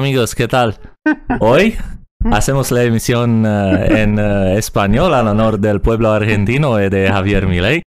[0.00, 0.78] Hola amigos, ¿qué tal?
[1.40, 1.74] Hoy
[2.32, 7.46] hacemos la emisión uh, en uh, español al honor del pueblo argentino y de Javier
[7.46, 7.82] Milei.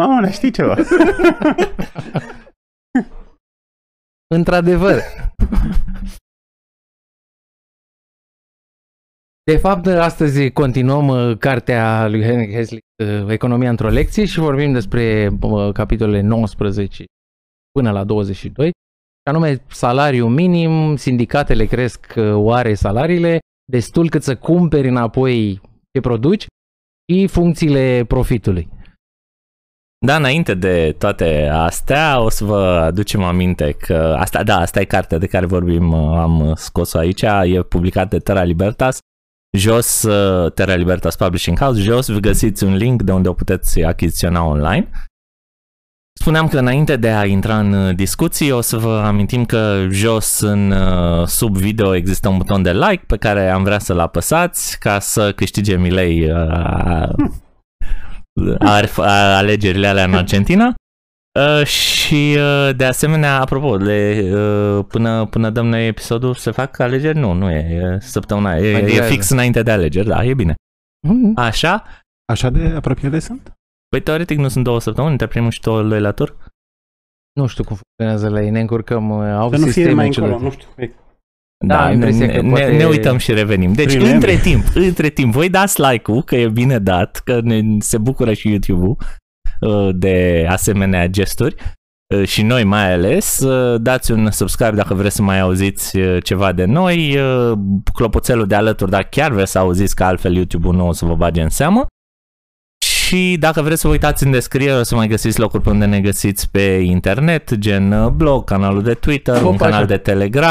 [0.00, 0.76] Mamă, dar știi ceva?
[4.34, 5.00] Într-adevăr.
[9.44, 14.72] De fapt, astăzi continuăm uh, cartea lui Henry Hesley, uh, Economia într-o lecție și vorbim
[14.72, 17.04] despre uh, capitolele 19
[17.70, 18.70] până la 22,
[19.30, 23.38] anume salariu minim, sindicatele cresc oare salariile,
[23.72, 25.60] destul cât să cumperi înapoi
[25.92, 26.46] ce produci
[27.12, 28.68] și funcțiile profitului.
[30.06, 34.84] Da, înainte de toate astea, o să vă aducem aminte că asta, da, asta e
[34.84, 38.98] cartea de care vorbim, am scos-o aici, e publicat de Terra Libertas.
[39.56, 40.06] Jos,
[40.54, 44.90] Terra Libertas Publishing House, jos vă găsiți un link de unde o puteți achiziționa online.
[46.26, 50.74] Spuneam că înainte de a intra în discuții, o să vă amintim că jos în
[51.26, 55.32] sub video există un buton de like pe care am vrea să-l apăsați ca să
[55.32, 56.32] câștige Milei
[59.36, 60.74] alegerile alea în Argentina.
[61.38, 66.78] Uh, și uh, de asemenea, apropo, le, uh, până, până dăm noi episodul se fac
[66.78, 67.18] alegeri?
[67.18, 70.54] Nu, nu e, e săptămâna, e, e fix înainte de alegeri, da, e bine.
[71.08, 71.34] Mm-hmm.
[71.34, 71.84] Așa?
[72.32, 73.55] Așa de apropiate sunt?
[73.88, 76.36] Păi teoretic nu sunt două săptămâni între primul și al doilea tur?
[77.32, 80.32] Nu știu cum funcționează la ei, ne încurcăm, au Să nu fie sisteme mai ciudate.
[80.32, 80.68] încolo, nu știu.
[81.66, 83.72] Da, Da, am ne, impresia că ne, poate- ne uităm și revenim.
[83.72, 84.42] Deci, Prin între meme.
[84.42, 88.48] timp, între timp, voi dați like-ul, că e bine dat, că ne, se bucură și
[88.48, 88.96] YouTube-ul
[89.60, 91.54] uh, de asemenea gesturi
[92.14, 93.38] uh, și noi mai ales.
[93.38, 97.58] Uh, Dați un subscribe dacă vreți să mai auziți uh, ceva de noi, uh,
[97.94, 101.14] clopoțelul de alături dacă chiar vreți să auziți, că altfel YouTube-ul nu o să vă
[101.14, 101.86] bage în seamă.
[103.06, 105.84] Și dacă vreți să vă uitați în descriere, o să mai găsiți locuri pe unde
[105.84, 109.84] ne găsiți pe internet, gen uh, blog, canalul de Twitter, un Opa, canal așa.
[109.84, 110.50] de Telegram,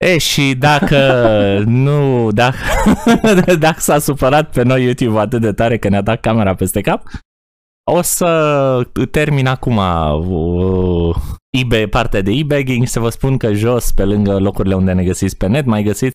[0.05, 0.99] E, și dacă
[1.67, 2.57] nu, dacă,
[3.59, 7.03] dacă s-a supărat pe noi YouTube atât de tare că ne-a dat camera peste cap,
[7.91, 11.17] o să termin acum uh,
[11.59, 15.37] eBay, partea de e-bagging să vă spun că jos, pe lângă locurile unde ne găsiți
[15.37, 16.15] pe net, mai găsiți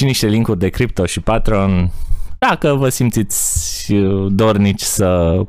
[0.00, 1.90] și niște linkuri de cripto și Patreon.
[2.38, 5.40] Dacă vă simțiți uh, dornici să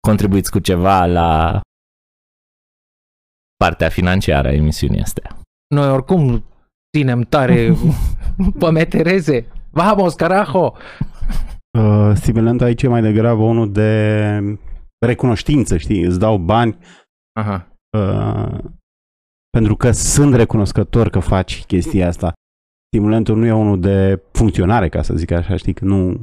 [0.00, 1.60] contribuiți cu ceva la
[3.56, 5.38] partea financiară a emisiunii astea.
[5.74, 6.44] Noi oricum
[6.98, 7.74] ținem tare
[8.60, 9.46] pe metereze.
[9.70, 10.72] Vamos, carajo!
[11.78, 14.40] Uh, stimulentul aici e mai degrabă unul de
[15.06, 16.02] recunoștință, știi?
[16.02, 16.78] Îți dau bani
[17.32, 17.68] Aha.
[17.98, 18.58] uh,
[19.50, 22.32] pentru că sunt recunoscător că faci chestia asta.
[22.86, 25.74] Stimulentul nu e unul de funcționare, ca să zic așa, știi?
[25.74, 26.22] Că nu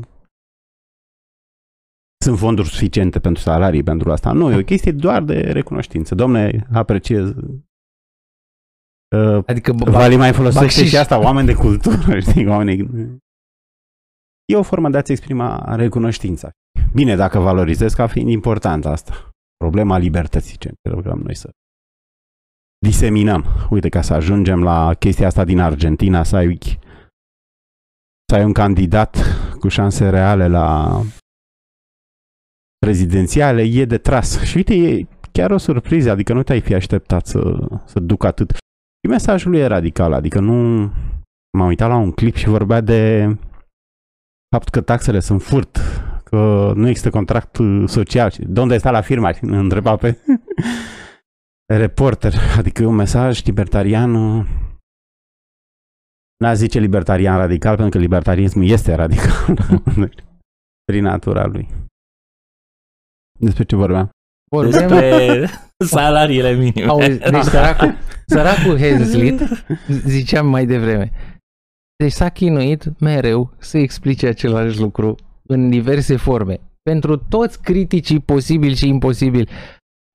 [2.23, 4.31] sunt fonduri suficiente pentru salarii pentru asta.
[4.31, 6.15] Nu, e o chestie doar de recunoștință.
[6.15, 7.33] Domne, apreciez.
[9.15, 10.89] Uh, Adică b- Vali mai folosește Baxiș.
[10.89, 12.89] și asta, oameni de cultură, știi, oamenii...
[14.45, 16.49] E o formă de a-ți exprima recunoștința.
[16.93, 19.29] Bine, dacă valorizezi ca fiind important asta.
[19.57, 21.49] Problema libertății, ce încercăm noi să
[22.85, 23.45] diseminăm.
[23.69, 26.59] Uite, ca să ajungem la chestia asta din Argentina, să ai,
[28.29, 29.17] să ai un candidat
[29.59, 31.01] cu șanse reale la
[32.77, 34.41] prezidențiale, e de tras.
[34.43, 38.57] Și uite, e chiar o surpriză, adică nu te-ai fi așteptat să, să ducă atât.
[39.05, 40.53] Și mesajul lui e radical, adică nu...
[41.57, 43.25] M-am uitat la un clip și vorbea de
[44.49, 45.77] faptul că taxele sunt furt,
[46.23, 48.29] că nu există contract uh, social.
[48.29, 49.31] Și De unde sta la firma?
[49.31, 50.17] Și îl întreba pe
[51.81, 52.33] reporter.
[52.57, 54.45] Adică e un mesaj libertarian uh,
[56.37, 59.55] N-a zice libertarian radical, pentru că libertarianismul este radical
[60.91, 61.67] prin natura lui.
[63.39, 64.09] Despre ce vorbeam?
[64.51, 64.71] Vorbim...
[64.71, 65.49] Despre
[65.95, 66.87] salariile minime.
[66.87, 67.95] Auzi, deci săracul,
[68.25, 69.41] săracul Henslit,
[69.87, 71.11] ziceam mai devreme,
[71.95, 75.15] deci s-a chinuit mereu să explice același lucru
[75.47, 76.59] în diverse forme.
[76.81, 79.49] Pentru toți criticii posibili și imposibili.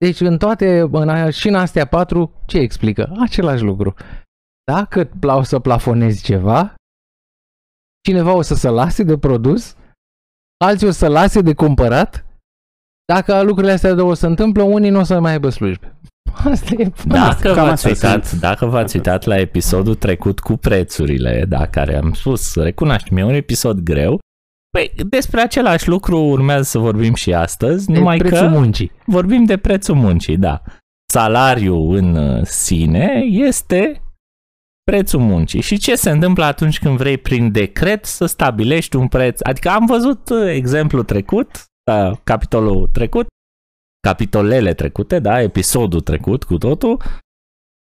[0.05, 3.17] Deci în toate, în, aia- și în astea patru, ce explică?
[3.21, 3.95] Același lucru.
[4.73, 6.75] Dacă plau să plafonezi ceva,
[8.03, 9.77] cineva o să se lase de produs,
[10.65, 12.25] alții o să lase de cumpărat,
[13.15, 15.99] dacă lucrurile astea două se întâmplă, unii nu o să mai aibă slujbe.
[16.51, 18.41] Asta e Dacă Cam v-ați, astea uitat, sunt.
[18.41, 23.35] dacă v-ați uitat la episodul trecut cu prețurile, da, care am spus, recunoaștem, e un
[23.35, 24.19] episod greu,
[24.71, 28.93] Păi, despre același lucru urmează să vorbim și astăzi, numai prețul că muncii.
[29.07, 30.63] vorbim de prețul muncii, da.
[31.13, 34.03] Salariul în uh, sine este
[34.91, 35.61] prețul muncii.
[35.61, 39.41] Și ce se întâmplă atunci când vrei prin decret să stabilești un preț?
[39.43, 43.27] Adică am văzut uh, exemplul trecut, uh, capitolul trecut,
[44.09, 47.03] capitolele trecute, da, episodul trecut cu totul,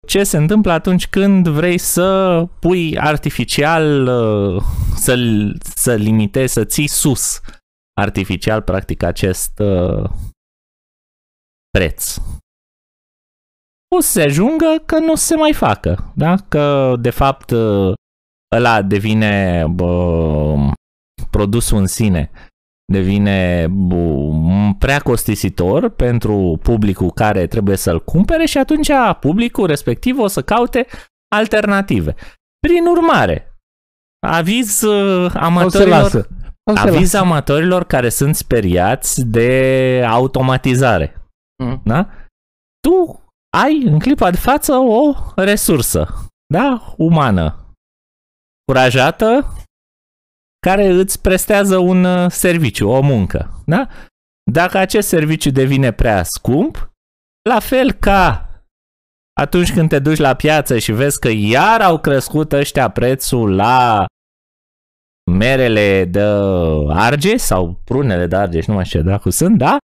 [0.08, 4.64] ce se întâmplă atunci când vrei să pui artificial, uh,
[4.96, 5.16] să,
[5.60, 7.40] să limitezi, să ții sus
[7.94, 10.10] artificial, practic, acest uh,
[11.70, 12.18] preț.
[13.96, 16.36] O să se ajungă că nu se mai facă, da?
[16.48, 17.94] Că, de fapt, uh,
[18.56, 20.56] ăla devine bă,
[21.30, 22.32] produsul în sine
[22.92, 23.68] devine
[24.80, 30.86] prea costisitor pentru publicul care trebuie să-l cumpere și atunci publicul respectiv o să caute
[31.36, 32.16] alternative.
[32.68, 33.58] Prin urmare,
[34.28, 36.28] aviz uh, amatorilor, o să
[36.72, 37.18] o să aviz lasă.
[37.18, 41.16] amatorilor care sunt speriați de automatizare.
[41.64, 41.82] Mm.
[41.84, 42.10] Da?
[42.80, 43.24] Tu
[43.58, 46.08] ai în clipa de față o resursă,
[46.54, 47.74] da, umană,
[48.66, 49.54] curajată,
[50.60, 53.64] care îți prestează un uh, serviciu, o muncă.
[53.66, 53.88] Da?
[54.52, 56.92] Dacă acest serviciu devine prea scump,
[57.50, 58.42] la fel ca
[59.40, 64.06] atunci când te duci la piață și vezi că iar au crescut ăștia prețul la
[65.32, 66.22] merele de
[66.90, 69.78] arge sau prunele de arge, nu mai știu ce dacă sunt, da?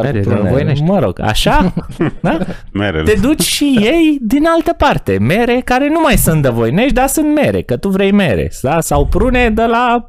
[0.00, 1.74] Mere de Mă rog, așa?
[2.20, 2.38] da?
[2.72, 3.12] Merele.
[3.12, 5.18] Te duci și ei din altă parte.
[5.18, 8.50] Mere care nu mai sunt de voinești, dar sunt mere, că tu vrei mere.
[8.62, 8.80] Da?
[8.80, 10.06] Sau prune de la,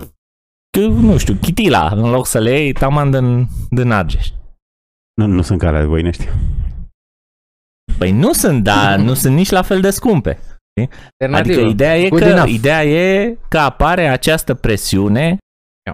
[0.80, 4.28] nu știu, chitila, în loc să le iei taman din, din Argeș.
[5.14, 6.28] Nu, nu sunt care voinești.
[7.98, 10.40] Păi nu sunt, dar nu sunt nici la fel de scumpe.
[11.32, 15.38] Adică ideea e, că, ideea e că apare această presiune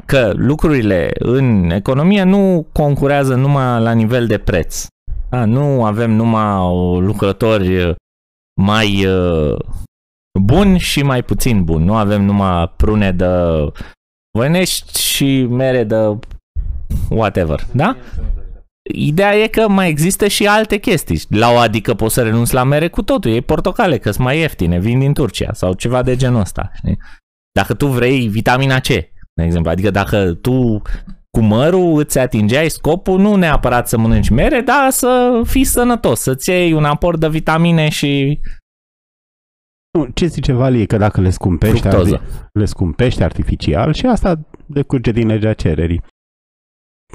[0.05, 4.85] că lucrurile în economie nu concurează numai la nivel de preț.
[5.29, 6.57] Da, nu avem numai
[6.99, 7.95] lucrători
[8.61, 9.59] mai uh,
[10.39, 11.85] buni și mai puțin buni.
[11.85, 13.25] Nu avem numai prune de
[14.37, 16.17] voinești și mere de
[17.09, 17.97] whatever, da?
[18.93, 21.21] Ideea e că mai există și alte chestii.
[21.29, 23.31] La o adică poți să renunți la mere cu totul.
[23.31, 26.71] E portocale, că sunt mai ieftine, vin din Turcia sau ceva de genul ăsta.
[26.73, 26.97] Știi?
[27.51, 28.87] Dacă tu vrei vitamina C,
[29.39, 29.71] de exemplu.
[29.71, 30.81] Adică dacă tu
[31.37, 36.49] cu mărul îți atingeai scopul nu neapărat să mănânci mere, dar să fii sănătos, să-ți
[36.49, 38.39] iei un aport de vitamine și...
[39.97, 42.21] Nu, ce zice Vali că dacă le scumpești, arti-
[42.53, 46.03] le scumpești artificial și asta decurge din legea cererii.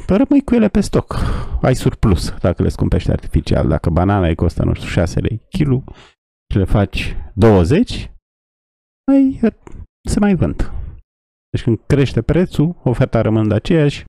[0.07, 1.17] Rămâi cu ele pe stoc.
[1.63, 3.69] Ai surplus dacă le scumpești artificial.
[3.69, 5.85] Dacă banana îi costă, nu știu, 6 lei kilo
[6.53, 8.11] și le faci 20,
[9.13, 9.41] ai,
[10.09, 10.74] se mai vând.
[11.55, 14.05] Deci când crește prețul, oferta rămâne aceeași,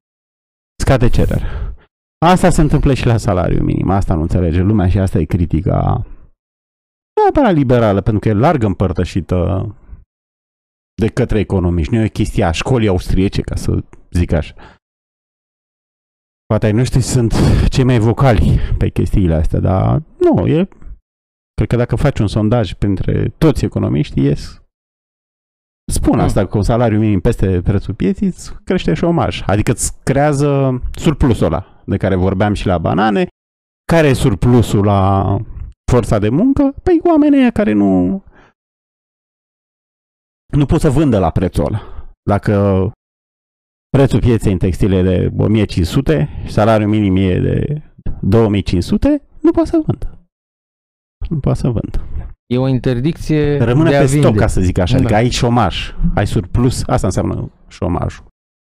[0.84, 1.76] scade cererea.
[2.26, 3.90] Asta se întâmplă și la salariu minim.
[3.90, 6.06] Asta nu înțelege lumea și asta e critica
[7.22, 9.76] neapărat liberală, pentru că e larg împărtășită
[11.02, 11.94] de către economiști.
[11.94, 14.56] Nu e o chestie a școlii austriece, ca să zic așa.
[16.46, 17.34] Poate ai noștri sunt
[17.70, 20.68] cei mai vocali pe chestiile astea, dar nu, e...
[21.54, 24.65] Cred că dacă faci un sondaj printre toți economiștii, ies
[25.92, 29.44] Spun asta, că un salariu minim peste prețul pieții îți crește șomaj.
[29.46, 33.28] Adică îți creează surplusul ăla de care vorbeam și la banane.
[33.92, 35.38] Care e surplusul la
[35.92, 36.74] forța de muncă?
[36.84, 38.24] Păi oamenii care nu
[40.48, 41.82] nu pot să vândă la prețul ăla.
[42.30, 42.92] Dacă
[43.90, 47.82] prețul pieței în textile de 1500 și salariul minim e de
[48.22, 50.28] 2500, nu poate să vândă.
[51.30, 52.15] Nu poate să vândă.
[52.54, 54.28] E o interdicție Rămâne de pe a vinde.
[54.28, 54.94] stoc, ca să zic așa.
[54.94, 55.00] Da.
[55.00, 56.84] Adică ai șomaj, ai surplus.
[56.86, 58.26] Asta înseamnă șomajul.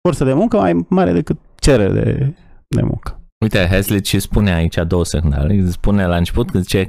[0.09, 2.35] Forță de muncă mai mare decât cerere de,
[2.69, 3.21] de muncă.
[3.41, 5.71] Uite, Hazlitt și spune aici două secunde.
[5.71, 6.89] Spune la început că zice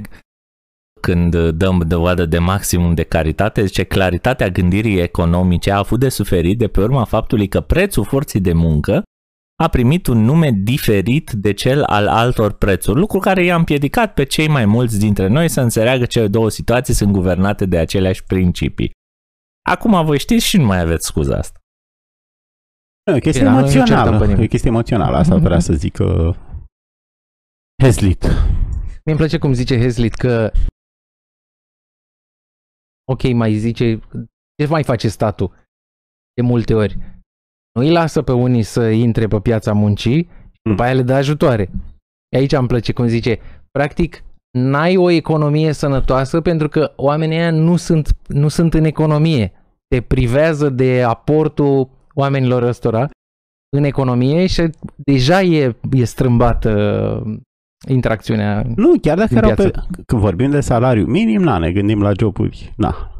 [1.00, 6.58] când dăm dovadă de maximum de caritate, zice claritatea gândirii economice a avut de suferit
[6.58, 9.02] de pe urma faptului că prețul forței de muncă
[9.56, 14.24] a primit un nume diferit de cel al altor prețuri, lucru care i-a împiedicat pe
[14.24, 18.24] cei mai mulți dintre noi să înțeleagă că cele două situații sunt guvernate de aceleași
[18.24, 18.90] principii.
[19.70, 21.58] Acum voi știți și nu mai aveți scuza asta.
[23.10, 24.02] E o chestie Bine, noi nu emoțională.
[24.02, 24.48] certăm pe E o nimeni.
[24.48, 25.16] chestie emoțională.
[25.16, 26.34] Asta vrea să zic că
[27.82, 28.22] Hezlit.
[29.04, 30.50] Mie îmi place cum zice Hezlit că
[33.12, 34.00] ok, mai zice,
[34.56, 35.54] ce mai face statul
[36.34, 37.13] de multe ori?
[37.74, 41.14] Nu îi lasă pe unii să intre pe piața muncii și după aia le dă
[41.14, 41.70] ajutoare.
[42.36, 43.38] Aici îmi place cum zice,
[43.70, 44.24] practic
[44.58, 49.52] n-ai o economie sănătoasă pentru că oamenii ăia nu sunt, nu sunt în economie.
[49.88, 53.08] Te privează de aportul oamenilor ăstora
[53.76, 56.70] în economie și deja e, e strâmbată
[57.26, 57.36] uh,
[57.88, 59.86] interacțiunea Nu, chiar dacă Din erau pe, piață.
[60.06, 63.10] când vorbim de salariu minim, na, ne gândim la joburi, na,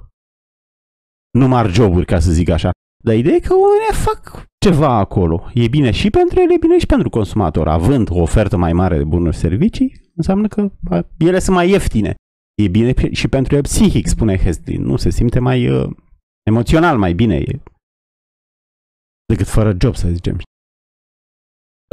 [1.38, 2.70] nu mari joburi, ca să zic așa.
[3.04, 5.50] Dar ideea e că oamenii fac ceva acolo.
[5.54, 7.68] E bine și pentru ele, e bine și pentru consumator.
[7.68, 12.14] Având o ofertă mai mare de bunuri servicii, înseamnă că a, ele sunt mai ieftine.
[12.62, 14.76] E bine și pentru el psihic, spune Hesdy.
[14.76, 15.90] Nu se simte mai uh,
[16.42, 17.60] emoțional mai bine e,
[19.26, 20.40] decât fără job, să zicem.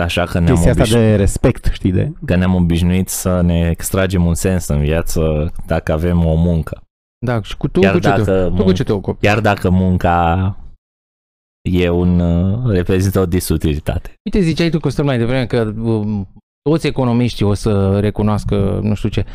[0.02, 0.94] Așa că ne-am, Chestia asta obiș...
[0.94, 2.14] de respect, știi, de...
[2.26, 6.84] că ne-am obișnuit să ne extragem un sens în viață dacă avem o muncă.
[7.26, 9.26] Da, și cu tu, Chiar cu ce, te, dacă tu cu mun- ce te ocupi?
[9.26, 10.56] Chiar dacă munca
[11.62, 14.14] e un, uh, reprezintă o disutilitate.
[14.26, 16.28] Uite, ziceai tu, Costel, mai devreme că um,
[16.62, 19.26] toți economiștii o să recunoască nu știu ce.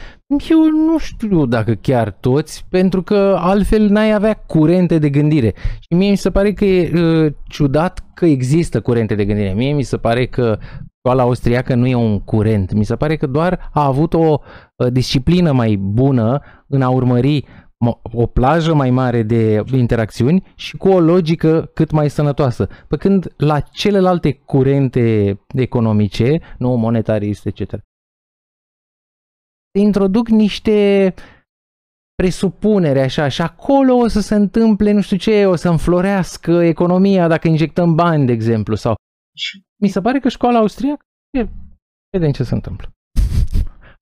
[0.51, 5.55] Eu nu știu dacă chiar toți, pentru că altfel n-ai avea curente de gândire.
[5.81, 9.53] Și mie mi se pare că e uh, ciudat că există curente de gândire.
[9.53, 10.59] Mie mi se pare că
[10.99, 12.73] școala austriacă nu e un curent.
[12.73, 14.39] Mi se pare că doar a avut o
[14.77, 17.66] uh, disciplină mai bună în a urmări mo-
[18.13, 22.69] o plajă mai mare de interacțiuni și cu o logică cât mai sănătoasă.
[22.89, 27.71] Pe când la celelalte curente economice, nu monetariste, etc.,
[29.73, 31.15] se introduc niște
[32.15, 37.29] presupunere așa și acolo o să se întâmple nu știu ce, o să înflorească economia
[37.29, 38.95] dacă injectăm bani, de exemplu, sau
[39.83, 41.05] mi se pare că școala austriacă,
[41.39, 41.49] e,
[42.11, 42.96] vedem ce se întâmplă.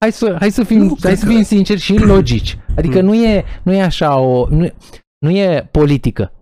[0.05, 2.59] Hai să, hai să fim, Nu, hai cred să că- fim sinceri și logici.
[2.77, 4.75] Adică nu e, nu e așa o, nu, e-
[5.19, 6.33] nu e politică.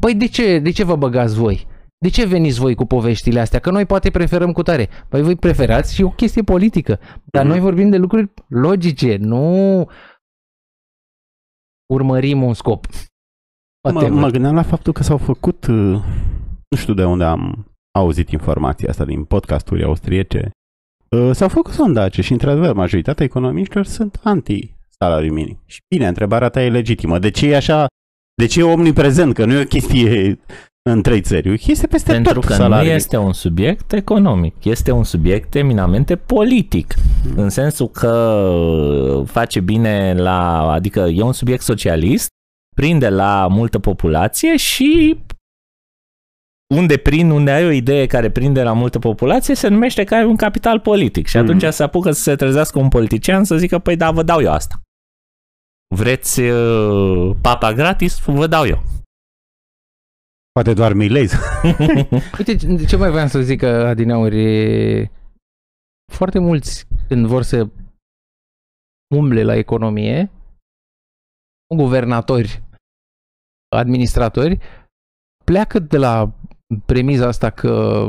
[0.00, 1.66] Păi de ce, de ce vă băgați voi?
[1.98, 3.58] De ce veniți voi cu poveștile astea?
[3.58, 4.88] Că noi poate preferăm cu tare.
[5.08, 6.98] Păi voi preferați și o chestie politică.
[7.24, 7.50] Dar Mhm.
[7.52, 9.86] noi vorbim de lucruri logice, nu
[11.94, 12.86] urmărim un scop.
[12.86, 14.20] Mă, Whatever.
[14.20, 15.76] mă gândeam la faptul că s-au făcut, uh,
[16.68, 17.66] nu știu de unde am
[17.98, 20.50] auzit informația asta din podcasturi austriece, uh,
[21.32, 25.62] s-au făcut sondaje și, într-adevăr, majoritatea economiștilor sunt anti-salariu minim.
[25.66, 27.18] Și bine, întrebarea ta e legitimă.
[27.18, 27.86] De ce e așa,
[28.34, 29.34] de ce e omniprezent?
[29.34, 30.38] Că nu e o chestie
[30.90, 32.88] în trei țări, e o chestie peste Pentru tot că salariul.
[32.88, 36.94] nu este un subiect economic, este un subiect eminamente politic.
[37.36, 42.28] În sensul că face bine la, adică e un subiect socialist,
[42.76, 45.18] prinde la multă populație și
[46.74, 50.24] unde prind, unde ai o idee care prinde la multă populație, se numește că ai
[50.24, 51.26] un capital politic.
[51.26, 51.70] Și atunci Mhm.
[51.72, 54.80] se apucă să se trezească un politician să zică, păi da, vă dau eu asta.
[55.94, 58.18] Vreți uh, papa gratis?
[58.24, 58.82] Vă dau eu.
[60.52, 61.34] Poate doar milezi.
[62.38, 65.10] Uite, ce- ce mai vreau să zic, Adineauri, e-
[66.12, 67.68] foarte mulți când vor să
[69.14, 70.30] umble la economie,
[71.76, 72.62] guvernatori,
[73.76, 74.58] administratori,
[75.44, 76.32] pleacă de la
[76.86, 78.04] premiza asta că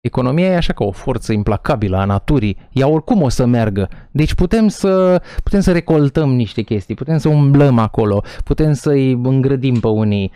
[0.00, 2.56] economia e așa ca o forță implacabilă a naturii.
[2.72, 3.88] Ea oricum o să meargă.
[4.10, 9.80] Deci putem să, putem să recoltăm niște chestii, putem să umblăm acolo, putem să-i îngrădim
[9.80, 10.32] pe unii.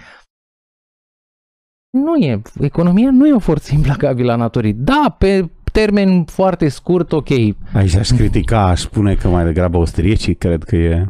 [1.91, 4.73] Nu e, economia nu e o forță implacabilă a naturii.
[4.73, 7.29] Da, pe termen foarte scurt, ok.
[7.73, 11.09] Aici aș critica, aș spune că mai degrabă austriecii cred că e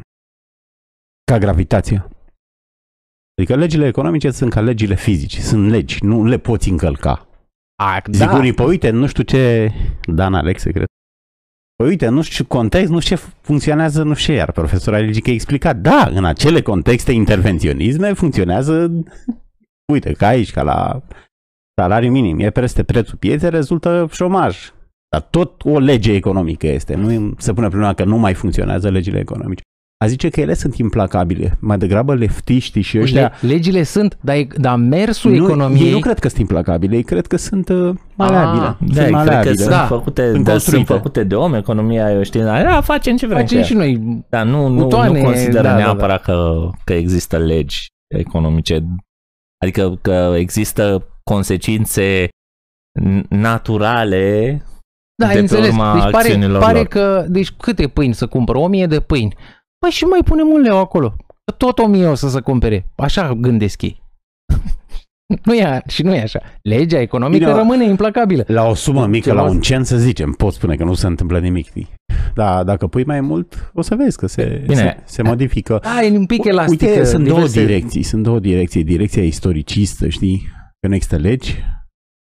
[1.25, 2.09] ca gravitația.
[3.37, 7.29] Adică legile economice sunt ca legile fizice, sunt legi, nu le poți încălca.
[7.83, 9.73] A, Zic unii, păi uite, nu știu ce,
[10.05, 10.87] Dan Alexe, cred.
[11.77, 14.95] Păi uite, nu știu ce context, nu știu ce funcționează, nu știu ce, iar profesor
[14.95, 19.05] Aligic a explicat, da, în acele contexte intervenționisme funcționează,
[19.93, 21.03] uite, ca aici, ca la
[21.81, 24.73] salariu minim, e peste prețul pieței, rezultă șomaj.
[25.09, 29.19] Dar tot o lege economică este, nu se pune problema că nu mai funcționează legile
[29.19, 29.63] economice.
[30.05, 34.37] A zice că ele sunt implacabile, mai degrabă leftiștii și ăștia Le, legile sunt, dar,
[34.37, 35.87] e- dar mersul nu, economiei...
[35.87, 38.65] Ei nu cred că sunt implacabile, ei cred că sunt uh, maleabile.
[38.67, 39.55] Ah, sunt Da, cred că maleabile.
[39.55, 39.87] sunt, Da.
[39.87, 40.93] făcute, Sunt sunt, de, sunt construite.
[40.93, 43.79] făcute de om, economia eu știu, da, facem ce vrem Facem cu și ea.
[43.79, 44.25] noi.
[44.29, 45.77] Dar nu, nu, butoane, nu consideră da, da, da.
[45.77, 48.87] neapărat Că, că există legi economice,
[49.63, 52.29] adică că există consecințe
[53.01, 54.57] n- naturale
[55.15, 55.69] Da, de ai pe înțeles.
[55.69, 56.87] urma Deci pare, acțiunilor pare lor.
[56.87, 57.25] că...
[57.29, 58.59] Deci câte pâini să cumpără?
[58.59, 59.35] O mie de pâini.
[59.79, 61.15] Păi și mai punem un leu acolo.
[61.45, 62.87] Că Tot o mie o să se cumpere.
[62.97, 64.03] Așa gândesc ei.
[65.45, 66.41] nu e, și nu e așa.
[66.63, 68.45] Legea economică Bine, rămâne implacabilă.
[68.47, 71.07] La o sumă mică, Ceva- la un cent să zicem, pot spune că nu se
[71.07, 71.67] întâmplă nimic.
[71.67, 71.89] știi?
[72.35, 74.75] Dar dacă pui mai mult, o să vezi că se, Bine.
[74.75, 75.79] se, se modifică.
[75.83, 76.85] Da, e un pic elastică.
[76.87, 78.85] Uite, sunt două diverse- direcții, sunt două direcții.
[78.85, 80.43] Direcția istoricistă, știi,
[80.81, 81.55] că nu există legi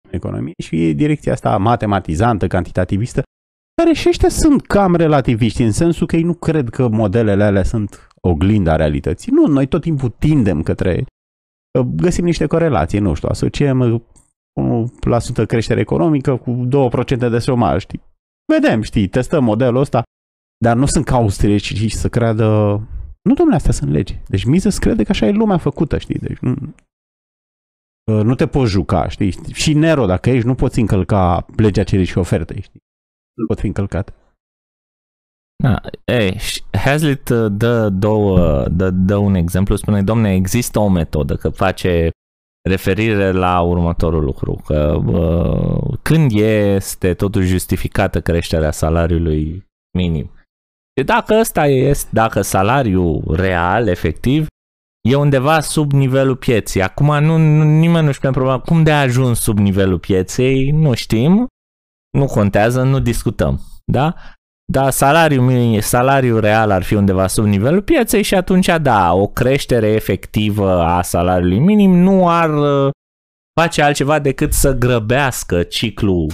[0.08, 3.22] în economie și e direcția asta matematizantă, cantitativistă,
[3.82, 7.62] care și ăștia sunt cam relativiști, în sensul că ei nu cred că modelele alea
[7.62, 9.32] sunt oglinda realității.
[9.32, 11.04] Nu, noi tot timpul tindem către
[11.84, 14.04] găsim niște corelații, nu știu, asociem
[15.42, 16.68] 1% creștere economică cu
[17.16, 18.02] 2% de șomaj, știi?
[18.52, 20.02] Vedem, știi, testăm modelul ăsta,
[20.64, 22.44] dar nu sunt ca austrieci să creadă
[23.22, 24.18] Nu, domnule, astea sunt legi.
[24.28, 26.18] Deci Mises crede că așa e lumea făcută, știi?
[26.18, 26.54] Deci nu,
[28.12, 29.52] uh, nu te poți juca, știi?
[29.52, 32.80] Și Nero, dacă ești, nu poți încălca legea cererii și ofertei, știi?
[33.36, 34.14] Nu pot fi încălcat.
[35.62, 36.40] Da, ei,
[36.72, 42.10] Hazlitt uh, dă, două, dă, dă un exemplu, spune, domne, există o metodă, că face
[42.68, 49.66] referire la următorul lucru, că uh, când este totuși justificată creșterea salariului
[49.98, 50.30] minim.
[51.04, 54.46] Dacă ăsta este, dacă salariul real, efectiv,
[55.08, 56.82] e undeva sub nivelul pieței.
[56.82, 60.94] Acum nu, nu nimeni nu știe problema cum de a ajuns sub nivelul pieței, nu
[60.94, 61.46] știm,
[62.16, 63.60] nu contează, nu discutăm.
[63.84, 64.14] Da?
[64.72, 69.86] Dar salariul, salariul real ar fi undeva sub nivelul pieței și atunci, da, o creștere
[69.86, 72.90] efectivă a salariului minim nu ar uh,
[73.60, 76.32] face altceva decât să grăbească ciclul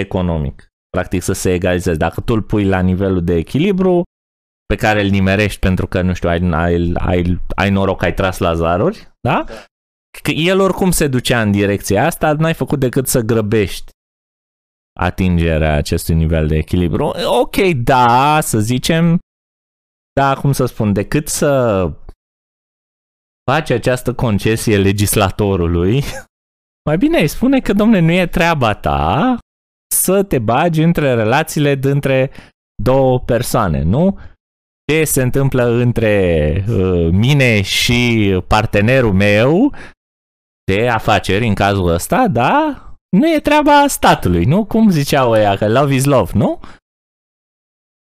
[0.00, 0.66] economic.
[0.90, 1.96] Practic să se egalizeze.
[1.96, 4.02] Dacă tu îl pui la nivelul de echilibru,
[4.66, 8.38] pe care îl nimerești pentru că, nu știu, ai, ai, ai, ai noroc, ai tras
[8.38, 9.44] la zaruri, da?
[10.22, 13.90] Că el oricum se ducea în direcția asta, n-ai făcut decât să grăbești
[15.00, 17.12] atingerea acestui nivel de echilibru.
[17.40, 19.18] Ok, da, să zicem,
[20.12, 21.82] da, cum să spun, decât să
[23.50, 26.02] faci această concesie legislatorului,
[26.88, 29.38] mai bine îi spune că, domne, nu e treaba ta
[29.94, 32.30] să te bagi între relațiile dintre
[32.82, 34.18] două persoane, nu?
[34.92, 39.74] Ce se întâmplă între uh, mine și partenerul meu
[40.64, 42.86] de afaceri în cazul ăsta, da?
[43.16, 44.64] Nu e treaba statului, nu?
[44.64, 46.60] Cum ziceau ăia, că love is love, nu?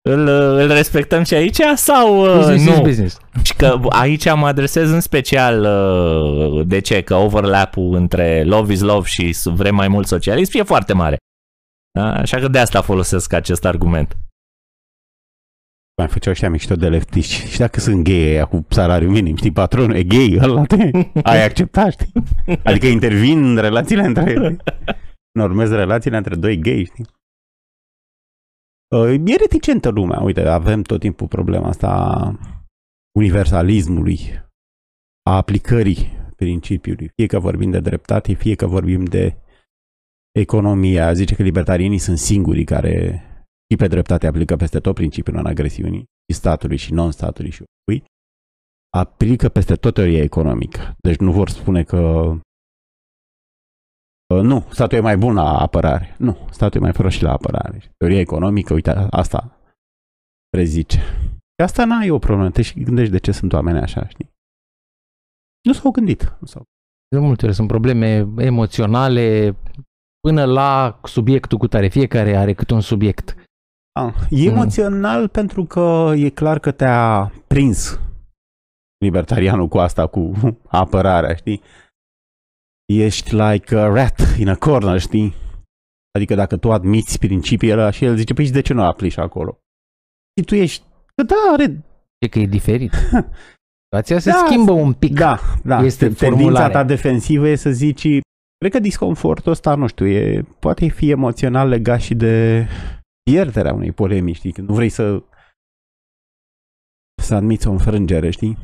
[0.09, 2.73] Îl, îl respectăm și aici sau uh, business nu?
[2.73, 3.19] Is business.
[3.43, 7.03] Și că aici mă adresez în special uh, de ce?
[7.03, 11.17] Că overlap-ul între love is love și vrem mai mult socialism e foarte mare.
[11.99, 12.13] Da?
[12.13, 14.17] Așa că de asta folosesc acest argument
[15.97, 17.49] mai făceau ăștia mișto de leftiști.
[17.49, 20.91] Și dacă sunt gay aia cu salariu minim, știi, patronul e gay, ăla te
[21.33, 22.13] ai acceptat, știi?
[22.65, 24.57] Adică intervin în relațiile între...
[25.39, 27.07] Normez relațiile între doi gay, știi?
[28.97, 30.21] Uh, e reticentă lumea.
[30.21, 32.39] Uite, avem tot timpul problema asta
[33.19, 34.19] universalismului,
[35.23, 37.11] a aplicării principiului.
[37.15, 39.37] Fie că vorbim de dreptate, fie că vorbim de
[40.33, 41.13] economia.
[41.13, 43.26] Zice că libertarienii sunt singurii care
[43.71, 48.05] și pe dreptate aplică peste tot principiul non-agresiunii și statului și non-statului și ui,
[48.97, 50.95] aplică peste tot teoria economică.
[50.99, 51.99] Deci nu vor spune că
[54.35, 56.15] uh, nu, statul e mai bun la apărare.
[56.19, 57.93] Nu, statul e mai prost și la apărare.
[57.97, 59.61] Teoria economică, uite, asta
[60.49, 60.99] prezice.
[61.29, 62.51] Și asta n-ai o problemă.
[62.51, 64.31] Te și gândești de ce sunt oameni așa, știi?
[65.63, 66.37] Nu s-au gândit.
[66.41, 66.63] Nu s-au.
[67.09, 69.57] De multe ori sunt probleme emoționale
[70.21, 71.89] până la subiectul cu tare.
[71.89, 73.37] Fiecare are câte un subiect.
[73.97, 74.57] Ah, e mm.
[74.57, 75.27] emoțional mm.
[75.27, 78.01] pentru că e clar că te-a prins
[79.05, 80.33] libertarianul cu asta, cu
[80.83, 81.63] apărarea, știi?
[82.93, 85.35] Ești like a rat in a corner, știi?
[86.13, 89.59] Adică dacă tu admiți principiile ăla și el zice, păi de ce nu aplici acolo?
[90.39, 91.85] Și tu ești, că da, are...
[92.19, 92.93] E că e diferit.
[93.85, 95.15] Situația se da, schimbă un pic.
[95.15, 95.83] Da, da.
[95.83, 98.09] Este Tendința ta defensivă e să zici,
[98.59, 102.67] cred că disconfortul ăsta, nu știu, e, poate fi emoțional legat și de
[103.31, 104.53] pierderea unei polemici, știi?
[104.53, 105.23] Când nu vrei să
[107.23, 108.59] să admiți o înfrângere, știi?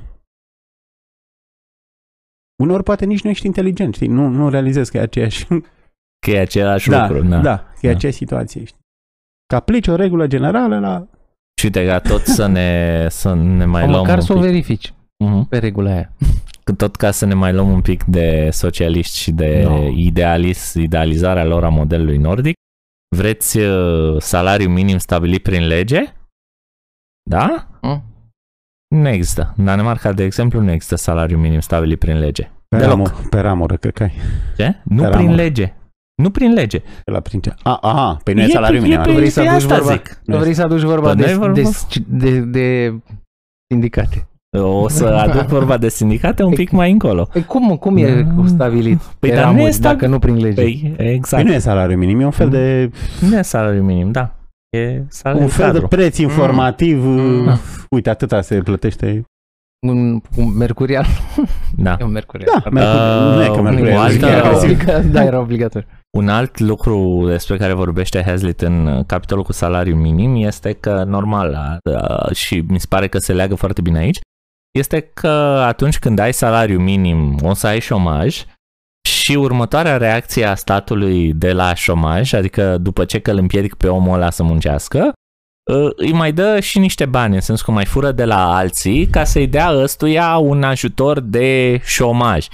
[2.63, 4.09] Uneori poate nici nu ești inteligent, știi?
[4.09, 5.47] Nu, nu realizezi că e aceeași...
[6.27, 7.41] Că e același da, lucru, da.
[7.41, 7.95] Da, că e da.
[7.97, 8.81] aceeași situație, știi?
[9.47, 11.09] Că aplici o regulă generală la...
[11.59, 14.91] Și uite, ca tot să ne, să ne mai o luăm Măcar să o verifici
[14.91, 15.49] uh-huh.
[15.49, 16.13] pe regula aia.
[16.77, 19.89] Tot ca să ne mai luăm un pic de socialiști și de no.
[19.89, 22.55] idealist, idealizarea lor a modelului nordic,
[23.17, 26.15] Vreți uh, salariu minim stabilit prin lege?
[27.31, 27.69] Da?
[27.81, 28.03] Mm.
[28.89, 29.55] Nu există.
[29.57, 32.51] În Danemarca, de exemplu, nu există salariu minim stabilit prin lege.
[32.69, 34.13] Pe, ramură, pe ramură, cred că ai.
[34.57, 34.81] Ce?
[34.85, 35.35] Nu pe prin ramură.
[35.35, 35.75] lege.
[36.23, 36.83] Nu prin lege.
[37.05, 37.55] La prin ce?
[37.63, 39.01] A, aha, pe păi nu e, e salariu minim.
[39.01, 40.21] Nu vrei să aduci vorba, zic.
[40.25, 41.71] nu vrei să aduci vorba de, de,
[42.07, 42.99] de, de
[43.71, 44.27] sindicate.
[44.59, 47.29] O să aduc vorba de sindicate un pic mai încolo.
[47.33, 48.47] Păi cum, cum e da.
[48.47, 49.01] stabilit?
[49.19, 49.97] Păi dar nu e stabil...
[49.97, 50.55] dacă nu prin lege.
[50.55, 51.43] Păi, exact.
[51.43, 52.91] Păi nu e salariu minim, e un fel de...
[53.21, 54.35] Nu e salariu minim, da.
[54.77, 55.81] E salariu un fel cadru.
[55.81, 57.05] de preț informativ.
[57.05, 57.45] Mm.
[57.45, 57.59] Da.
[57.91, 59.25] Uite, atâta se plătește.
[59.87, 61.07] Un, un mercurial.
[61.77, 61.97] Da.
[62.01, 62.61] E un mercurial.
[62.65, 63.29] Da, mercurial.
[63.29, 63.99] Uh, nu e că mercurial.
[63.99, 64.27] Altă...
[64.27, 65.89] Era obligat, da, era obligatoriu.
[66.19, 71.81] Un alt lucru despre care vorbește Hazlitt în capitolul cu salariu minim este că, normal,
[71.85, 74.21] uh, și mi se pare că se leagă foarte bine aici,
[74.79, 75.29] este că
[75.67, 78.45] atunci când ai salariu minim o să ai șomaj
[79.09, 83.89] și următoarea reacție a statului de la șomaj, adică după ce că îl împiedic pe
[83.89, 85.13] omul ăla să muncească,
[85.71, 89.07] uh, îi mai dă și niște bani, în sensul că mai fură de la alții
[89.07, 92.47] ca să-i dea ăstuia un ajutor de șomaj.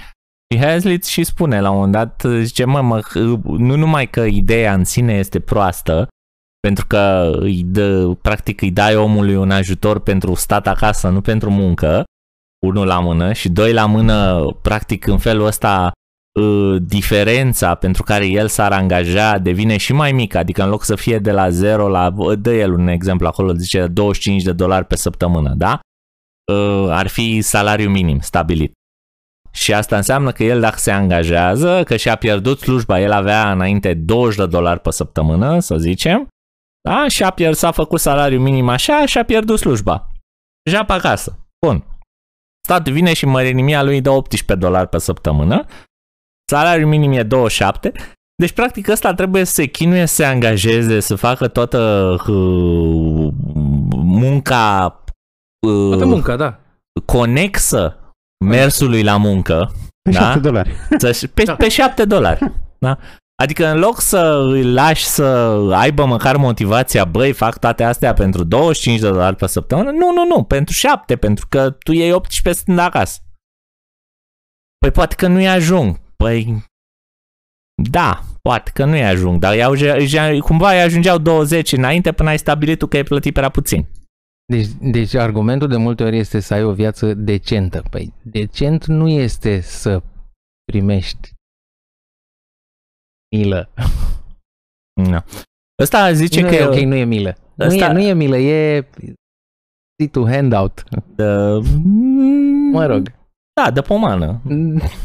[0.53, 3.01] Și Hazlitt și spune la un moment dat, zice, mă, mă,
[3.43, 6.07] nu numai că ideea în sine este proastă,
[6.59, 11.49] pentru că îi dă, practic îi dai omului un ajutor pentru stat acasă, nu pentru
[11.49, 12.03] muncă,
[12.65, 15.91] unul la mână și doi la mână, practic în felul ăsta
[16.39, 20.95] uh, diferența pentru care el s-ar angaja devine și mai mică, adică în loc să
[20.95, 24.95] fie de la 0 la, dă el un exemplu acolo, zice 25 de dolari pe
[24.95, 25.79] săptămână, da?
[26.51, 28.71] Uh, ar fi salariu minim stabilit.
[29.51, 33.93] Și asta înseamnă că el dacă se angajează, că și-a pierdut slujba, el avea înainte
[33.93, 36.27] 20 de dolari pe săptămână, să zicem,
[36.93, 37.07] da?
[37.07, 40.07] Și a pierdut, s-a făcut salariu minim așa și a pierdut slujba.
[40.69, 41.39] Ja pe acasă.
[41.65, 41.83] Bun.
[42.67, 45.65] Statul vine și mărinimia lui dă 18 dolari pe săptămână.
[46.51, 47.93] Salariul minim e 27.
[48.35, 51.79] Deci, practic, ăsta trebuie să se chinuie, să se angajeze, să facă toată
[52.27, 53.33] uh,
[53.91, 55.03] munca
[55.67, 56.59] uh, toată munca, da.
[57.05, 57.97] conexă
[58.45, 59.71] mersului la muncă.
[60.01, 60.19] Pe da?
[60.19, 60.71] 7 dolari.
[61.33, 61.55] Pe, da.
[61.55, 62.51] pe 7 dolari.
[62.77, 62.97] Da?
[63.41, 65.23] Adică în loc să îi lași să
[65.71, 70.25] aibă măcar motivația, băi, fac toate astea pentru 25 de dolari pe săptămână, nu, nu,
[70.25, 73.19] nu, pentru 7, pentru că tu iei 18 stând acasă.
[74.77, 75.99] Păi poate că nu-i ajung.
[76.15, 76.63] Păi,
[77.89, 79.73] da, poate că nu-i ajung, dar iau,
[80.39, 83.87] cumva îi ajungeau 20 înainte până ai stabilit tu că ai plătit prea puțin.
[84.45, 87.83] Deci, deci argumentul de multe ori este să ai o viață decentă.
[87.89, 90.01] Păi decent nu este să
[90.71, 91.37] primești
[93.35, 93.69] milă.
[95.09, 95.19] No.
[95.81, 96.55] Ăsta zice nu că...
[96.55, 97.35] E, ok, nu e milă.
[97.59, 97.91] Ăsta...
[97.91, 98.87] Nu, e, nu e milă, e
[100.11, 100.83] to handout.
[101.15, 101.25] De...
[102.71, 103.11] Mă rog.
[103.61, 104.41] Da, de pomană.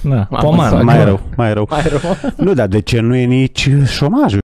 [0.02, 0.82] Da, pomană.
[0.82, 1.66] Mai rău, mai rău.
[1.70, 2.00] Mai rău.
[2.36, 4.42] nu, dar de ce nu e nici șomajul?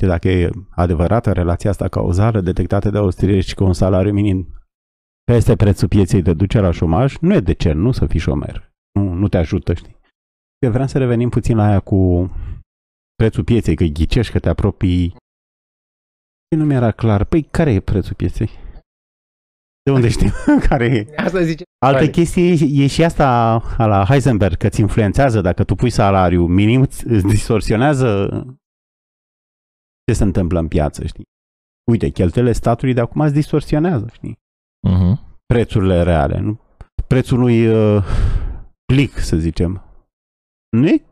[0.00, 4.62] Dacă e adevărată relația asta cauzală detectată de austrieci cu un salariu minim
[5.24, 8.72] peste prețul pieței te duce la șomaj, nu e de ce nu să fii șomer.
[8.92, 9.96] Nu, nu te ajută, știi?
[10.58, 12.30] Eu vreau să revenim puțin la aia cu
[13.14, 15.16] prețul pieței, că ghicești, că te apropii.
[16.56, 17.24] Nu mi-era clar.
[17.24, 18.50] Păi, care e prețul pieței?
[19.82, 20.30] De unde știi?
[20.68, 21.14] care e?
[21.16, 21.62] Asta zice.
[21.78, 22.10] Altă care?
[22.10, 26.80] chestie e, e și asta la Heisenberg, că ți influențează dacă tu pui salariu minim,
[26.80, 28.28] îți distorsionează
[30.04, 31.24] ce se întâmplă în piață, știi?
[31.90, 34.38] Uite, cheltuielile statului de acum îți distorsionează, știi?
[34.88, 35.30] Uh-huh.
[35.46, 36.60] Prețurile reale, nu?
[37.06, 38.04] Prețul unui uh,
[38.84, 39.82] plic, să zicem,
[40.76, 41.04] nu e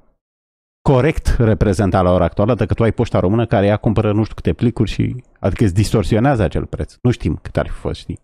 [0.83, 4.35] corect reprezentat la ora actuală, dacă tu ai poșta română care ea cumpără nu știu
[4.35, 6.95] câte plicuri și adică îți distorsionează acel preț.
[7.03, 8.21] Nu știm cât ar fi fost, știi?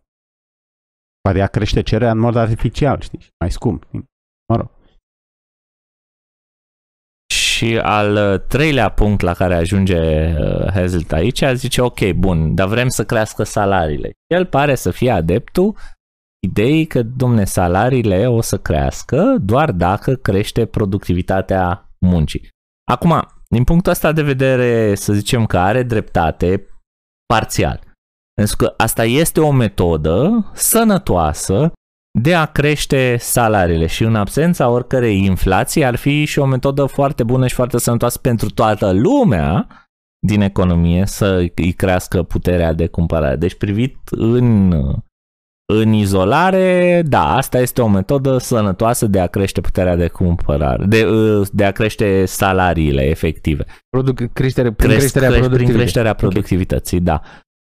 [1.20, 3.26] Poate ea crește cererea în mod artificial, știi?
[3.38, 3.84] Mai scump.
[3.84, 4.04] Știi?
[4.52, 4.70] Mă rog.
[7.34, 9.98] Și al treilea punct la care ajunge
[10.38, 14.10] uh, Hazlitt aici, zice, ok, bun, dar vrem să crească salariile.
[14.26, 15.76] El pare să fie adeptul
[16.46, 22.48] ideii că, domne, salariile o să crească doar dacă crește productivitatea muncii.
[22.90, 26.66] Acum, din punctul ăsta de vedere, să zicem că are dreptate
[27.26, 27.80] parțial.
[28.34, 31.72] Pentru că asta este o metodă sănătoasă
[32.18, 37.22] de a crește salariile și în absența oricărei inflații ar fi și o metodă foarte
[37.22, 39.68] bună și foarte sănătoasă pentru toată lumea
[40.26, 43.36] din economie să îi crească puterea de cumpărare.
[43.36, 44.72] Deci privit în
[45.72, 51.06] în izolare, da, asta este o metodă sănătoasă de a crește puterea de cumpărare, de,
[51.52, 53.64] de a crește salariile efective.
[53.88, 57.14] Produc, creștere, prin, Cresc, creșterea creș, prin creșterea productivității, okay.
[57.14, 57.22] da.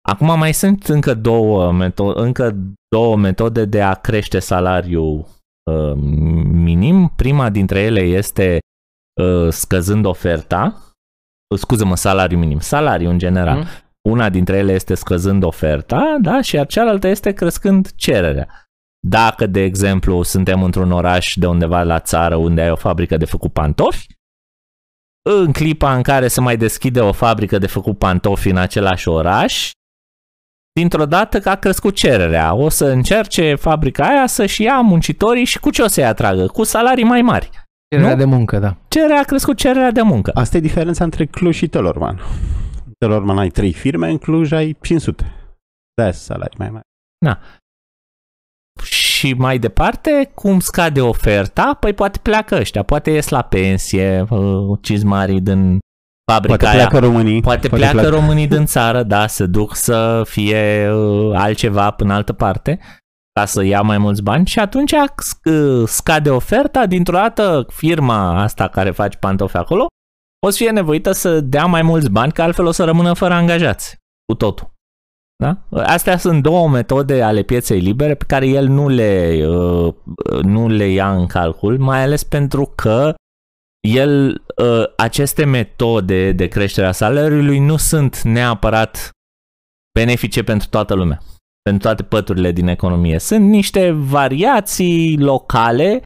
[0.09, 2.57] Acum mai sunt încă două, meto- încă
[2.89, 5.27] două metode de a crește salariul
[5.71, 5.93] uh,
[6.53, 7.13] minim.
[7.17, 8.59] Prima dintre ele este
[9.23, 10.83] uh, scăzând oferta,
[11.57, 13.57] scuză-mă, salariu minim, salariu în general.
[13.57, 13.65] Mm
[14.09, 18.49] una dintre ele este scăzând oferta, da, și cealaltă este crescând cererea.
[19.07, 23.25] Dacă, de exemplu, suntem într-un oraș de undeva la țară unde ai o fabrică de
[23.25, 24.07] făcut pantofi,
[25.23, 29.71] în clipa în care se mai deschide o fabrică de făcut pantofi în același oraș,
[30.73, 32.55] dintr-o dată că a crescut cererea.
[32.55, 36.47] O să încerce fabrica aia să-și ia muncitorii și cu ce o să-i atragă?
[36.47, 37.51] Cu salarii mai mari.
[37.89, 38.19] Cererea nu?
[38.19, 38.77] de muncă, da.
[38.89, 40.31] Cererea a crescut cererea de muncă.
[40.35, 42.21] Asta e diferența între Cluj și Telorman.
[43.05, 45.35] Telorman ai trei firme, în Cluj ai 500.
[46.03, 46.85] Da, salarii mai mari.
[47.25, 47.39] Da.
[48.83, 54.79] Și mai departe, cum scade oferta, păi poate pleacă ăștia, poate ies la pensie, uh,
[54.83, 55.79] cizmarii din
[56.33, 57.05] fabrica Poate pleacă aia.
[57.05, 57.41] românii.
[57.41, 62.15] Poate, poate pleacă, pleacă românii din țară, da, să duc să fie uh, altceva până
[62.15, 62.81] altă parte
[63.39, 68.69] ca să ia mai mulți bani și atunci uh, scade oferta, dintr-o dată firma asta
[68.69, 69.87] care face pantofi acolo
[70.46, 73.35] o să fie nevoită să dea mai mulți bani, că altfel o să rămână fără
[73.35, 74.70] angajați cu totul.
[75.42, 75.57] Da?
[75.70, 79.94] Astea sunt două metode ale pieței libere pe care el nu le, uh,
[80.42, 83.14] nu le ia în calcul, mai ales pentru că
[83.88, 89.11] el, uh, aceste metode de creștere a salariului nu sunt neapărat
[89.98, 91.20] benefice pentru toată lumea,
[91.62, 93.18] pentru toate păturile din economie.
[93.18, 96.03] Sunt niște variații locale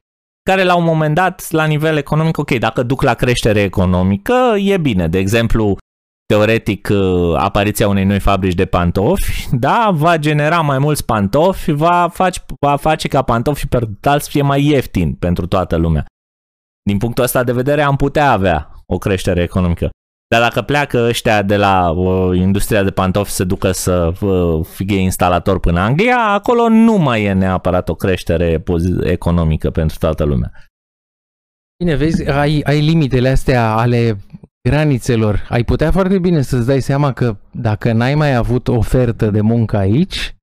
[0.49, 4.77] care la un moment dat, la nivel economic, ok, dacă duc la creștere economică, e
[4.77, 5.07] bine.
[5.07, 5.77] De exemplu,
[6.25, 12.09] teoretic, uh, apariția unei noi fabrici de pantofi, da, va genera mai mulți pantofi, va
[12.13, 16.05] face, va face ca pantofii pe să fie mai ieftini pentru toată lumea.
[16.81, 19.89] Din punctul ăsta de vedere am putea avea o creștere economică.
[20.27, 24.97] Dar dacă pleacă ăștia de la uh, industria de pantofi să ducă să uh, fie
[24.97, 28.63] instalator până Anglia, acolo nu mai e neapărat o creștere
[29.03, 30.51] economică pentru toată lumea.
[31.83, 34.17] Bine, vezi, ai, ai limitele astea ale
[34.69, 35.47] granițelor.
[35.49, 39.77] Ai putea foarte bine să-ți dai seama că dacă n-ai mai avut ofertă de muncă
[39.77, 40.35] aici,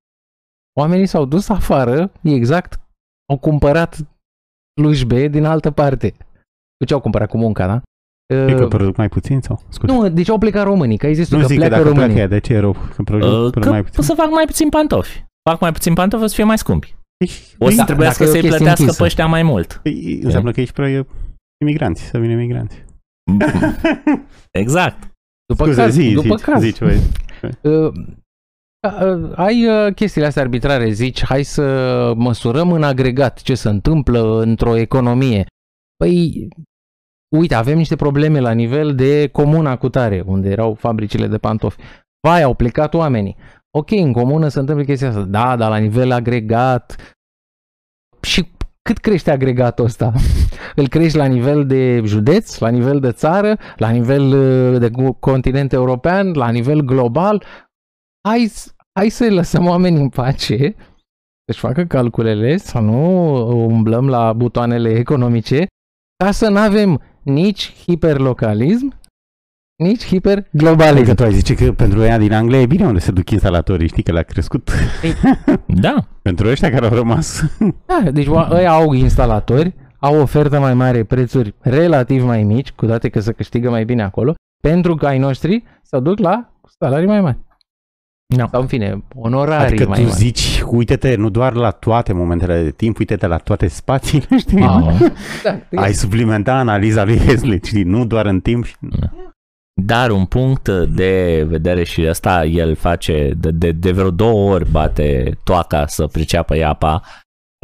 [0.78, 2.80] oamenii s-au dus afară, exact,
[3.28, 3.96] au cumpărat
[4.80, 6.10] slujbe din altă parte.
[6.76, 7.82] Cu ce au cumpărat cu munca, da?
[8.34, 9.62] E că produc mai puțin sau?
[9.68, 9.92] Scuze.
[9.92, 11.92] Nu, deci au plecat românii, că ai zis nu tu că zic pleacă că dacă
[11.92, 12.14] românii.
[12.14, 12.76] Pleacă, de ce e rău?
[12.96, 14.02] Că produc uh, că mai puțin.
[14.02, 15.24] să fac mai puțin pantofi.
[15.50, 16.96] Fac mai puțin pantofi, o să fie mai scumpi.
[17.24, 19.00] Deci, O să Da, trebuiască dacă e o să-i chestie plătească închisă.
[19.02, 19.80] pe ăștia mai mult.
[19.82, 20.86] păi, înseamnă că ești pro
[21.64, 22.84] imigranți, să vină imigranți.
[24.62, 25.10] Exact.
[25.46, 26.62] După Scuze, caz, zi, după zi, caz.
[26.62, 27.00] zi, ce
[27.62, 27.92] Uh,
[29.02, 34.40] uh, ai uh, chestiile astea arbitrare, zici, hai să măsurăm în agregat ce se întâmplă
[34.40, 35.46] într-o economie.
[35.96, 36.48] Păi,
[37.32, 41.76] uite, avem niște probleme la nivel de comuna cu tare, unde erau fabricile de pantofi.
[42.28, 43.36] Vai, au plecat oamenii.
[43.78, 45.22] Ok, în comună se întâmplă chestia asta.
[45.22, 47.16] Da, dar la nivel agregat.
[48.20, 48.50] Și
[48.82, 50.12] cât crește agregatul ăsta?
[50.80, 54.22] Îl crești la nivel de județ, la nivel de țară, la nivel
[54.72, 54.90] uh, de
[55.20, 57.44] continent european, la nivel global?
[58.28, 60.74] Hai, s- hai să lăsăm oamenii în pace
[61.44, 63.00] să-și facă calculele, să nu
[63.66, 65.66] umblăm la butoanele economice,
[66.24, 68.98] ca să nu avem nici hiperlocalism,
[69.76, 70.96] nici hiperglobalism.
[70.96, 73.88] Adică tu ai zice că pentru ea din Anglia e bine unde se duc instalatorii,
[73.88, 74.70] știi că le-a crescut.
[75.66, 76.06] Da.
[76.22, 77.42] pentru ăștia care au rămas.
[77.86, 82.86] Da, deci oa- ăia au instalatori, au ofertă mai mare, prețuri relativ mai mici, cu
[82.86, 87.06] toate că se câștigă mai bine acolo, pentru că ai noștri se duc la salarii
[87.06, 87.38] mai mari.
[88.36, 88.46] No.
[88.50, 90.16] Sau în fine, onorarii Adică mai tu mari.
[90.16, 94.62] zici, uite-te, nu doar la toate momentele de timp, uite-te la toate spațiile, știi?
[94.62, 94.94] Ah.
[95.42, 97.82] Da, Ai suplimenta analiza lui Hazlitt, știi?
[97.82, 98.64] Nu doar în timp.
[98.64, 98.74] și-
[99.82, 104.70] Dar un punct de vedere și asta el face de, de, de vreo două ori
[104.70, 107.02] bate toaca să priceapă iapa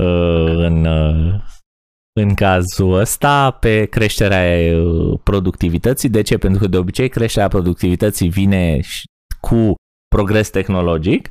[0.02, 1.34] uh, în, uh,
[2.20, 6.08] în cazul ăsta pe creșterea uh, productivității.
[6.08, 6.38] De ce?
[6.38, 9.04] Pentru că de obicei creșterea productivității vine și-
[9.40, 9.74] cu
[10.08, 11.30] progres tehnologic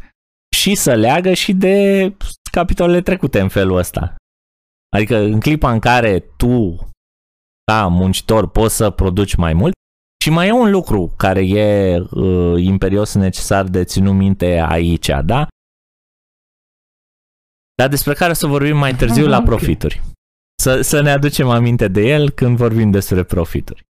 [0.55, 2.15] și să leagă și de
[2.51, 4.15] capitolele trecute în felul ăsta.
[4.95, 6.77] Adică în clipa în care tu
[7.71, 9.73] ca muncitor poți să produci mai mult,
[10.23, 15.47] și mai e un lucru care e uh, imperios necesar de ținut minte aici, da?
[17.75, 19.43] Dar despre care o să vorbim mai târziu la Ok.
[19.43, 20.01] profituri.
[20.61, 23.83] Să, să ne aducem aminte de el când vorbim despre profituri.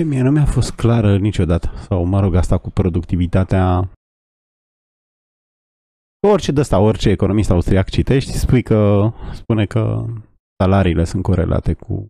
[0.00, 1.72] E, Mie nu mi-a fost clară niciodată.
[1.88, 3.90] Sau, mă rog, asta cu productivitatea...
[6.28, 10.04] Orice de asta, orice economist austriac citești, spui că, spune că
[10.62, 12.06] salariile sunt corelate cu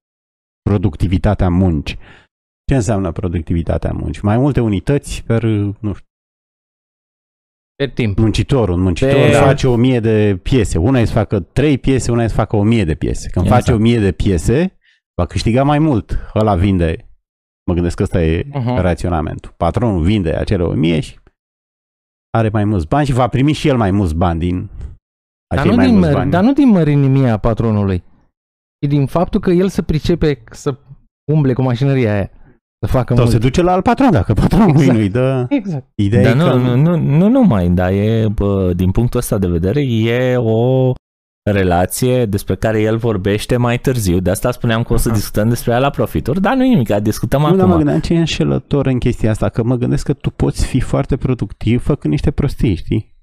[0.62, 1.98] productivitatea muncii.
[2.70, 4.22] Ce înseamnă productivitatea muncii?
[4.24, 6.06] Mai multe unități per, nu știu,
[7.74, 8.18] Pe timp.
[8.18, 8.74] muncitorul.
[8.74, 10.78] Un muncitor Pe- face o mie de piese.
[10.78, 13.28] Una e să facă trei piese, una e să facă o mie de piese.
[13.30, 13.62] Când Exact.
[13.64, 14.78] face o mie de piese,
[15.20, 16.18] va câștiga mai mult.
[16.34, 17.08] Ăla vinde.
[17.66, 18.80] Mă gândesc că ăsta e Uh-huh.
[18.80, 19.54] raționamentul.
[19.56, 21.18] Patronul vinde acele o mie și
[22.36, 24.68] are mai mulți bani și va primi și el mai mulți bani din
[25.54, 26.30] Dar acei nu, mai din, mulți măr- bani.
[26.30, 27.98] dar nu din mărinimia patronului,
[28.80, 30.76] ci din faptul că el să pricepe să
[31.32, 32.30] umble cu mașinăria aia,
[32.86, 33.34] să facă Sau mult.
[33.36, 34.80] se duce la alt patron dacă patronul Exact.
[34.80, 34.98] exact.
[34.98, 35.46] nu-i dă.
[35.48, 35.86] Exact.
[35.94, 36.56] Ideea Dar e nu, că...
[36.56, 40.92] nu, nu, nu numai, dar e, bă, din punctul ăsta de vedere, e o
[41.50, 44.18] relație despre care el vorbește mai târziu.
[44.20, 46.88] De asta spuneam că o să discutăm despre ea la profituri, dar nu e nimic,
[46.94, 47.76] discutăm Nu, dar mă acum.
[47.76, 51.16] gândeam ce e înșelător în chestia asta, că mă gândesc că tu poți fi foarte
[51.16, 53.14] productiv făcând niște prostii, știi?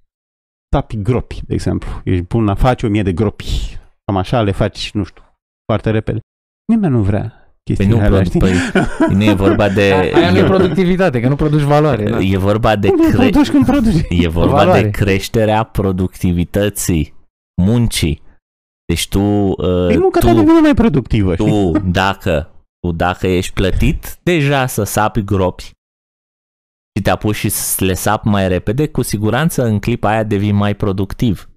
[0.70, 1.90] Tapi gropi, de exemplu.
[2.04, 3.78] Ești bun la faci o mie de gropi.
[4.06, 5.24] Cam așa le faci, nu știu,
[5.66, 6.20] foarte repede.
[6.74, 7.22] Nimeni nu vrea
[7.64, 8.40] Păi chestiile nu, alea, păi, știi?
[8.40, 9.82] păi, nu e vorba de...
[10.16, 12.10] Aia nu e productivitate, că nu produci valoare.
[12.10, 12.16] Da.
[12.16, 14.06] Păi E vorba de, Nu cre- produci când produci.
[14.10, 14.82] e vorba Valoare.
[14.82, 17.14] de creșterea productivității
[17.62, 18.22] muncii.
[18.86, 21.46] Deci tu, uh, Păi munca ta tu, devine mai productivă, știi?
[21.46, 25.72] tu, dacă, tu dacă ești plătit deja să sapi gropi,
[26.96, 30.52] și te apuci și să le sap mai repede, cu siguranță în clipa aia devii
[30.52, 31.50] mai productiv.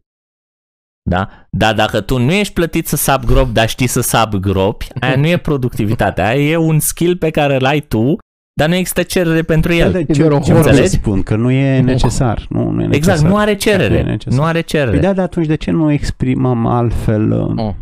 [1.10, 1.28] Da?
[1.50, 5.16] Dar dacă tu nu ești plătit să sap gropi, dar știi să sap gropi, aia
[5.16, 8.16] nu e productivitate, aia e un skill pe care îl ai tu,
[8.60, 9.92] dar nu există cerere pentru el.
[9.92, 10.60] De E ce, doar o ce horă.
[10.60, 10.94] vreau să Înțelegi?
[10.94, 11.22] spun?
[11.22, 12.46] Că nu e necesar.
[12.48, 12.94] Nu, nu e necesar.
[13.14, 14.02] Exact, nu are cerere.
[14.02, 14.38] Nu e necesar.
[14.38, 14.90] Nu are cerere.
[14.90, 17.74] Păi da, dar atunci de ce nu exprimăm altfel uh, Oh.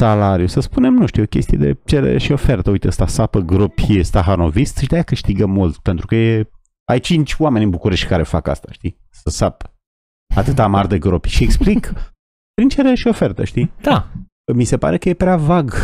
[0.00, 0.46] salariu?
[0.46, 2.70] Să spunem, nu știu, o chestie de cerere și ofertă.
[2.70, 6.50] Uite, ăsta sapă gropi, e stahanovist și de-aia câștigă mult, pentru că e,
[6.84, 8.98] ai cinci oameni în București care fac asta, știi?
[9.10, 9.74] Să sapă
[10.36, 11.28] atâta mar de gropi.
[11.28, 11.92] Și explic
[12.54, 13.72] prin cerere și ofertă, știi?
[13.82, 14.08] Da.
[14.54, 15.74] Mi se pare că e prea vag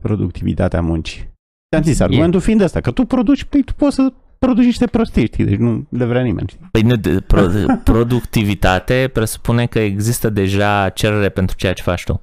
[0.00, 1.27] productivitatea muncii.
[1.70, 5.26] Ți-am zis, argumentul fiind ăsta, că tu produci, păi tu poți să produci niște prostii,
[5.26, 5.44] știi?
[5.44, 6.68] Deci nu le vrea nimeni, știi?
[6.70, 7.46] Păi nu, de- pro,
[7.92, 12.22] productivitate presupune că există deja cerere pentru ceea ce faci tu.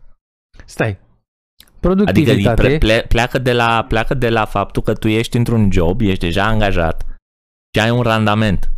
[0.65, 0.88] Stai.
[0.88, 2.62] Adică Productivitate.
[2.62, 6.19] ple, ple, pleacă, de la, pleacă de la faptul că tu ești într-un job, ești
[6.25, 7.05] deja angajat
[7.75, 8.69] și ai un randament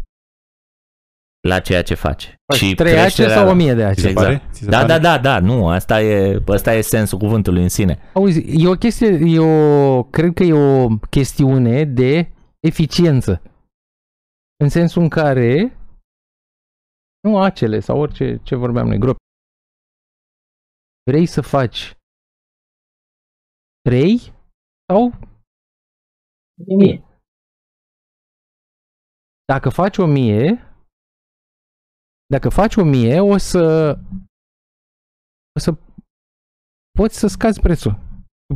[1.47, 2.36] la ceea ce faci.
[2.55, 3.93] și 3 AC creșterea- sau 1000 de AC?
[3.95, 4.27] Ți se Exact.
[4.27, 4.49] pare?
[4.51, 4.88] Ți se Da, pare?
[4.88, 7.99] da, da, da, nu, asta e, asta e sensul cuvântului în sine.
[8.13, 13.41] Auzi, e o chestie, e o, cred că e o chestiune de eficiență.
[14.63, 15.77] În sensul în care
[17.19, 19.19] nu acele sau orice ce vorbeam noi, gropi.
[21.12, 21.93] Vrei să faci
[23.81, 24.17] 3
[24.91, 25.12] sau
[26.77, 27.01] mie.
[29.45, 30.66] Dacă faci 1000,
[32.33, 33.97] dacă faci 1000, o să
[35.55, 35.73] o să
[36.99, 37.99] poți să scazi prețul.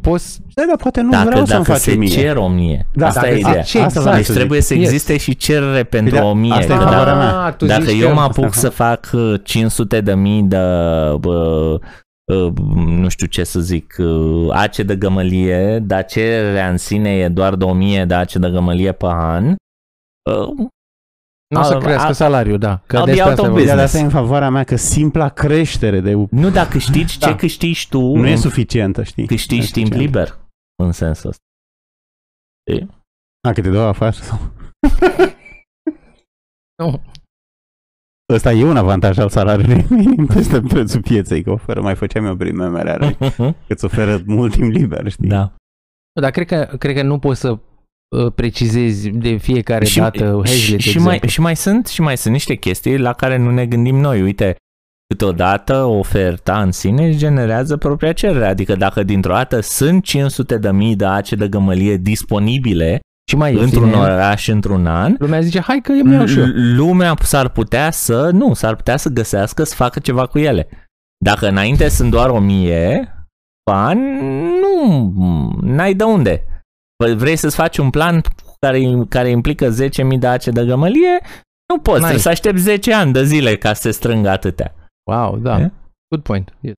[0.01, 2.07] Poți Da, dar poate nu Dacă, vreau să-mi dacă faci se mie.
[2.10, 3.62] cer o mie, Da, asta dacă e se ideea.
[3.63, 4.01] cer, Asta exact.
[4.01, 4.67] vreau Deci să trebuie zic.
[4.67, 4.88] să Yes.
[4.88, 6.51] existe și cerere pentru da, o mie.
[6.53, 7.45] asta e că favoarea dacă, mea.
[7.45, 10.43] Ah, tu dacă zici eu că- mă apuc Asta, să fac uh, 500 de mii
[10.43, 10.57] de,
[11.19, 11.79] bă,
[12.34, 12.53] uh,
[12.86, 17.55] nu știu ce să zic, uh, ace de gămălie, dar cererea în sine e doar
[17.55, 19.45] de 1000 de ace de gămălie pe an,
[20.31, 20.67] uh,
[21.52, 22.82] Nu o să Al- crească al- salariul, da.
[22.86, 23.66] Că I'll be despre out asta of vorbim.
[23.68, 23.94] Da, dar business.
[23.94, 27.28] asta e în favoarea mea că simpla creștere de nu dacă câștigi Da.
[27.28, 29.26] ce câștigi tu, nu e suficientă, știi?
[29.28, 30.20] câștigi Nu e timp suficientă.
[30.20, 30.40] liber
[30.84, 31.44] în sensul ăsta.
[33.48, 34.40] A, câte două afară sau...
[36.84, 37.02] Nu.
[38.34, 42.36] Ăsta e un avantaj al salariului minim peste prețul pieței, că oferă, mai făceam eu
[42.36, 45.28] prin memoria că îți oferă mult timp liber, știi?
[45.28, 45.54] da.
[46.22, 47.60] Dar cred că, cred că nu poți să uh,
[48.36, 51.06] precizezi de fiecare și, dată Hazlitt și, și, exact.
[51.06, 54.21] mai, și mai sunt și mai sunt niște chestii la care nu ne gândim noi.
[54.21, 54.56] Uite,
[55.08, 58.45] câteodată oferta în sine își generează propria cerere.
[58.45, 63.54] Adică dacă dintr-o dată sunt 500 de mii de ace de gămălie disponibile și mai
[63.54, 66.45] într-un ieftine, oraș, într-un an, lumea zice, hai că îmi iau și eu.
[66.45, 70.67] l- lumea s-ar putea să, nu, s-ar putea să găsească, să facă ceva cu ele.
[71.26, 73.13] Dacă înainte sunt doar 1000
[73.63, 73.97] pe an,
[74.60, 75.13] nu,
[75.62, 76.45] n-ai de unde.
[77.02, 78.22] Păi Vrei să-ți faci un plan
[78.60, 79.74] care, care implică
[80.14, 81.20] 10.000 de ace de gămălie,
[81.74, 82.00] nu poți, N-ai.
[82.00, 84.76] trebuie să aștepți 10 ani de zile ca să se strângă atâtea.
[85.12, 85.60] Wow, da.
[85.60, 85.72] E?
[86.08, 86.54] Good point.
[86.60, 86.74] Yes.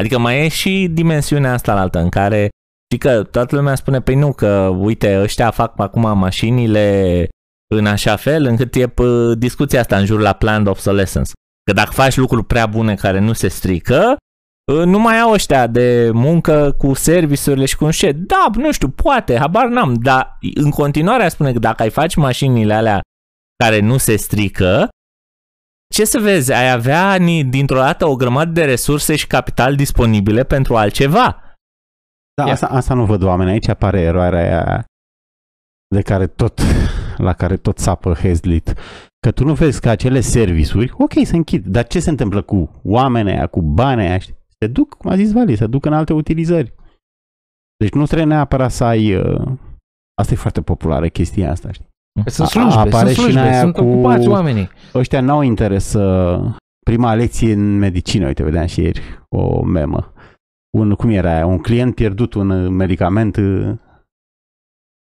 [0.00, 2.48] Adică mai e și dimensiunea asta la altă în care
[2.84, 7.28] știi că toată lumea spune, păi nu, că uite, ăștia fac acum mașinile
[7.74, 11.32] în așa fel încât e pe discuția asta în jur la planned obsolescence.
[11.64, 14.16] Că dacă faci lucruri prea bune care nu se strică,
[14.66, 18.12] nu mai au ăștia de muncă cu serviciurile și cu nu știu ce.
[18.12, 22.74] Da, nu știu, poate, habar n-am, dar în continuare spune că dacă ai face mașinile
[22.74, 23.00] alea
[23.64, 24.88] care nu se strică,
[25.94, 30.44] ce să vezi, ai avea ni- dintr-o dată o grămadă de resurse și capital disponibile
[30.44, 31.42] pentru altceva.
[32.34, 32.52] Da, Ia.
[32.52, 33.50] asta, asta nu văd oameni.
[33.50, 34.84] Aici apare eroarea aia
[35.94, 36.60] de care tot,
[37.16, 38.72] la care tot sapă Hazlitt.
[39.20, 42.80] Că tu nu vezi că acele servisuri, ok, se închid, dar ce se întâmplă cu
[42.84, 44.18] oamenii aia, cu banii aia?
[44.18, 44.40] știi?
[44.62, 46.74] Se duc, cum a zis Vali, se duc în alte utilizări.
[47.76, 49.14] Deci nu trebuie neapărat să ai...
[49.14, 49.52] Uh,
[50.20, 51.88] asta e foarte populară chestia asta, știi?
[52.26, 54.68] Sunt A- slujbe, apare sunt și în slujbe, aia sunt cu- ocupați oamenii.
[54.94, 56.38] Ăștia n-au interes să...
[56.84, 60.12] Prima lecție în medicină, uite, vedeam și ieri o memă.
[60.78, 61.46] Un, cum era aia?
[61.46, 63.74] Un client pierdut un uh, medicament uh,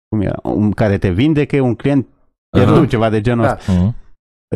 [0.09, 0.39] cum era?
[0.43, 2.07] Un, care te vindecă, e un client
[2.49, 2.85] pierdut, Aha.
[2.85, 3.53] ceva de genul Da.
[3.53, 3.71] ăsta.
[3.71, 3.95] Mhm.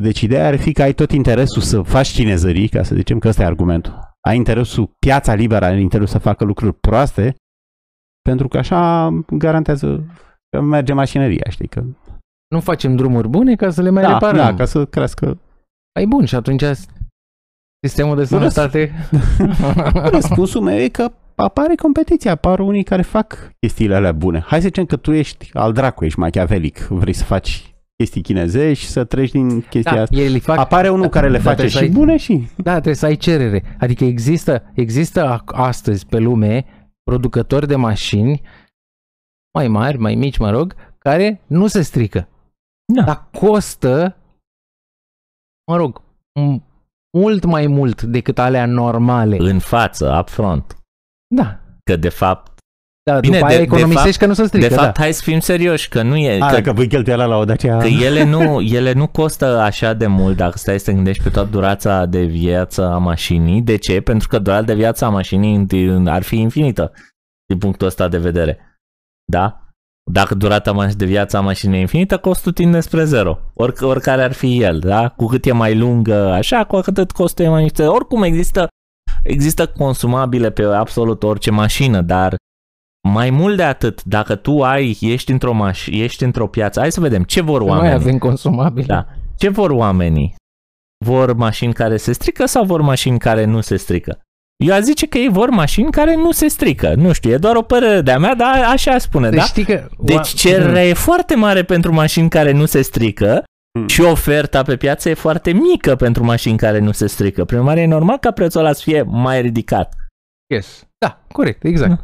[0.01, 3.27] Deci ideea ar fi că ai tot interesul să faci cinezării, ca să zicem că
[3.27, 4.08] ăsta e argumentul.
[4.27, 7.35] Ai interesul, piața liberă are interesul să facă lucruri proaste,
[8.21, 10.03] pentru că așa garantează
[10.49, 11.67] că merge mașinăria, știi?
[11.67, 11.83] Că,
[12.53, 14.35] Nu facem drumuri bune ca să le mai da, reparăm.
[14.37, 15.39] da, ca să crească
[15.99, 16.63] Ai bun și atunci
[17.87, 18.91] sistemul de Nu răs- sănătate...
[20.15, 24.39] Răspunsul meu e că apare competiția, apar unii care fac chestiile alea bune.
[24.39, 28.83] Hai să zicem că tu ești al dracu, ești machiavelic, vrei să faci chestii chinezești
[28.85, 30.15] și să treci din chestia da, asta.
[30.15, 32.47] ei le fac, Apare unul care le da, face trebuie să și ai- bune și...
[32.57, 33.75] da, trebuie să ai cerere.
[33.79, 36.65] Adică există, există ac- astăzi pe lume
[37.03, 38.41] producători de mașini
[39.53, 42.27] mai mari, mai mici, mă rog, care nu se strică.
[42.93, 43.03] Da.
[43.03, 44.15] dar costă,
[45.71, 46.01] mă rog,
[46.39, 46.63] m-
[47.17, 49.37] mult mai mult decât alea normale.
[49.39, 50.77] În față, upfront.
[51.35, 51.59] Da.
[51.83, 52.58] Că de fapt,
[53.13, 55.01] Da, Bine, după de- aia de economisești fapt- că nu se strică, de fapt, da.
[55.03, 56.41] hai să fim serioși, că nu e...
[56.41, 57.77] A, că, dacă pui cheltuiala la o Dacia...
[57.77, 61.29] că ele, nu, ele nu costă așa de mult dacă stai să te gândești pe
[61.29, 63.61] toată durața de viață a mașinii.
[63.61, 64.01] De ce?
[64.01, 65.67] Pentru că durata de viață a mașinii
[66.05, 66.91] ar fi infinită
[67.47, 68.79] din punctul ăsta de vedere.
[69.31, 69.63] Da?
[70.11, 73.39] Dacă durata maș- de viață a mașinii e infinită, costul tinde spre zero.
[73.53, 75.09] Oric- oricare ar fi el, da?
[75.09, 77.75] Cu cât e mai lungă așa, cu atât costul e mai mic.
[77.87, 78.67] Oricum există,
[79.23, 82.35] există consumabile pe absolut orice mașină, dar
[83.09, 86.99] mai mult de atât, dacă tu ai, ești într-o maș- ești într-o piață, hai să
[86.99, 87.95] vedem ce vor Noi oamenii.
[87.95, 88.85] avem consumabile.
[88.85, 89.05] Da.
[89.37, 90.35] Ce vor oamenii?
[91.05, 94.19] Vor mașini care se strică sau vor mașini care nu se strică?
[94.65, 96.93] Eu aș zice că ei vor mașini care nu se strică.
[96.95, 99.45] Nu știu, e doar o părere de-a mea, dar așa spune, Deci da?
[99.45, 99.87] știi că...
[99.99, 103.43] Deci oa- cererea e foarte mare pentru mașini care nu se strică
[103.77, 103.87] Hmm.
[103.87, 107.45] și oferta pe piață e foarte mică pentru mașini care nu se strică.
[107.45, 109.93] Prin urmare, e normal ca prețul ăla să fie mai ridicat.
[110.53, 110.87] Yes.
[110.97, 111.89] Da, corect, exact.
[111.89, 112.03] Da.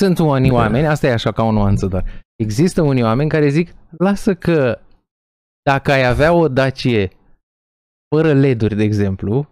[0.00, 2.04] Sunt unii oameni, asta e așa ca o nuanță doar.
[2.36, 4.80] Există unii oameni care zic, lasă că
[5.62, 7.10] dacă ai avea o Dacie
[8.14, 9.48] fără LED-uri, de exemplu,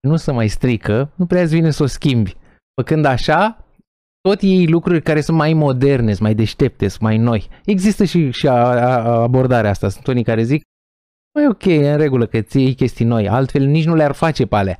[0.00, 2.36] nu se mai strică, nu prea îți vine să o schimbi.
[2.80, 3.64] Făcând așa,
[4.20, 7.48] tot iei lucruri care sunt mai moderne, sunt mai deștepte, sunt mai noi.
[7.64, 9.88] Există și, și a, a, abordarea asta.
[9.88, 10.62] Sunt unii care zic,
[11.34, 14.46] mai ok, e în regulă că ți iei chestii noi, altfel nici nu le-ar face
[14.46, 14.78] pe alea.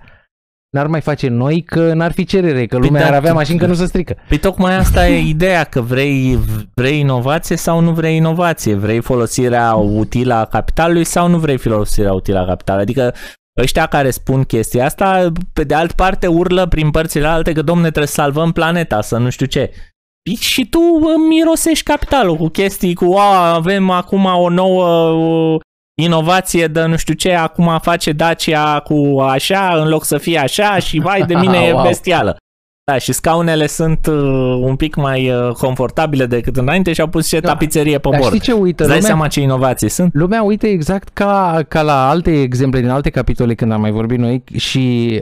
[0.70, 3.58] N-ar mai face noi că n-ar fi cerere, că lumea da, ar avea tu- mașini
[3.58, 4.16] că nu se strică.
[4.28, 6.38] Păi tocmai asta e ideea, că vrei,
[6.74, 12.12] vrei inovație sau nu vrei inovație, vrei folosirea utilă a capitalului sau nu vrei folosirea
[12.12, 12.86] utilă a capitalului.
[12.86, 13.14] Adică
[13.60, 17.82] ăștia care spun chestia asta, pe de altă parte urlă prin părțile alte că domne
[17.82, 19.70] trebuie să salvăm planeta, să nu știu ce.
[20.22, 25.60] Păi Și tu uh, mirosești capitalul cu chestii cu a, avem acum o nouă uh,
[26.02, 30.78] inovație de nu știu ce, acum face Dacia cu așa în loc să fie așa
[30.78, 31.82] și vai de mine e Wow.
[31.82, 32.36] bestială.
[32.92, 34.14] Da, și scaunele sunt uh,
[34.60, 37.48] un pic mai uh, confortabile decât înainte și au pus și Da.
[37.48, 38.32] tapiserie pe Dar bord.
[38.34, 39.10] știi ce uită Îți dai lumea?
[39.14, 40.14] seama ce inovații sunt?
[40.14, 44.18] Lumea uită exact ca, ca la alte exemple din alte capitole când am mai vorbit
[44.18, 45.20] noi și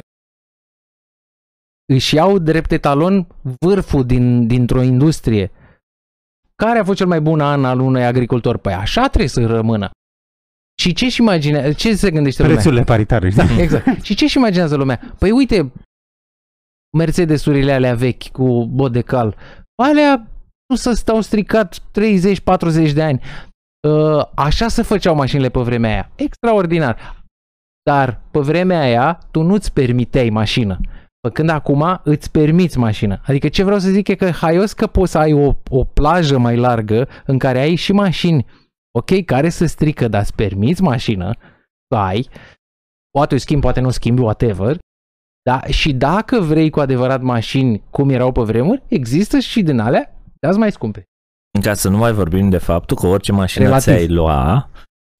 [1.92, 3.26] își iau drept etalon
[3.60, 5.50] vârful din, dintr-o industrie.
[6.62, 8.56] Care a fost cel mai bun an al unui agricultor?
[8.58, 9.90] Păi așa trebuie să rămână.
[10.87, 12.57] Și ce-și imaginează, ce se gândește lumea?
[12.57, 13.28] Prețurile paritare.
[13.28, 14.03] Da, exact.
[14.03, 15.14] Și ce-și imaginează lumea?
[15.18, 15.72] Păi uite,
[16.97, 19.37] Mercedesurile alea vechi cu bodecal,
[19.82, 20.26] alea
[20.68, 23.20] nu să stau stricat 30-40 de ani.
[23.89, 26.11] Uh, Așa se făceau mașinile pe vremea aia.
[26.14, 27.24] Extraordinar.
[27.91, 30.80] Dar pe vremea aia tu nu-ți permiteai mașină.
[31.20, 33.20] Pe când acum îți permiți mașină.
[33.24, 36.39] Adică ce vreau să zic e că haios că poți să ai o, o plajă
[36.39, 38.47] mai largă în care ai și mașini,
[38.97, 41.30] ok, care să strică, dar îți permiți mașină
[41.88, 42.28] să ai,
[43.11, 44.78] poate o schimbi, poate nu schimbi, whatever,
[45.42, 45.61] da?
[45.61, 50.55] și dacă vrei cu adevărat mașini cum erau pe vremuri, există și din alea, dar
[50.55, 51.05] mai scumpe.
[51.62, 53.82] Ca să nu mai vorbim de faptul că orice mașină Relativ.
[53.84, 54.70] ți-ai lua,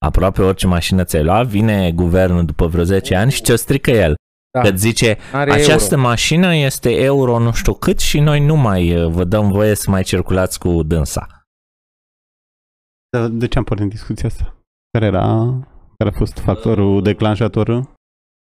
[0.07, 4.15] aproape orice mașină ți-ai lua, vine guvernul după vreo 10 ani și ți-o strică el.
[4.51, 4.61] Da.
[4.61, 6.07] Că îți zice, Are această euro.
[6.07, 9.91] mașină este euro nu știu cât și noi nu mai uh, vă dăm voie să
[9.91, 11.36] mai circulați cu dânsa.
[13.19, 14.55] Dar de ce am pornit discuția asta?
[14.91, 15.55] Care era...
[15.97, 17.83] Care a fost factorul declanșator?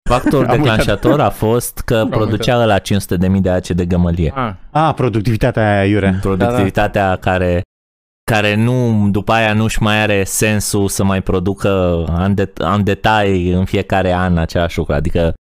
[0.10, 0.58] Factorul Am uitat.
[0.78, 4.32] declanșator a fost că Am producea la 500.000 de ace de gămălie.
[4.36, 6.18] Ah, A, productivitatea aia iurea.
[6.22, 7.62] Productivitatea care
[8.32, 13.52] care nu, după aia nu-și mai are sensul să mai producă în, det- în detalii
[13.52, 14.94] în fiecare an același lucru.
[14.94, 15.34] Adică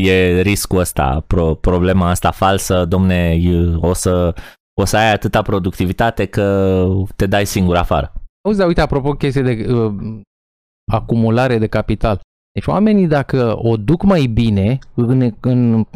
[0.00, 4.34] e riscul ăsta, pro- problema asta falsă, domne, e- o să,
[4.80, 6.84] o să ai atâta productivitate că
[7.16, 8.12] te dai singur afară.
[8.44, 10.20] Auzi, dar uite, apropo chestie de uh,
[10.92, 12.20] acumulare de capital.
[12.52, 15.86] Deci oamenii dacă o duc mai bine în, în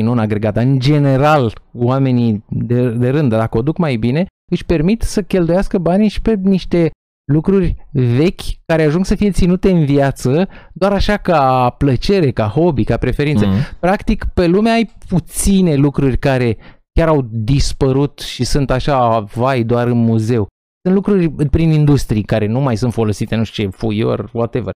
[0.00, 4.26] nu în agregat, dar în general oamenii de, de rând, dacă o duc mai bine,
[4.50, 6.90] își permit să cheltuiască banii și pe niște
[7.32, 12.84] lucruri vechi care ajung să fie ținute în viață doar așa ca plăcere, ca hobby,
[12.84, 13.46] ca preferințe.
[13.46, 13.52] Mm.
[13.80, 16.56] Practic, pe lume ai puține lucruri care
[16.92, 20.46] chiar au dispărut și sunt așa, vai, doar în muzeu.
[20.82, 24.72] Sunt lucruri prin industrii care nu mai sunt folosite, nu știu ce, fuior, whatever.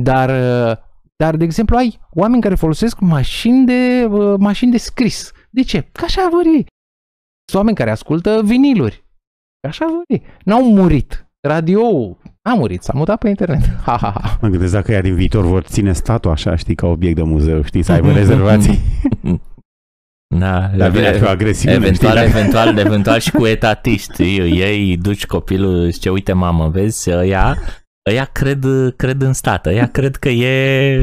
[0.00, 0.76] Dar, uh,
[1.16, 5.32] dar, de exemplu, ai oameni care folosesc mașini de, uh, mașini de scris.
[5.50, 5.88] De ce?
[5.92, 6.66] Că așa vor ei.
[7.44, 9.04] Sunt oameni care ascultă viniluri.
[9.60, 10.22] Că așa vor ei.
[10.44, 11.24] N-au murit.
[11.48, 11.80] Radio
[12.42, 13.60] a murit, s-a mutat pe internet.
[13.86, 14.38] Ha, ha, ha.
[14.40, 17.62] Mă gândesc dacă ea din viitor vor ține statul așa, știi, ca obiect de muzeu,
[17.62, 18.78] știi, să aibă rezervații.
[20.38, 22.28] Da, Dar vine cu agresiune, eventual, știi?
[22.28, 24.22] eventual, eventual și cu etatiști.
[24.38, 27.56] Ei duci copilul, zice, uite mamă, vezi, ăia,
[28.10, 28.64] ăia cred,
[28.96, 30.94] cred în stat, ăia cred că e,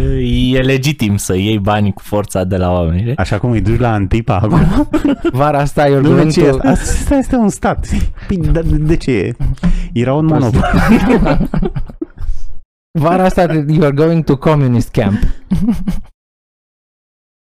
[0.52, 3.00] e legitim să iei banii cu forța de la oameni.
[3.02, 3.16] știi?
[3.18, 4.90] Așa cum îi duci la Antipa acum.
[5.40, 6.40] Vara asta e Nu, de ce?
[6.42, 6.70] argumentul...
[6.70, 7.88] Asta este un stat.
[8.28, 9.36] Păi, de, de ce?
[9.94, 10.62] Era un monopol.
[13.00, 15.18] Vara asta you are going to communist camp.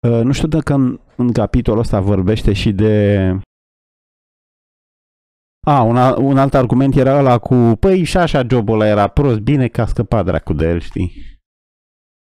[0.07, 3.31] Uh, nu știu dacă în, în capitolul ăsta vorbește și de...
[5.67, 9.07] A, un, al- un alt argument era ăla cu, păi și așa jobul ăla era
[9.07, 11.11] prost, bine că a scăpat dracu de el, știi?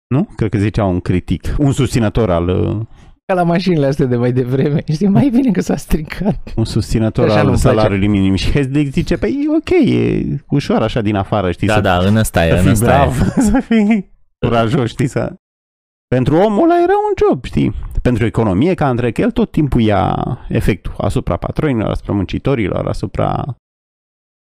[0.08, 0.24] Nu?
[0.36, 2.86] Cred că zicea un critic, un susținător al, uh,
[3.26, 4.82] Ca la mașinile astea de mai devreme.
[4.92, 6.54] Știi, mai bine că s-a stricat.
[6.56, 7.76] un susținător Așa al nu-mi place.
[7.78, 11.68] salariului minim și Hesdic zice, păi e ok, e ușor așa din afară, știi?
[11.68, 13.42] Da, să, da, în ăsta e, să în fii ăsta brav, e.
[13.52, 14.12] să fii
[14.46, 15.08] curajos, știi?
[15.08, 15.34] Să...
[16.08, 17.74] Pentru omul ăla era un job, știi?
[18.10, 20.16] Pentru economie, ca între că el tot timpul ia
[20.49, 23.55] efectul asupra patronilor, asupra muncitorilor, asupra...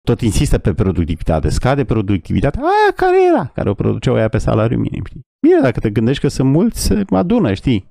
[0.06, 4.78] Tot insistă pe productivitate, scade productivitatea aia care era, care o produceau aia pe salariu
[4.78, 5.20] minim, știi?
[5.46, 7.90] Bine, dacă te gândești că sunt mulți, se adună, știi?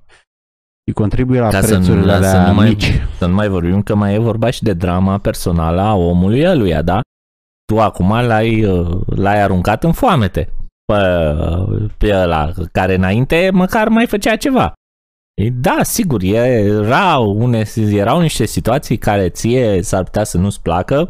[0.88, 2.92] Și contribuie la Ca să nu- prețurile da, să alea nu mai- mici.
[3.18, 6.82] Să nu mai vorbim că mai e vorba și de drama personală a omului ăluia,
[6.82, 7.00] da?
[7.72, 10.52] Tu acum l-ai, uh, l-ai aruncat în foamete
[10.84, 10.98] pe,
[11.98, 14.72] pe ăla care înainte măcar mai făcea ceva.
[15.42, 21.08] E, Da, sigur, era une, erau niște situații care ție s-ar putea să nu-ți placă.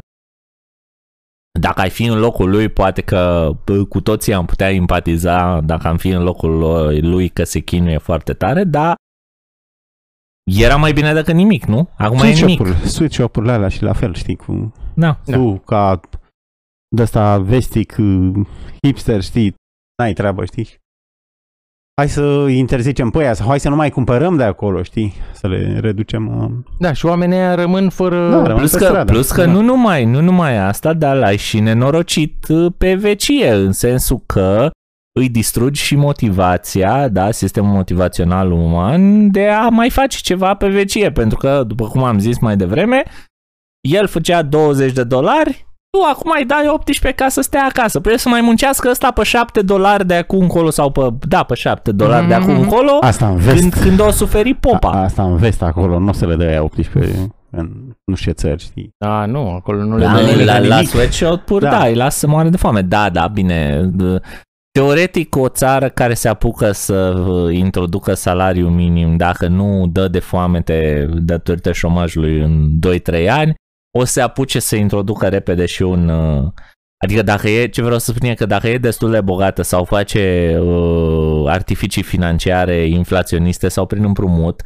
[1.60, 5.88] Dacă ai fi în locul lui, poate că bă, cu toții am putea empatiza dacă
[5.88, 6.58] am fi în locul
[7.00, 8.94] lui că se chinuie foarte tare, dar
[10.44, 11.90] era mai bine decât nimic, nu?
[11.96, 12.36] Acum e nimic.
[12.36, 15.20] Switch-up-uri, switch-up-urile alea și la fel, știi, cu Da.
[15.24, 15.36] Da.
[15.36, 16.00] tu ca
[16.96, 18.46] de ăsta vestic, uh,
[18.82, 19.54] hipster, știi,
[19.98, 20.76] n-ai treabă, știi?
[22.00, 25.12] Hai să interzicem pe aia sau hai să nu mai cumpărăm de acolo, știi?
[25.32, 26.42] Să le reducem.
[26.42, 26.50] Uh...
[26.78, 28.30] Da, și oamenii ăia rămân fără...
[28.30, 29.12] Da, rămân Plus pe că, stradă.
[29.12, 29.50] plus că Da.
[29.52, 34.70] nu numai, nu numai asta, dar l-ai și nenorocit uh, pe vecie, în sensul că
[35.18, 41.12] îi distrugi și motivația, da, sistemul motivațional uman de a mai face ceva pe vecie,
[41.12, 43.02] pentru că, după cum am zis mai devreme,
[43.88, 45.65] el făcea 20 de dolari,
[45.96, 48.00] tu acum îi dai 18 ca să stea acasă.
[48.00, 51.54] Păi să mai muncească ăsta pe 7 dolari de acum încolo sau pe, da, pe
[51.54, 52.62] 7 dolari de acum Mhm.
[52.62, 53.58] încolo, Asta în vest.
[53.60, 54.90] când, când o suferi popa.
[54.90, 57.70] A, asta în vest acolo, nu o să le dă aia 18 în
[58.04, 58.94] nu știu ce țări, știi?
[58.98, 60.46] Da, nu, acolo nu le La, dă nu le nimic.
[60.46, 60.88] la, dă la nimic.
[60.90, 61.70] sweatshop pur, da.
[61.70, 61.78] Da.
[61.78, 62.80] da, îi lasă să moare de foame.
[62.80, 63.90] Da, da, bine.
[64.72, 70.18] Teoretic, o țară care se apucă să uh, introducă salariul minim, dacă nu dă de
[70.18, 73.54] foamete datorită șomajului în 2-3 ani,
[73.96, 76.08] o să se apuce să introducă repede și un...
[76.08, 76.52] uh,
[77.04, 79.84] Adică dacă e, ce vreau să spun e că dacă e destul de bogată sau
[79.84, 84.62] face uh, artificii financiare inflaționiste sau prin împrumut,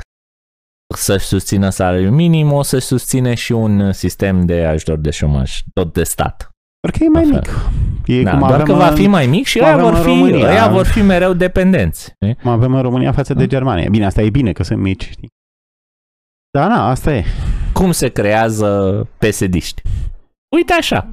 [0.94, 5.92] să-și susțină salariul minim, o să-și susține și un sistem de ajutor de șomaj, tot
[5.92, 6.48] de stat.
[6.80, 7.50] Doar că e mai La mic.
[8.06, 9.86] E Da, cum doar avem că va în- fi mai mic și cum ăia avem
[9.86, 10.48] vor în fi, România.
[10.48, 12.02] ăia vor fi mereu dependenți.
[12.14, 12.34] știi?
[12.42, 13.88] Cum avem în România față de Germania.
[13.90, 15.28] Bine, asta e bine că sunt mici, știi?
[16.58, 17.24] Da, na, asta e.
[17.80, 19.82] Cum se creează PSD-ști?
[20.56, 21.08] Uite așa.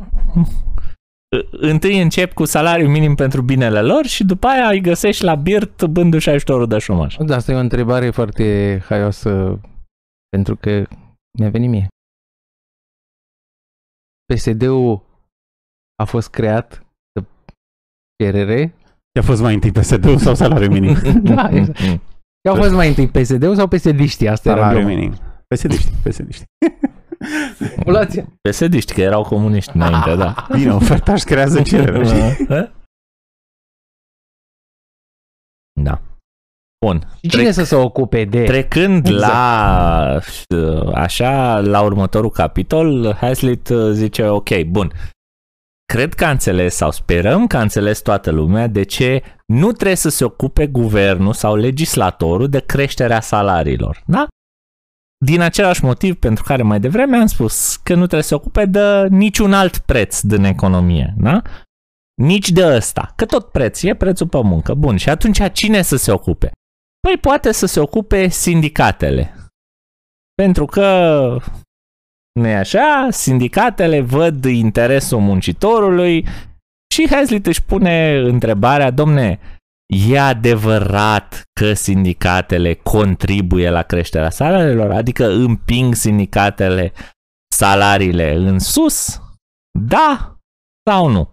[1.52, 5.86] Întâi încep cu salariul minim pentru binele lor și după aia îi găsești la birt
[5.86, 7.16] bându-și ajutorul de șomaj.
[7.16, 9.60] Da, asta e o întrebare foarte haioasă
[10.30, 10.88] pentru că
[11.40, 11.88] mi-a venit mie.
[14.34, 15.02] PSD-ul
[15.96, 17.26] a fost creat de
[18.24, 18.76] cerere.
[19.12, 20.94] Ce a fost mai întâi PSD-ul sau salariul minim?
[21.36, 21.78] da, exact.
[22.42, 24.28] Ce au fost mai întâi, PSD-ul sau PSD-știi?
[24.28, 25.00] Asta era salariul gluma.
[25.00, 25.27] minim.
[25.56, 26.46] PSD-ști, PSD-ști.
[27.76, 28.26] Populația.
[28.42, 30.34] PSD-ști, că erau comuniști înainte, da.
[30.58, 32.46] Bine, oferta își creează cerere, știi?
[35.82, 36.02] Da.
[36.86, 37.08] Bun.
[37.22, 38.44] Și cine să se ocupe de...
[38.44, 39.20] Trecând Exact.
[39.20, 40.20] la
[40.94, 44.92] așa, la următorul capitol, Hazlitt uh, zice, ok, bun,
[45.94, 49.96] cred că a înțeles sau sperăm că a înțeles toată lumea de ce nu trebuie
[49.96, 54.28] să se ocupe guvernul sau legislatorul de creșterea salariilor, da?
[55.26, 58.66] Din același motiv pentru care mai devreme am spus că nu trebuie să se ocupe
[58.66, 61.42] de niciun alt preț din economie, da?
[62.22, 64.74] Nici de ăsta, că tot preț e prețul pe muncă.
[64.74, 66.52] Bun, și atunci cine să se ocupe?
[67.08, 69.34] Păi poate să se ocupe sindicatele.
[70.34, 71.38] Pentru că
[72.40, 76.26] nu așa, sindicatele văd interesul muncitorului
[76.94, 79.40] și Hazlitt își pune întrebarea, domne,
[79.88, 84.92] e adevărat că sindicatele contribuie la creșterea salariilor?
[84.92, 86.94] Adică împing sindicatele
[87.56, 89.22] salariile în sus?
[89.80, 90.38] Da
[90.90, 91.30] sau nu?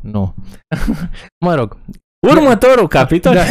[0.00, 0.34] Nu.
[1.44, 1.76] mă rog.
[2.26, 3.34] Următorul capitol.
[3.34, 3.44] Da.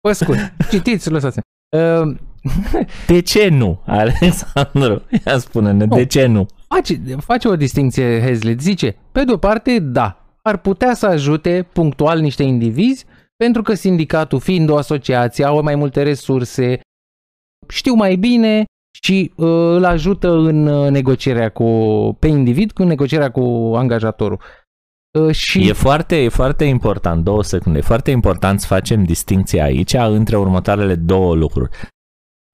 [0.00, 0.38] Pe scurt,
[0.70, 1.40] citiți, lăsați
[1.76, 2.16] uh,
[3.06, 5.02] De ce nu, Alexandru?
[5.26, 6.46] Ia spune-ne, de ce nu?
[6.68, 11.68] face, face o distinție Hazlitt, zice, pe de o parte, da, ar putea să ajute
[11.72, 13.04] punctual niște indivizi,
[13.36, 16.80] pentru că sindicatul, fiind o asociație, au mai multe resurse,
[17.68, 18.64] știu mai bine
[19.02, 21.66] și uh, îl ajută în uh, negocierea cu,
[22.18, 24.40] pe individ, cu negocierea cu angajatorul.
[25.18, 29.64] Uh, și E foarte, e foarte important, două secunde, e foarte important să facem distinția
[29.64, 31.70] aici între următoarele două lucruri.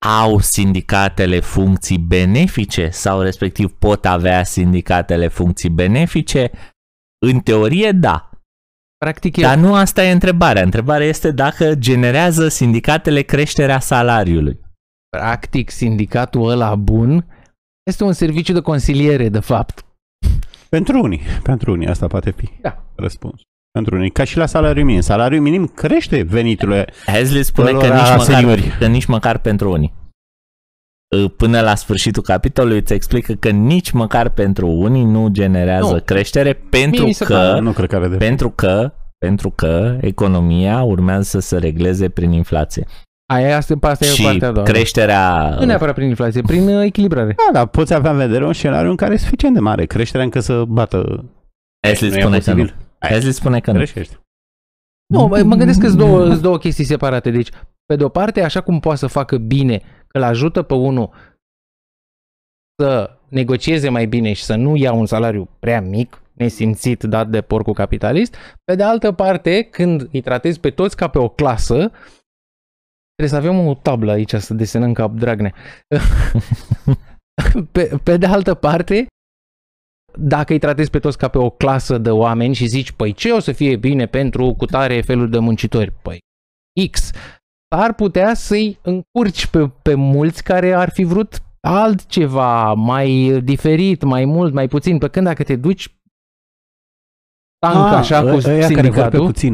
[0.07, 6.51] Au sindicatele funcții benefice sau respectiv pot avea sindicatele funcții benefice?
[7.27, 8.31] În teorie, da.
[8.99, 10.63] practic e Dar nu asta e întrebarea.
[10.63, 14.61] Întrebarea este dacă generează sindicatele creșterea salariului.
[15.17, 17.27] practic sindicatul ăla bun
[17.91, 19.85] este un serviciu de consiliere, de fapt.
[20.69, 22.85] Pentru unii, pentru unii asta poate fi Da.
[22.95, 23.41] răspuns.
[23.71, 25.01] Pentru unii, ca și la salariul minim.
[25.01, 26.87] Salariul minim crește veniturile.
[27.07, 28.77] Hazlitt spune că Lor nici, a măcar, seniori.
[28.79, 29.93] că nici măcar pentru unii.
[31.37, 36.01] Până la sfârșitul capitolului îți explică că nici măcar pentru unii nu generează Nu.
[36.05, 39.97] creștere pentru mi se că, pare- nu cred că are de pentru că pentru că
[40.01, 42.87] economia urmează să se regleze prin inflație.
[43.33, 44.65] Aia asta, asta e și partea a doua.
[44.67, 44.73] da.
[44.73, 47.35] creșterea Nu neapărat prin inflație, prin uh, echilibrare.
[47.37, 49.85] Da, dar poți avea în vedere un scenariu în care e suficient de mare.
[49.85, 51.25] Creșterea încă să bată.
[51.87, 52.57] Hazlitt Nu e spune că nu.
[52.57, 52.75] posibil.
[52.99, 53.11] Hai.
[53.11, 53.77] Hazlitt spune că nu.
[53.77, 54.17] Creștești.
[55.15, 57.31] Nu, mă mă gândesc că sunt două, sunt două chestii separate.
[57.31, 57.49] Deci,
[57.87, 61.11] pe de o parte, așa cum poate să facă bine, că îl ajută pe unul
[62.83, 67.41] să negocieze mai bine și să nu ia un salariu prea mic, nesimțit dat de
[67.41, 68.37] porcul capitalist.
[68.65, 71.91] Pe de altă parte, când îi tratezi pe toți ca pe o clasă,
[73.15, 75.55] trebuie să avem o tablă aici să desenăm cap Dragnea.
[77.73, 79.07] pe, pe de altă parte,
[80.19, 83.33] dacă îi tratezi pe toți ca pe o clasă de oameni și zici, păi ce
[83.33, 85.93] o să fie bine pentru cutare felul de muncitori?
[86.03, 86.19] Păi
[86.91, 87.11] X.
[87.75, 94.25] Ar putea să-i încurci pe, pe mulți care ar fi vrut altceva mai diferit, mai
[94.25, 95.95] mult, mai puțin, pe când dacă te duci
[97.59, 99.53] tank Ah, așa cu ăia care vor pe sindicatul, puțin.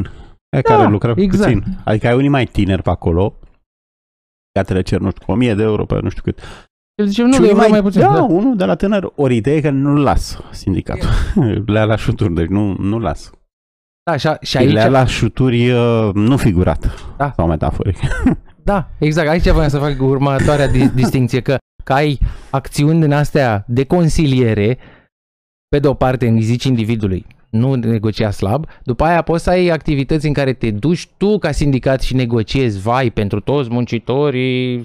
[0.49, 1.53] Aia Da, care lucrează pe exact.
[1.53, 1.77] puțin.
[1.85, 3.33] Adică ai unii mai tineri pe acolo,
[4.55, 6.39] Iată cer, nu știu, cu 1000 de euro pe nu știu cât.
[6.95, 8.01] el zice, nu, Și eu unii vreau mai puțin.
[8.01, 8.23] Da, Da.
[8.23, 11.09] unul de la tânăr, ori ideea e că nu-l las sindicatul.
[11.73, 13.31] Le-a la șuturi, deci nu, nu las.
[14.09, 14.71] Da și, a, și Aici...
[14.71, 16.95] Le-a aici, la șuturi uh, nu figurat.
[17.17, 17.33] Da.
[17.35, 17.97] Sau metaforic.
[18.63, 23.63] da, exact, aici voiam să fac următoarea di- distinție, că, că ai acțiuni din astea
[23.67, 24.77] de consiliere,
[25.67, 29.67] pe de o parte îi zici individului, nu negocia slab, după aia poți să ai
[29.67, 34.83] activități în care te duci tu ca sindicat și negociezi, vai, pentru toți muncitorii,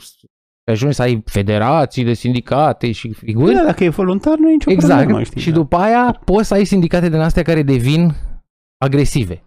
[0.70, 3.54] ajungi să ai federații de sindicate și figuri.
[3.54, 5.00] Da, dacă e voluntar, nu e nicio Exact.
[5.00, 5.40] problemă, știi?
[5.40, 5.56] și da.
[5.56, 8.14] după aia poți să ai sindicate din astea care devin
[8.84, 9.42] agresive.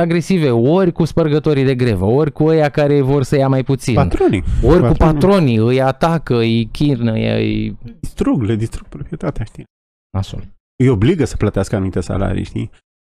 [0.00, 3.94] Agresive ori cu spărgătorii de grevă, ori cu ăia care vor să ia mai puțin,
[3.94, 4.44] Patronii.
[4.62, 4.96] ori cu patronii.
[4.96, 7.76] patronii, îi atacă, îi chirnă, îi...
[8.00, 9.64] Distrug, le distrug proprietatea, știi?
[10.16, 10.42] Nasol.
[10.82, 12.70] Îi obligă să plătească anumite salarii, știi?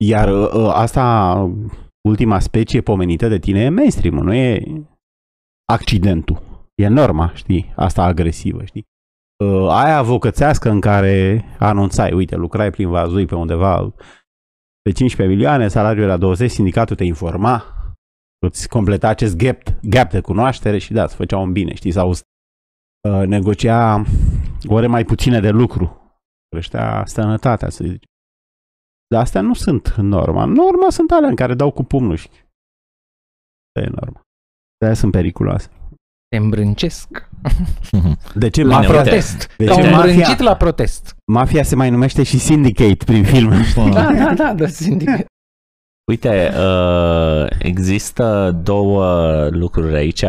[0.03, 1.35] Iar uh, uh, asta,
[2.07, 4.63] ultima specie pomenită de tine e mainstream nu e
[5.71, 6.41] accidentul.
[6.75, 7.73] E norma, știi?
[7.75, 8.85] Asta agresivă, știi?
[9.43, 13.93] Uh, aia vocățească în care anunțai, uite, lucrai prin vazui pe undeva
[14.83, 17.63] pe 15 milioane, salariul la 20, sindicatul te informa,
[18.39, 21.91] îți completa acest gap, gap de cunoaștere și da, îți făcea un bine, știi?
[21.91, 22.17] Sau uh,
[23.25, 24.03] negocia
[24.67, 26.01] ore mai puține de lucru,
[26.49, 28.03] creștea sănătatea, să zic.
[29.07, 30.45] Dar astea nu sunt norma.
[30.45, 32.29] Norma sunt alea în care dau cu pumnul și
[33.75, 34.21] Asta e norma.
[34.77, 35.69] De-aia sunt periculoase.
[36.33, 37.29] Te îmbrâncesc.
[38.33, 39.03] De ce Bine, La mafia, uite.
[39.09, 39.55] protest.
[39.57, 41.15] De Te-au ce îmbrâncit mafia, la protest.
[41.31, 43.63] mafia se mai numește și syndicate prin filme.
[43.63, 43.89] știi?
[43.93, 45.25] Da, da, da, da, sindicat.
[46.11, 49.05] Uite, uh, există două
[49.51, 50.21] lucruri aici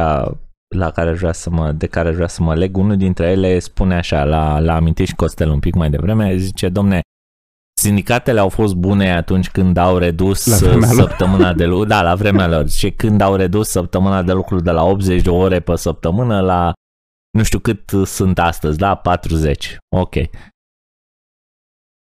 [0.76, 2.76] la care aș vrea să mă, de care aș vrea să mă leg.
[2.76, 6.68] Unul dintre ele spune așa, la, la amintit și Costel un pic mai devreme, zice,
[6.68, 7.00] domne,
[7.84, 11.08] sindicatele au fost bune atunci când au redus La vremea lor.
[11.08, 14.70] săptămâna de lucru, da, la vremea lor, și când au redus săptămâna de lucru de
[14.70, 16.72] la 80 de ore pe săptămână la
[17.36, 19.76] nu știu cât sunt astăzi, da, 40.
[19.96, 20.14] Ok.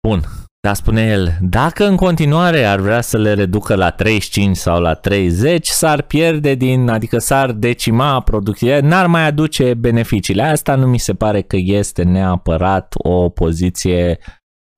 [0.07, 0.21] Bun,
[0.67, 4.93] dar spune el, dacă în continuare ar vrea să le reducă la 35 sau la
[4.93, 10.43] 30, s-ar pierde din, adică s-ar decima producția, n-ar mai aduce beneficiile.
[10.43, 14.19] Asta nu mi se pare că este neapărat o poziție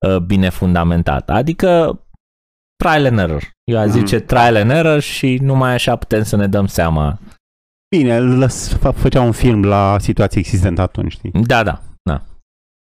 [0.07, 1.31] uh, bine fundamentată.
[1.31, 1.99] Adică
[2.83, 3.43] trial and error.
[3.63, 4.25] Eu aș zice Mhm.
[4.25, 7.19] trial and error și numai așa putem să ne dăm seama.
[7.95, 11.31] Bine, îl lăs, fă- făcea un film la situația existentă atunci, știi?
[11.31, 12.21] Da, da, da.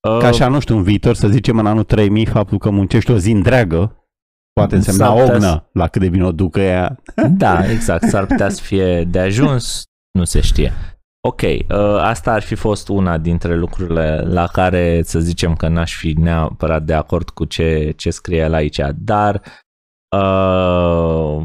[0.10, 3.12] Uh, Ca așa, nu știu, în viitor, să zicem în anul 3000, faptul că muncești
[3.12, 3.97] o zi întreagă
[4.54, 7.01] Poate însemna S-ar putea ognă la cât de bine o ducă ea.
[7.30, 9.84] Da, exact, s-ar putea să fie de ajuns,
[10.18, 10.74] nu se știe.
[11.28, 11.68] Ok, uh,
[12.00, 16.84] asta ar fi fost una dintre lucrurile la care să zicem că n-aș fi neapărat
[16.84, 19.42] de acord cu ce, ce scrie el aici, dar
[20.16, 21.44] uh,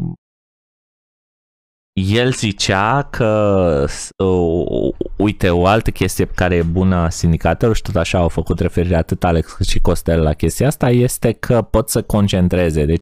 [1.93, 3.87] el zicea că,
[4.25, 8.61] uh, uite, o altă chestie care e bună a sindicatelor și tot așa au făcut
[8.61, 12.85] referire atât Alex cât și Costel la chestia asta, este că pot să concentreze.
[12.85, 13.01] Deci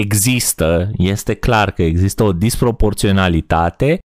[0.00, 3.98] există, este clar că există o disproporționalitate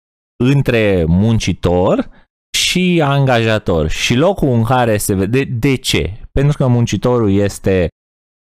[0.41, 2.09] între muncitor
[2.57, 3.89] și angajator.
[3.89, 5.43] Și locul în care se vede...
[5.43, 6.19] De ce?
[6.31, 7.87] Pentru că muncitorul este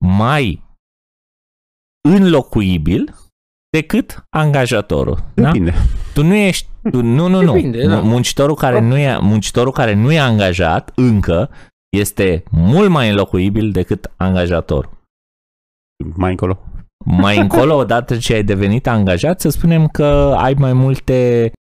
[0.07, 0.63] mai
[2.09, 3.15] înlocuibil
[3.71, 5.19] decât angajatorul.
[5.35, 5.43] Da?
[5.43, 5.73] Depinde.
[6.15, 7.53] Tu nu ești, tu, nu, nu, nu.
[7.53, 8.01] Depinde, da.
[8.01, 11.51] Muncitorul care nu e, muncitorul care nu e angajat încă
[11.97, 14.91] este mult mai înlocuibil decât angajatorul.
[16.15, 16.59] Mai încolo.
[17.05, 21.64] Mai încolo, odată ce ai devenit angajat, să spunem că ai mai multe uh,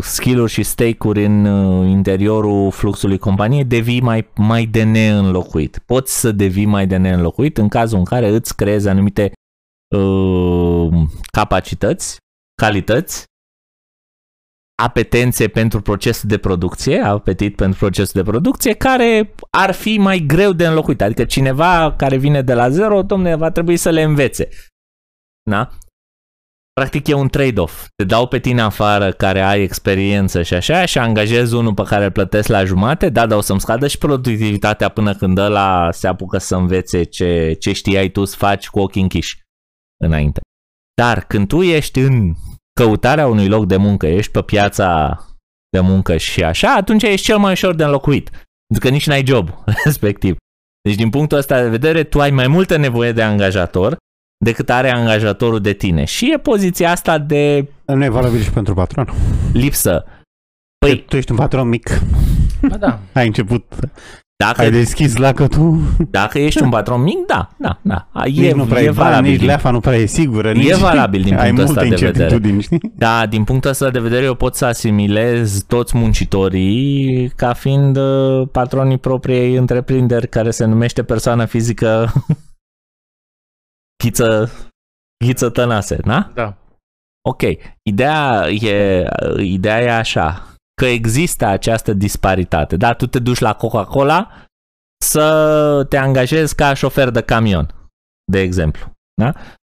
[0.00, 5.78] skill-uri și stake-uri în uh, interiorul fluxului companiei, devii mai, mai de neînlocuit.
[5.86, 9.32] Poți să devii mai de neînlocuit în cazul în care îți creezi anumite
[9.96, 10.88] uh,
[11.32, 12.16] capacități,
[12.62, 13.24] calități,
[14.82, 20.52] apetențe pentru procesul de producție, apetit pentru procesul de producție, care ar fi mai greu
[20.52, 21.02] de înlocuit.
[21.02, 24.48] Adică cineva care vine de la zero, domne, va trebui să le învețe.
[25.50, 25.70] Da?
[26.74, 27.86] Practic e un trade-off.
[27.96, 32.04] Te dau pe tine afară care ai experiență și așa și angajez unul pe care
[32.04, 36.06] îl plătesc la jumate, da, dar o să-mi scadă și productivitatea până când ăla se
[36.06, 39.42] apucă să învețe ce, ce știai tu să faci cu ochii închiși
[40.04, 40.40] înainte.
[40.94, 42.34] Dar când tu ești în
[42.80, 45.16] căutarea unui loc de muncă, ești pe piața
[45.70, 48.30] de muncă și așa, atunci ești cel mai ușor de înlocuit.
[48.30, 49.48] Pentru că nici n-ai job,
[49.84, 50.36] respectiv.
[50.82, 53.96] Deci din punctul ăsta de vedere, tu ai mai multă nevoie de angajator
[54.42, 56.04] decât are angajatorul de tine.
[56.04, 59.08] Și e poziția asta de Nu e valabil și pentru patron.
[59.52, 60.04] lipsă.
[60.78, 62.00] Păi, Păi, tu ești un patron mic.
[62.68, 62.98] Ba da.
[63.20, 63.64] Ai început,
[64.36, 65.78] dacă, ai deschis lacătul.
[66.10, 68.08] dacă ești un patron mic, da, da, da.
[68.24, 69.30] Nici E, nu prea e e bani, valabil.
[69.30, 70.52] nici din- leafa nu prea e sigură.
[70.52, 70.68] Nici...
[70.70, 72.22] E valabil din Ai punctul ăsta multe de vedere.
[72.24, 72.92] incertitudini, știi?
[72.96, 78.48] Da, din punctul ăsta de vedere eu pot să asimilez toți muncitorii ca fiind uh,
[78.52, 82.12] patronii propriei întreprinderi care se numește persoană fizică
[84.02, 84.50] Ghiță,
[85.24, 86.30] Ghiță Tănase, da?
[86.34, 86.56] Da.
[87.28, 87.42] Ok,
[87.82, 89.06] ideea e,
[89.38, 92.76] ideea e așa, că există această disparitate.
[92.76, 94.46] Da, tu te duci la Coca-Cola
[95.04, 97.74] să te angajezi ca șofer de camion,
[98.32, 98.90] de exemplu.
[99.20, 99.32] Da?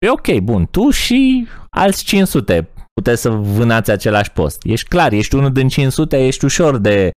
[0.06, 4.62] E ok, bun, tu și alți 500 puteți să vânați același post.
[4.64, 7.10] Ești clar, ești unul din 500, ești ușor de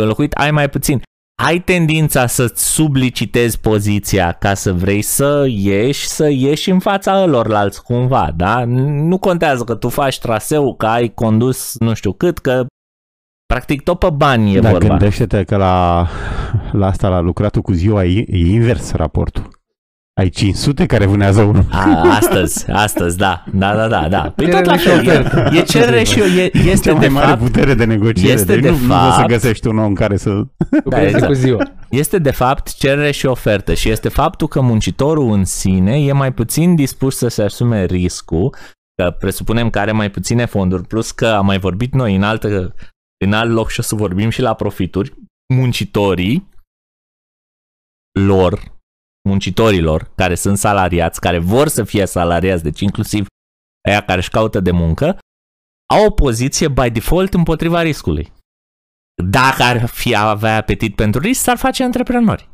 [0.00, 1.02] înlocuit, ai mai puțin.
[1.44, 7.82] Ai tendința să-ți sublicitezi poziția ca să vrei să ieși, să ieși în fața lorlalți
[7.82, 8.64] cumva, da?
[8.64, 12.66] Nu contează că tu faci traseu, că ai condus nu știu cât, că
[13.46, 14.88] practic tot pe bani e Dar vorba.
[14.88, 16.06] gândește-te că la,
[16.72, 19.61] la asta, la lucratul cu ziua, e, e invers raportul.
[20.20, 21.64] Ai 500 care vânează unul.
[21.70, 24.30] A, astăzi, astăzi, da, da, da, da, da.
[24.36, 25.50] Păi tot Cerere la și fel, ofertă.
[25.54, 28.32] e, e cerere și e, este Cea mai de mare fapt, putere de negociere.
[28.32, 30.30] este deci de nu, nu poți să fapt- găsești un om care să...
[30.84, 31.26] Lucrezi exact.
[31.26, 31.62] cu ziua.
[31.90, 36.32] este de fapt cerere și ofertă și este faptul că muncitorul în sine e mai
[36.32, 38.54] puțin dispus să se asume riscul,
[39.02, 42.74] că presupunem că are mai puține fonduri, plus că am mai vorbit noi în, altă,
[43.24, 45.12] în alt loc și o să vorbim și la profituri,
[45.54, 46.48] muncitorii
[48.20, 48.60] lor,
[49.28, 53.26] muncitorilor care sunt salariați, care vor să fie salariați, deci inclusiv
[53.88, 55.18] aia care își caută de muncă,
[55.94, 58.32] au o poziție by default împotriva riscului.
[59.24, 62.50] Dacă ar fi avea apetit pentru risc, s-ar face antreprenori.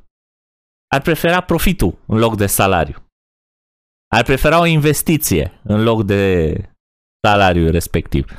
[0.94, 2.96] Ar prefera profitul în loc de salariu.
[4.14, 6.52] Ar prefera o investiție în loc de
[7.26, 8.30] salariul respectiv.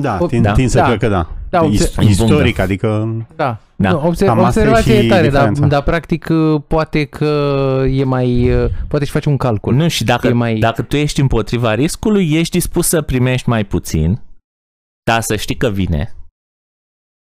[0.00, 0.26] Da, Da.
[0.26, 0.86] tin, tin să Da.
[0.86, 1.35] cred că da.
[1.50, 3.16] Da, Is- obse- istoric, adică...
[3.36, 3.58] Da.
[3.76, 3.90] Da.
[3.90, 5.66] Nu, obse- Cam asta e observația e, și tare, dar, diferența.
[5.66, 7.24] dar practic uh, poate că
[7.90, 8.50] e mai...
[8.62, 9.74] uh, Poate și faci un calcul.
[9.74, 13.64] Nu, și dacă, E mai- dacă tu ești împotriva riscului, ești dispus să primești mai
[13.64, 14.20] puțin,
[15.10, 16.14] dar să știi că vine.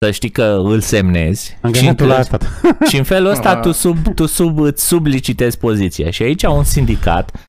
[0.05, 1.47] Să știi că îl semnezi.
[1.47, 2.39] Și în, Angajatul la fel- asta.
[2.91, 3.61] și în felul ăsta Ah.
[3.61, 6.11] tu, sub, tu sub, îți sublicitezi poziția.
[6.11, 7.43] Și aici un sindicat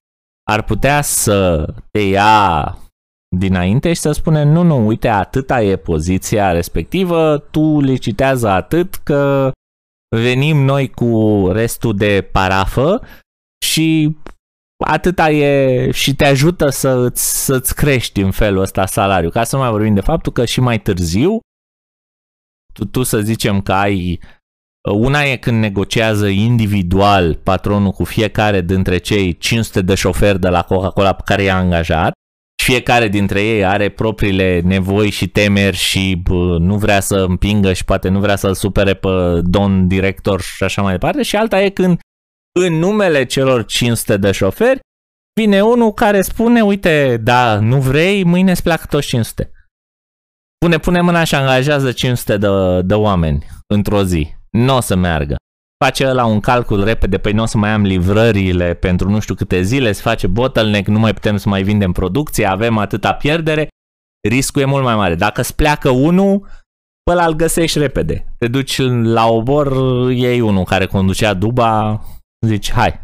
[0.50, 2.78] ar putea să te ia
[3.38, 9.52] dinainte și să spune nu, nu, uite, atâta e poziția respectivă, tu licitează atât că
[10.18, 13.02] venim noi cu restul de parafă
[13.66, 14.18] și
[14.86, 19.32] atâta e și te ajută să îți, să-ți crești în felul ăsta salariul.
[19.32, 21.40] Ca să nu mai vorbim de faptul că și mai târziu
[22.74, 24.20] tu, tu să zicem că ai
[24.90, 30.64] Una e când negociază individual patronul cu fiecare dintre cei 500 de șoferi de la
[30.64, 32.12] Coca-Cola pe care i-a angajat
[32.64, 37.86] fiecare dintre ei are propriile nevoi și temeri și bă, nu vrea să împingă și
[37.86, 41.70] poate nu vrea să-l supere pe don director și așa mai departe și alta e
[41.70, 42.00] când
[42.60, 44.80] în numele celor 500 de șoferi
[45.40, 49.52] vine unul care spune, uite, da, nu vrei, mâine îți pleacă toți 500.
[50.58, 52.48] Pune, pune mâna și angajează 500 de,
[52.82, 54.36] de oameni într-o zi.
[54.50, 55.36] Nu o să meargă
[55.86, 59.36] face la un calcul repede, păi nu o să mai am livrările pentru nu știu
[59.36, 63.68] câte zile, se face bottleneck, nu mai putem să mai vindem producție, avem atâta pierdere,
[64.30, 65.16] riscul e mult mai mare.
[65.16, 66.40] Dacă îți pleacă unul,
[67.04, 68.34] pe ăla îl găsești repede.
[68.38, 69.72] Te duci la obor,
[70.12, 72.02] iei unul care conducea duba,
[72.46, 73.02] zici, hai.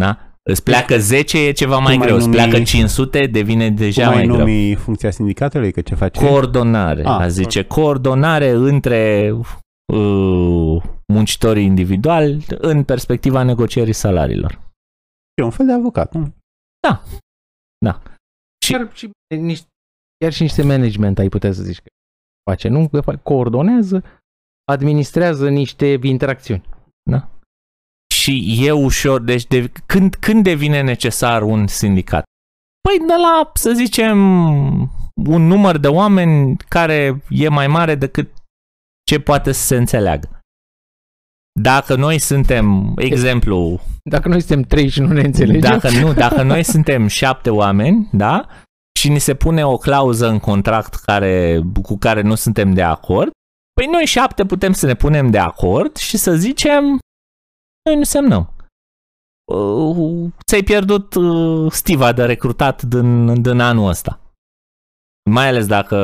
[0.00, 0.18] Da?
[0.42, 2.16] Îți pleacă 10, e ceva mai greu.
[2.16, 4.76] Îți pleacă 500, devine deja mai, mai greu.
[4.78, 5.72] funcția sindicatului?
[5.72, 6.26] Că ce face?
[6.26, 7.02] Coordonare.
[7.04, 9.32] Ah, a zice, coordonare între
[9.92, 14.60] uh, muncitorii individuali în perspectiva negocierii salariilor.
[15.34, 16.34] E un fel de avocat, nu?
[16.80, 17.02] Da.
[17.84, 18.02] Da.
[18.64, 18.72] Și...
[18.72, 19.66] Chiar, și, niște,
[20.18, 21.88] chiar și niște management ai putea să zici că
[22.50, 22.88] face, nu?
[22.88, 24.04] Că coordonează,
[24.72, 26.68] administrează niște interacțiuni.
[27.10, 27.30] Da.
[28.14, 32.24] Și e ușor, deci de, când, când devine necesar un sindicat?
[32.80, 34.18] Păi de la, să zicem,
[35.26, 38.32] un număr de oameni care e mai mare decât
[39.06, 40.35] ce poate să se înțeleagă.
[41.60, 43.80] Dacă noi suntem, exemplu...
[44.02, 45.60] Dacă noi suntem trei și nu ne înțelegem...
[45.60, 48.48] Dacă nu, dacă noi suntem șapte oameni, da?
[48.98, 53.30] Și ni se pune o clauză în contract care, cu care nu suntem de acord,
[53.72, 56.98] păi noi șapte putem să ne punem de acord și să zicem
[57.84, 58.54] noi nu semnăm.
[59.52, 64.20] Uh, ți-ai pierdut uh, stiva de recrutat din, din anul ăsta.
[65.30, 65.96] Mai ales dacă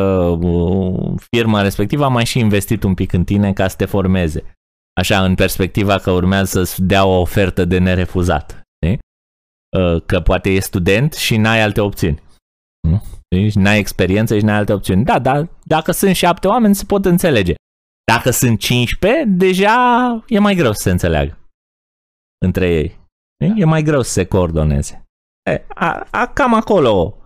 [0.42, 4.54] uh, firma respectivă a mai și investit un pic în tine ca să te formeze.
[5.00, 8.62] Așa, în perspectiva că urmează să dea o ofertă de nerefuzat.
[8.84, 8.98] Știi?
[9.78, 12.22] Uh, că poate e student și n-ai alte opțiuni.
[12.88, 13.02] Nu?
[13.28, 15.04] Deci n-ai experiență și n-ai alte opțiuni.
[15.04, 17.54] Da, dar dacă sunt șapte oameni se pot înțelege.
[18.12, 21.38] Dacă sunt 15, deja e mai greu să se înțeleagă
[22.44, 23.00] între ei.
[23.56, 25.04] E mai greu să se coordoneze.
[25.50, 27.22] E, a, a, cam acolo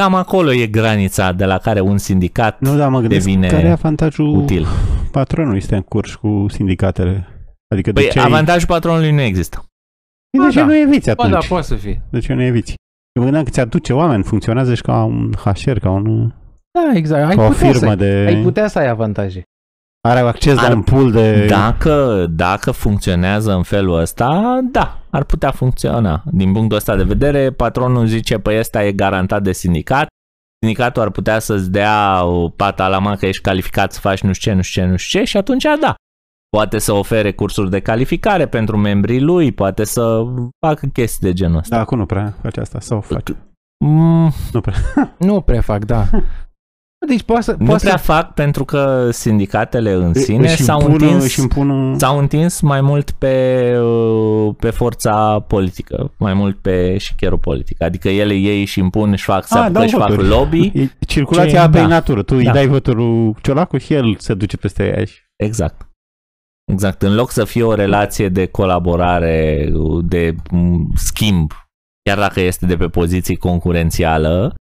[0.00, 3.70] Cam acolo e granița de la care un sindicat nu, da, mă devine care e
[3.70, 4.66] avantajul util.
[5.12, 7.26] Patronului este în curs cu sindicatele?
[7.74, 9.64] Adică păi de ce avantajul patronului nu există.
[10.30, 10.64] Păi de ce da.
[10.64, 11.30] nu eviți atunci?
[11.30, 12.02] Ba da, poate să fie.
[12.10, 12.74] De ce nu eviți?
[13.12, 16.32] Eu mă gândeam că ți aduce oameni, funcționează și ca un HR, ca un...
[16.70, 17.28] Da, exact.
[17.28, 18.24] Ai ca o firmă să, de...
[18.26, 19.42] Ai putea să ai avantaje.
[20.08, 21.46] Are acces ar, la un pool de...
[21.46, 26.22] Dacă, dacă funcționează în felul ăsta, da, ar putea funcționa.
[26.30, 30.06] Din punctul ăsta de vedere, patronul zice, păi ăsta e garantat de sindicat,
[30.62, 34.32] sindicatul ar putea să-ți dea o pata la mă că ești calificat să faci nu
[34.32, 35.94] știu ce, nu știu ce, nu știu ce și atunci da.
[36.48, 40.22] Poate să ofere cursuri de calificare pentru membrii lui, poate să
[40.66, 41.76] facă chestii de genul ăsta.
[41.76, 43.36] Da, acum nu prea face asta, sau face.
[43.84, 44.74] Mm, nu prea.
[45.18, 46.04] nu prea fac, da.
[47.06, 48.02] Deci poate să, nu poate prea să...
[48.02, 51.98] fac pentru că sindicatele în sine s-au, impun, întins, impun...
[51.98, 57.82] s-au întins mai mult pe, uh, pe forța politică, mai mult pe șicherul politic.
[57.82, 60.70] Adică ele ei și impun, și fac, ah, își fac lobby.
[60.82, 61.66] E circulația ce...
[61.66, 61.86] apei da.
[61.86, 62.22] natură.
[62.22, 62.40] Tu da.
[62.40, 65.04] îi dai votul Ciolacu și el se duce peste ea.
[65.36, 65.88] Exact.
[66.72, 67.02] Exact.
[67.02, 69.72] În loc să fie o relație de colaborare,
[70.02, 70.34] de
[70.94, 71.52] schimb,
[72.02, 74.54] chiar dacă este de pe poziții concurențială,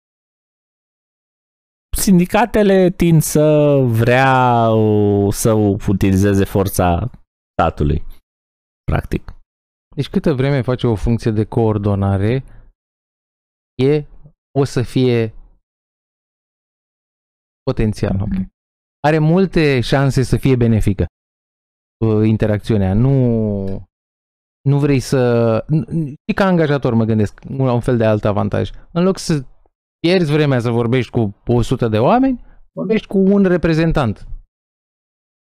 [1.98, 4.68] sindicatele tind să vrea
[5.30, 5.52] să
[5.88, 7.10] utilizeze forța
[7.52, 8.04] statului,
[8.84, 9.34] practic.
[9.96, 12.44] Deci câtă vreme face o funcție de coordonare,
[13.76, 14.06] e,
[14.60, 15.34] o să fie
[17.64, 18.22] potențial.
[18.22, 18.50] Okay.
[19.08, 21.06] Are multe șanse să fie benefică
[22.06, 22.94] uh, interacțiunea.
[22.94, 23.90] Nu,
[24.62, 25.66] nu vrei să...
[26.28, 28.70] Și ca angajator mă gândesc la un fel de alt avantaj.
[28.92, 29.46] În loc să
[30.08, 34.28] pierzi vremea să vorbești cu 100 de oameni, vorbești cu un reprezentant.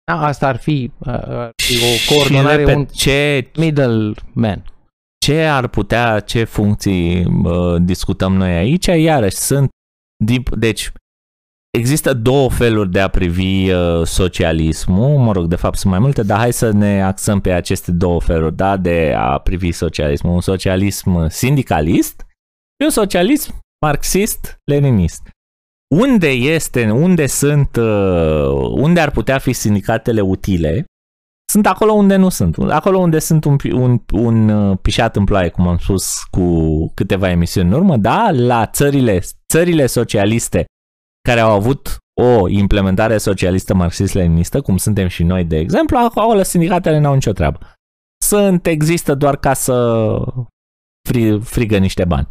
[0.04, 4.64] Da, asta ar fi, ar fi o coordonare, repet, un ce, middleman.
[5.18, 9.68] Ce ar putea, ce funcții uh, discutăm noi aici, iarăși sunt,
[10.56, 10.92] deci
[11.78, 16.22] există două feluri de a privi uh, socialismul, mă rog, de fapt sunt mai multe,
[16.22, 20.32] dar hai să ne axăm pe aceste două feluri, da, de a privi socialismul.
[20.32, 22.20] Un socialism sindicalist
[22.78, 23.54] și un socialism
[23.86, 25.30] marxist-leninist.
[25.94, 30.84] Unde este, unde sunt, uh, unde ar putea fi sindicatele utile?
[31.52, 32.56] Sunt acolo unde nu sunt.
[32.58, 37.30] Acolo unde sunt un, un, un uh, pișat în ploaie, cum am spus cu câteva
[37.30, 39.20] emisiuni în urmă, da, la țările,
[39.52, 40.64] țările socialiste
[41.28, 46.98] care au avut o implementare socialistă marxist-leninistă, cum suntem și noi, de exemplu, acolo sindicatele
[46.98, 47.58] n-au nicio treabă.
[48.24, 50.08] Sunt, există doar ca să
[51.08, 52.28] fri, frigă niște bani.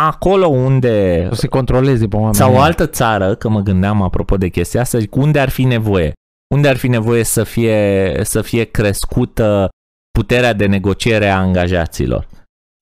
[0.00, 1.28] Acolo unde...
[1.30, 2.34] O să controleze pe oameni.
[2.34, 5.64] Sau o altă țară, că mă gândeam apropo de chestia asta, zic, unde ar fi
[5.64, 6.12] nevoie?
[6.54, 9.68] Unde ar fi nevoie să fie, să fie crescută
[10.18, 12.28] puterea de negociere a angajaților?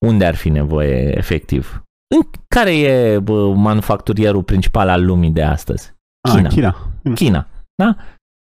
[0.06, 1.82] Unde ar fi nevoie efectiv?
[2.14, 5.94] În care e bă, manufacturierul principal al lumii de astăzi?
[6.28, 6.48] China.
[6.48, 6.68] China.
[6.68, 7.14] Ah, China.
[7.14, 7.46] China.
[7.74, 7.96] Da?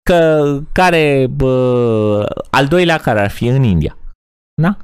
[0.09, 3.97] Că, care, bă, al doilea care ar fi în India.
[4.61, 4.77] Da?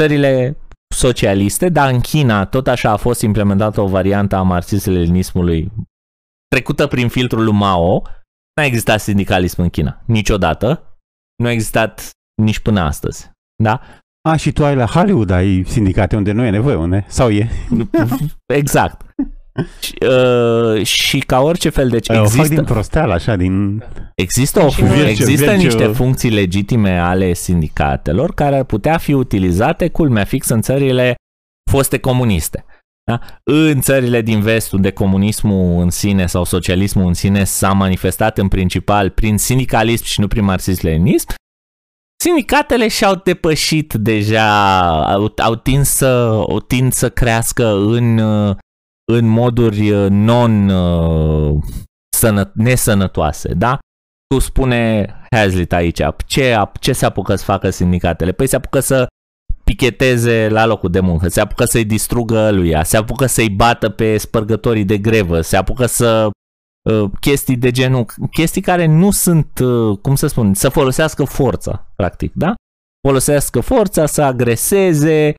[0.00, 0.56] Țările
[0.94, 5.72] socialiste, dar în China tot așa a fost implementată o variantă a marxism-leninismului
[6.48, 8.02] trecută prin filtrul lui Mao.
[8.56, 10.98] N-a existat sindicalism în China, niciodată.
[11.36, 12.10] Nu a existat
[12.42, 13.30] nici până astăzi.
[13.62, 13.80] Da?
[14.28, 17.04] A, și tu ai la Hollywood, ai sindicate unde nu e nevoie, unde?
[17.08, 17.50] Sau e?
[18.60, 19.14] Exact.
[19.80, 23.84] Și, uh, și ca orice fel, deci O fac din există, prosteală, așa, din...
[24.14, 28.98] există, o, Și noi- există Virtue- niște virtue- funcții legitime ale sindicatelor care ar putea
[28.98, 31.14] fi utilizate, culmea fix, în țările
[31.70, 32.64] foste comuniste.
[33.10, 33.20] Da?
[33.42, 38.48] În țările din vest, unde comunismul în sine sau socialismul în sine s-a manifestat în
[38.48, 41.28] principal prin sindicalism și nu prin marxism-leninism,
[42.22, 44.80] sindicatele și-au depășit deja,
[45.12, 46.06] au, au, tins să,
[46.48, 48.56] au tind să crească în, uh,
[49.12, 51.62] în moduri uh, non uh,
[52.16, 53.78] sănă, nesănătoase, da?
[54.26, 58.32] Tu spune Hazlitt aici, ce, ce se apucă să facă sindicatele?
[58.32, 59.06] Păi se apucă să
[59.64, 64.16] picheteze la locul de muncă, se apucă să-i distrugă lui se apucă să-i bată pe
[64.16, 66.30] spărgătorii de grevă, se apucă să
[66.90, 71.92] uh, chestii de genul, chestii care nu sunt, uh, cum să spun, să folosească forța,
[71.96, 72.54] practic, da?
[73.08, 75.34] Folosească forța să agreseze,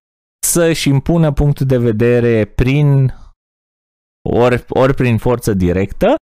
[0.48, 3.14] să-și impună punctul de vedere prin
[4.30, 6.16] ori, ori prin forță directă,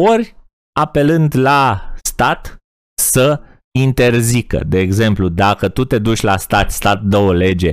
[0.00, 0.36] ori
[0.80, 2.56] apelând la stat
[3.02, 3.42] să
[3.78, 4.64] interzică.
[4.66, 7.72] De exemplu, dacă tu te duci la stat, stat dă o lege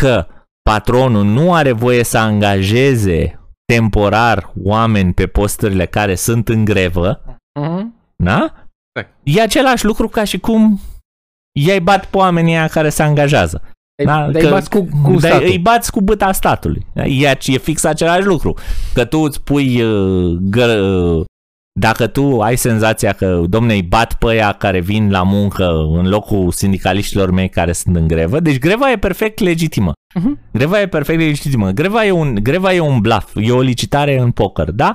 [0.00, 0.26] că
[0.70, 3.40] patronul nu are voie să angajeze
[3.72, 7.22] temporar oameni pe posturile care sunt în grevă,
[7.60, 7.94] Mhm.
[8.16, 8.54] da?
[8.92, 9.14] Corect.
[9.22, 10.80] E același lucru ca și cum
[11.52, 13.62] ei bat pe oamenii aia care se angajează.
[14.04, 15.46] Da, Da, dar că- îi bați cu, cu Dar statul.
[15.48, 16.86] îi bați cu băta statului.
[16.94, 18.54] E, e fix același lucru.
[18.94, 21.24] Că tu îți pui uh, gă, uh,
[21.80, 26.08] dacă tu ai senzația că, domne, îi bat pe aia care vin la muncă în
[26.08, 29.92] locul sindicaliștilor mei care sunt în grevă, deci greva e perfect legitimă.
[30.14, 30.38] Mhm.
[30.52, 31.70] Greva e perfect legitimă.
[31.70, 34.92] Greva e un, greva e un bluff, e o licitare în poker, da?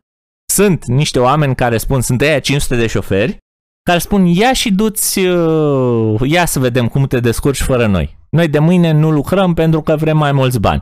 [0.53, 3.37] Sunt niște oameni care spun, sunt aia 500 de șoferi,
[3.83, 8.17] care spun, ia și duți, uh, ia să vedem cum te descurci fără noi.
[8.29, 10.81] Noi de mâine nu lucrăm pentru că vrem mai mulți bani.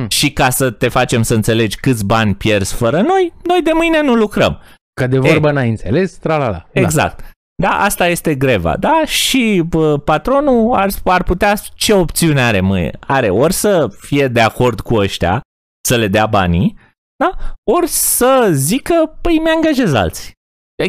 [0.00, 0.08] Hmm.
[0.08, 4.02] Și ca să te facem să înțelegi câți bani pierzi fără noi, noi de mâine
[4.02, 4.60] nu lucrăm.
[5.00, 6.68] Că de vorbă n-ai înțeles, tralala.
[6.72, 7.30] Exact.
[7.62, 9.04] Da, asta este greva, da?
[9.04, 12.90] Și bă, patronul ar, ar putea, ce opțiune are, mă?
[13.00, 15.40] Are ori să fie de acord cu ăștia,
[15.88, 16.78] să le dea banii,
[17.16, 17.54] da?
[17.70, 20.35] Ori să zică, păi mi-angajez alții.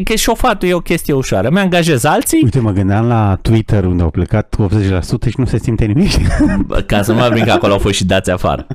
[0.04, 1.50] Că șofatul e o chestie ușoară.
[1.50, 5.84] Mi-angajez alții Uite, mă gândeam la Twitter unde au plecat 80% și nu se simte
[5.84, 6.12] nimic.
[6.66, 8.66] bă, ca să mă că acolo au fost și dați afară.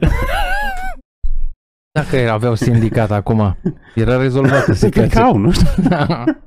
[2.00, 3.58] Dacă aveau sindicat acum,
[3.96, 5.24] era rezolvată Cred că situația.
[5.24, 5.68] au, nu știu.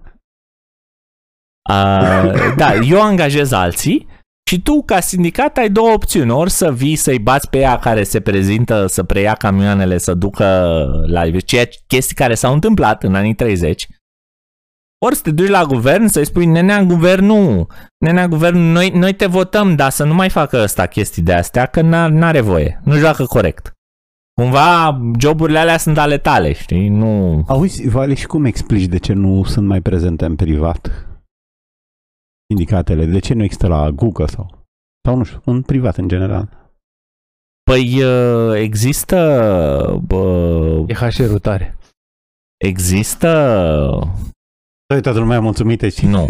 [1.70, 4.06] Uh, da, eu angajez alții
[4.50, 6.30] și tu, ca sindicat, ai două opțiuni.
[6.30, 10.44] Ori să vii să-i bați pe ea care se prezintă să preia camioanele, să ducă
[11.06, 13.86] la ceea, chestii care s-au întâmplat în anii 30.
[14.98, 17.66] Ori să te duci la guvern să-i spui, nenea guvern nu,
[17.98, 21.66] nenea guvern, noi, noi te votăm, dar să nu mai facă ăsta chestii de astea,
[21.66, 23.72] că n- n-are voie, nu joacă corect.
[24.40, 26.88] Cumva joburile alea sunt ale tale, știi?
[26.88, 27.44] Nu...
[27.46, 31.06] Auzi, Vale, și cum explici de ce nu sunt mai prezente în privat?
[32.48, 34.66] Sindicatele, de ce nu există la Google sau,
[35.06, 36.70] sau nu știu, în privat în general?
[37.62, 39.16] Păi uh, există
[40.06, 41.76] bă, E HR-ul tare.
[42.64, 43.28] Există
[44.86, 46.06] Păi, toată lumea mulțumită și...
[46.06, 46.26] nu.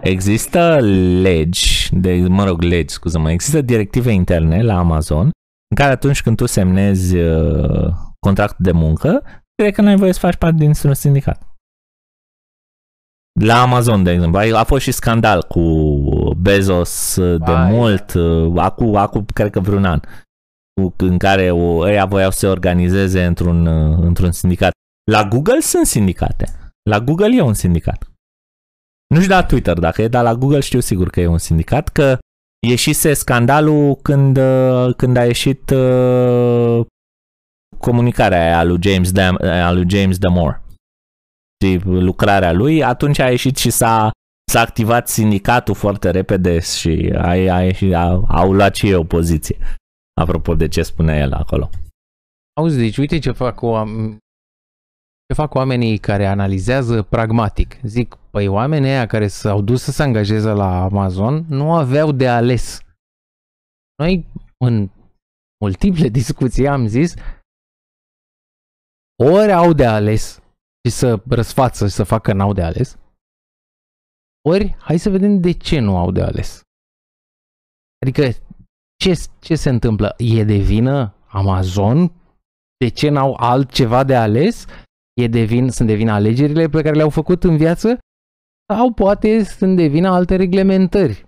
[0.00, 0.78] Există
[1.20, 5.24] legi, de, mă rog, legi, scuză-mă, există directive interne la Amazon
[5.70, 9.22] în care atunci când tu semnezi uh, contractul de muncă,
[9.54, 11.42] cred că n-ai voie să faci parte dintr-un sindicat.
[13.40, 15.60] La Amazon, de exemplu, a fost și scandal cu
[16.34, 20.00] Bezos uh, de Ai, mult, uh, acum, acum cred că vreun an,
[20.80, 24.70] cu- în care o, ăia voiau să se organizeze într-un, uh, într-un sindicat.
[25.10, 26.65] La Google sunt sindicate.
[26.90, 28.10] La Google e un sindicat.
[29.14, 31.88] Nu știu la Twitter dacă e, dar la Google știu sigur că e un sindicat,
[31.88, 32.18] că
[32.66, 36.86] ieșise scandalul când, uh, când a ieșit uh,
[37.78, 40.62] comunicarea aia a lui James, Dam, a lui James Damore.
[41.62, 44.10] știi, lucrarea lui, atunci a ieșit și s-a,
[44.50, 49.58] s-a activat sindicatul foarte repede și a, a ieșit, a, au luat și eu poziție.
[50.20, 51.70] Apropo de ce spunea el acolo.
[52.60, 53.84] Auzi, deci uite ce fac, o,
[55.26, 57.80] ce fac oamenii care analizează pragmatic.
[57.82, 62.28] Zic, păi oamenii aia care s-au dus să se angajeze la Amazon nu aveau de
[62.28, 62.80] ales.
[64.02, 64.26] Noi
[64.64, 64.90] în
[65.64, 67.14] multiple discuții am zis,
[69.22, 70.42] ori au de ales
[70.84, 72.98] și să răsfață și să facă n-au de ales,
[74.48, 76.60] ori hai să vedem de ce nu au de ales.
[78.04, 78.22] Adică
[78.96, 80.14] ce, ce se întâmplă?
[80.18, 82.12] E de vină Amazon?
[82.78, 84.66] De ce n-au altceva de ales?
[85.20, 87.98] E de vin, sunt de vină alegerile pe care le-au făcut în viață?
[88.72, 91.26] Sau poate sunt de vină alte reglementări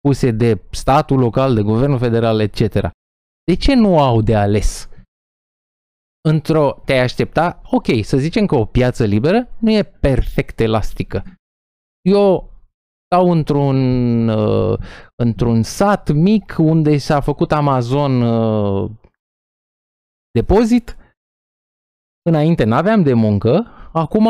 [0.00, 2.72] puse de statul local, de guvernul federal, etc.
[3.44, 4.88] De ce nu au de ales?
[6.28, 11.24] Într-o, te-ai aștepta, ok, să zicem că o piață liberă nu e perfect elastică.
[12.08, 12.52] Eu
[13.06, 13.78] stau într-un,
[14.28, 14.78] uh,
[15.22, 18.90] într-un sat mic unde s-a făcut Amazon uh,
[20.30, 20.96] depozit.
[22.30, 24.28] Înainte n-aveam de muncă, acum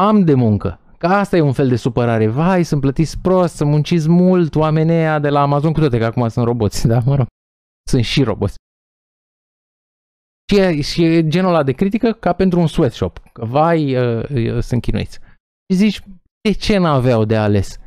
[0.00, 0.80] am de muncă.
[0.98, 2.28] Că asta e un fel de supărare.
[2.28, 6.28] Vai, sunt plătiți prost, să munciți mult, oamenii de la Amazon, cu toate că acum
[6.28, 7.26] sunt roboți, da, mă rog.
[7.90, 8.54] Sunt și roboți.
[10.52, 13.18] Și e, și e genul ăla de critică ca pentru un sweatshop.
[13.32, 15.18] Că vai, uh, uh, sunt chinuiți.
[15.72, 16.00] Și zici,
[16.40, 17.78] de ce n-aveau de ales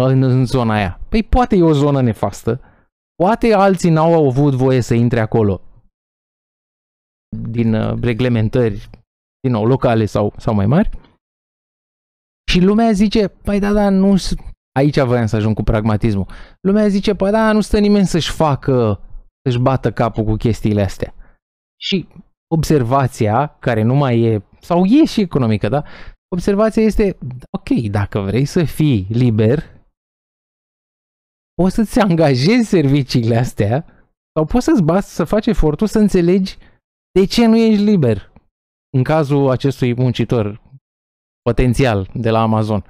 [0.00, 1.00] în, în zona aia?
[1.08, 2.60] Păi poate e o zonă nefastă,
[3.22, 5.62] poate alții n-au avut voie să intre acolo
[7.36, 8.90] din uh, reglementări,
[9.40, 10.90] din nou, locale sau, sau mai mari.
[12.50, 14.16] Și lumea zice, păi da, da, nu...
[14.78, 16.26] Aici voiam să ajung cu pragmatismul.
[16.60, 19.00] Lumea zice, păi da, nu stă nimeni să-și facă,
[19.42, 21.14] să-și bată capul cu chestiile astea.
[21.80, 22.08] Și
[22.54, 25.84] observația, care nu mai e, sau e și economică, da?
[26.34, 27.18] Observația este,
[27.50, 29.64] ok, dacă vrei să fii liber,
[31.54, 33.84] poți să-ți angajezi serviciile astea
[34.34, 36.56] sau poți să-ți bați să faci efortul să înțelegi
[37.12, 38.32] de ce nu ești liber
[38.96, 40.62] în cazul acestui muncitor
[41.42, 42.84] potențial de la Amazon.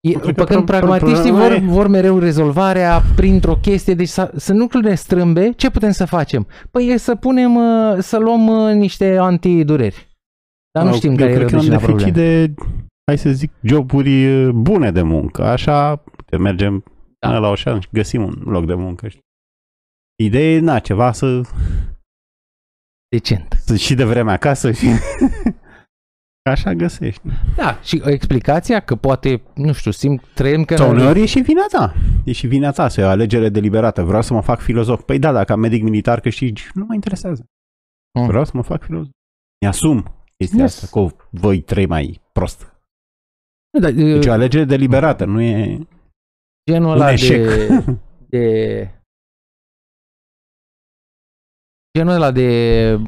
[0.00, 5.52] E, după când pragmatiștii vor, vor mereu rezolvarea printr-o chestie, deci să, să lucrurile strâmbe,
[5.52, 6.46] ce putem să facem?
[6.70, 10.08] Păi e să punem, uh, să luăm uh, niște antidureri.
[10.70, 12.12] Dar nu știm care e rădăcina problemei.
[12.12, 12.54] de,
[13.04, 15.44] hai să zic, joburi uh, bune de muncă.
[15.44, 16.04] Așa
[16.38, 16.84] mergem
[17.18, 17.38] da.
[17.38, 19.08] la Oșan și găsim un loc de muncă.
[20.22, 21.40] Ideea e, na, ceva să...
[23.08, 23.56] Decent.
[23.64, 24.86] Să și de vreme acasă și...
[26.50, 27.22] Așa găsești.
[27.56, 30.76] Da, și explicația că poate, nu știu, simt, trăim că...
[30.76, 31.94] Sau uneori e și vina ta.
[32.24, 34.02] E și vina ta să e o alegere deliberată.
[34.02, 35.02] Vreau să mă fac filozof.
[35.02, 37.44] Păi da, dacă am medic militar câștigi, nu mă interesează.
[38.18, 38.26] Mm.
[38.26, 39.12] Vreau să mă fac filozof.
[39.60, 40.04] Mi-asum
[40.36, 40.82] chestia yes.
[40.82, 42.76] asta, cu voi trei mai prost.
[43.80, 45.78] Da, deci o alegere deliberată, nu e
[46.70, 47.84] genul ăla de,
[48.28, 48.90] de
[51.98, 53.00] genul ăla de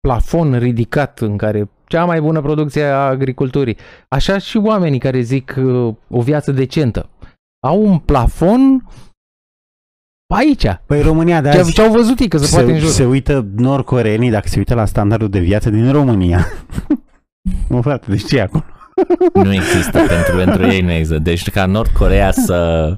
[0.00, 3.76] plafon ridicat în care cea mai bună producție a agriculturii.
[4.08, 7.08] Așa și oamenii care zic uh, o viață decentă.
[7.66, 8.88] Au un plafon
[10.34, 10.66] aici.
[10.86, 11.72] Păi România de azi...
[11.72, 12.90] Ce, au văzut ei că se, se poate în jur.
[12.90, 16.46] Se uită norcoreenii dacă se uită la standardul de viață din România.
[17.68, 18.64] mă frate, deci ce acolo?
[19.34, 21.18] nu există, pentru, pentru ei nu există.
[21.18, 22.88] Deci ca Nord Corea să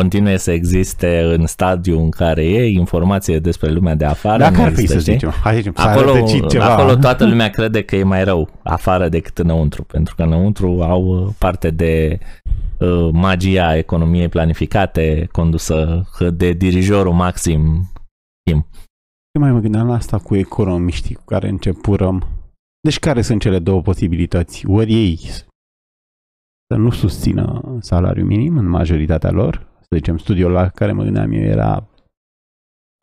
[0.00, 4.38] continue să existe în stadiu în care e informație despre lumea de afară.
[4.38, 6.74] Dacă ar fi să zicem, hai zicem, acolo, ceva.
[6.74, 11.04] acolo toată lumea crede că e mai rău afară decât înăuntru, pentru că înăuntru au
[11.04, 12.18] uh, parte de
[12.78, 17.90] uh, magia economiei planificate condusă de dirijorul maxim
[18.50, 18.66] Kim.
[19.32, 22.26] Ce mai mă gândeam la asta cu economiștii cu care începurăm.
[22.80, 24.66] Deci care sunt cele două posibilități?
[24.66, 25.18] Ori ei
[26.66, 31.32] să nu susțină salariul minim în majoritatea lor, să zicem, studiul la care mă gândeam
[31.32, 31.88] eu era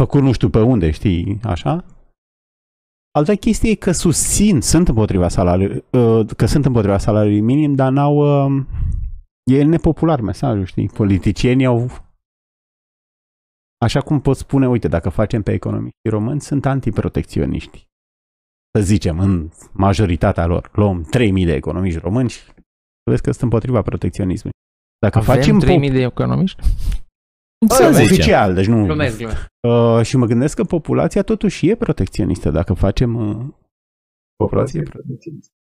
[0.04, 1.86] făcut nu știu pe unde, știi, așa.
[3.12, 7.92] Alta chestie e că susțin, sunt împotriva salariului, uh, că sunt împotriva salariului minim, dar
[7.92, 8.68] n-au, um,
[9.52, 11.90] e nepopular mesajul, știi, politicienii au,
[13.78, 17.88] așa cum pot spune, uite, dacă facem pe economiștii români, sunt antiprotecționiști.
[18.78, 22.42] Să zicem, în majoritatea lor, luăm 3000 de economiști români și
[23.10, 24.61] vezi că sunt împotriva protecționismului.
[25.06, 26.62] Dacă Avem facem 3000 pop- de economiști?
[27.68, 28.86] Să oficial, deci nu.
[28.86, 29.48] Glumesc, glumesc.
[29.68, 33.46] Uh, și mă gândesc că populația totuși e protecționistă dacă facem uh,
[34.36, 35.54] populație protecționistă.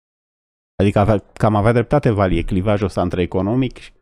[0.82, 3.92] Adică avea, cam avea dreptate Valie, clivajul ăsta între economic și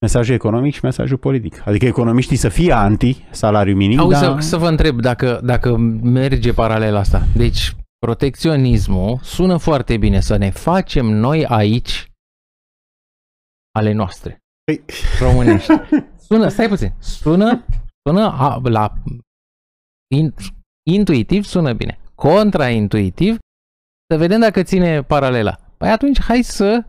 [0.00, 1.66] mesajul economic și mesajul politic.
[1.66, 4.40] Adică economiștii să fie anti salariu minim, Auzi, dar...
[4.40, 7.26] să, să vă întreb dacă, dacă merge paralel asta.
[7.34, 12.11] Deci protecționismul sună foarte bine să ne facem noi aici
[13.78, 14.38] ale noastre.
[14.64, 14.84] Păi,
[15.20, 15.72] românești.
[16.28, 17.64] Sună, stai puțin, sună,
[18.06, 18.92] sună a, la
[20.14, 20.34] in,
[20.90, 21.98] intuitiv sună bine.
[22.14, 23.38] Contraintuitiv,
[24.10, 25.56] să vedem dacă ține paralela.
[25.76, 26.84] Păi atunci hai să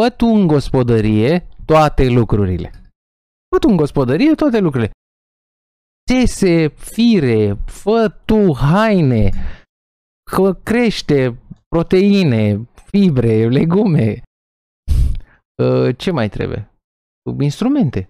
[0.00, 2.70] fă tu în gospodărie toate lucrurile.
[3.48, 4.90] Fă tu în gospodărie toate lucrurile.
[6.10, 9.30] Țese, fire, fă tu haine,
[10.30, 11.38] că crește
[11.68, 14.22] proteine, fibre, legume.
[15.62, 16.70] Uh, Ce mai trebuie?
[17.40, 18.08] Instrumente.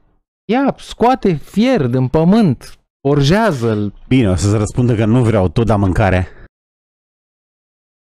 [0.53, 3.93] Ia, scoate fier din pământ, forjează-l.
[4.09, 6.29] bine, o să-ți răspundă că nu vreau tot la mâncare.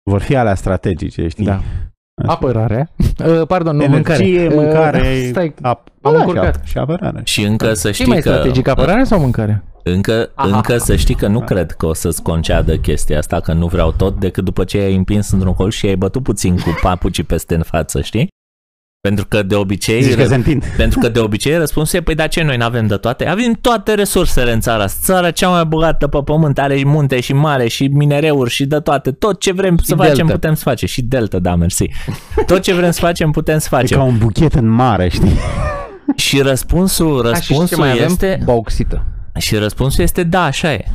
[0.10, 1.46] Vor fi alea strategice, știi?
[1.46, 1.62] Da.
[2.28, 2.90] Apărarea.
[3.26, 4.56] Uh, pardon, nu, Energie, mâncare.
[4.56, 6.56] mâncare, Uh, stai, ap- am da, încurcat.
[6.56, 7.22] Și, ap- și apărare.
[7.24, 8.30] Și încă să ce știi mai că...
[8.30, 9.64] strategic, apărarea sau mâncare?
[9.84, 10.56] Încă, Aha.
[10.56, 13.92] încă să știi că nu cred că o să-ți conceadă chestia asta, că nu vreau
[13.92, 17.56] tot, decât după ce ai împins într-un colț și ai bătut puțin cu papucii peste
[17.56, 18.28] în față, știi?
[19.02, 20.02] Pentru că de obicei...
[20.02, 20.66] Zici că se întind.
[20.78, 23.28] Pentru că de obicei răspunsul e, păi da ce noi n-avem de toate?
[23.28, 25.00] Avem toate resursele în țara asta.
[25.04, 28.80] Țara cea mai bogată pe pământ, are și munte și mare și minereuri și de
[28.80, 29.12] toate.
[29.12, 30.32] Tot ce vrem să facem delta.
[30.34, 30.88] putem să facem.
[30.88, 31.86] Și delta, da, mersi.
[32.46, 33.98] Tot ce vrem să facem putem să E facem.
[33.98, 35.34] ca un buchet în mare, știi?
[36.16, 38.06] Și răspunsul, A, și ce răspunsul mai avem?
[38.06, 38.40] este...
[38.44, 39.04] Bauxită.
[39.38, 40.86] Și răspunsul este da, așa e.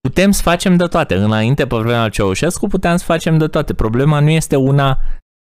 [0.00, 1.14] Putem să facem de toate.
[1.14, 3.74] Înainte, pe vremea lui Ceaușescu, puteam să facem de toate.
[3.74, 4.98] Problema nu este una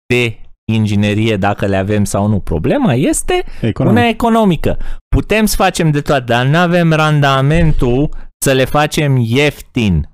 [0.06, 0.38] de
[0.72, 2.40] inginerie, dacă le avem sau nu.
[2.40, 3.98] Problema este Economic.
[3.98, 4.78] una economică.
[5.16, 8.08] Putem să facem de toate, dar nu avem randamentul
[8.44, 10.08] să le facem ieftin.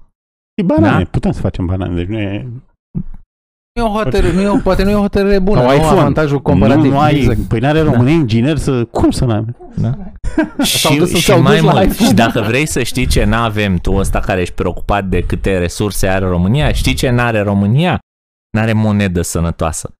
[0.61, 1.09] Și banane, Da?
[1.11, 2.47] putem să facem banane, deci nu e...
[3.77, 5.75] Nu e o hotărâre, nu e o, poate nu e o hotărâre bună, Sau nu
[5.75, 6.01] iPhone.
[6.01, 6.85] avantajul comparativ.
[6.85, 7.39] Nu, nu ai, Exact.
[7.49, 8.85] păi n-are România inginer să...
[8.85, 9.45] Cum să n-ai?
[10.59, 12.09] S-au Și, dus- și s-au dus mai la mult, iPhone.
[12.09, 16.07] și dacă vrei să știi ce n-avem tu ăsta care ești preocupat de câte resurse
[16.07, 17.99] are România, știi ce n-are România?
[18.57, 19.91] N-are monedă sănătoasă.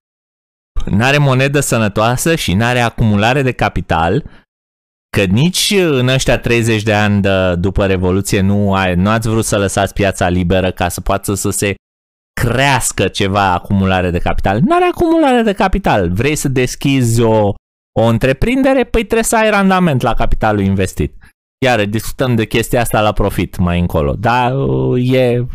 [0.91, 4.25] N-are monedă sănătoasă și n-are acumulare de capital,
[5.17, 9.45] că nici în ăștia 30 de ani de, după Revoluție nu, ai, nu ați vrut
[9.45, 11.75] să lăsați piața liberă ca să poată să se
[12.41, 14.61] crească ceva acumulare de capital.
[14.61, 16.11] N-are acumulare de capital.
[16.13, 17.53] Vrei să deschizi o,
[18.01, 21.17] o întreprindere, păi trebuie să ai randament la capitalul investit.
[21.65, 25.47] Iar discutăm de chestia asta la profit mai încolo, dar uh, e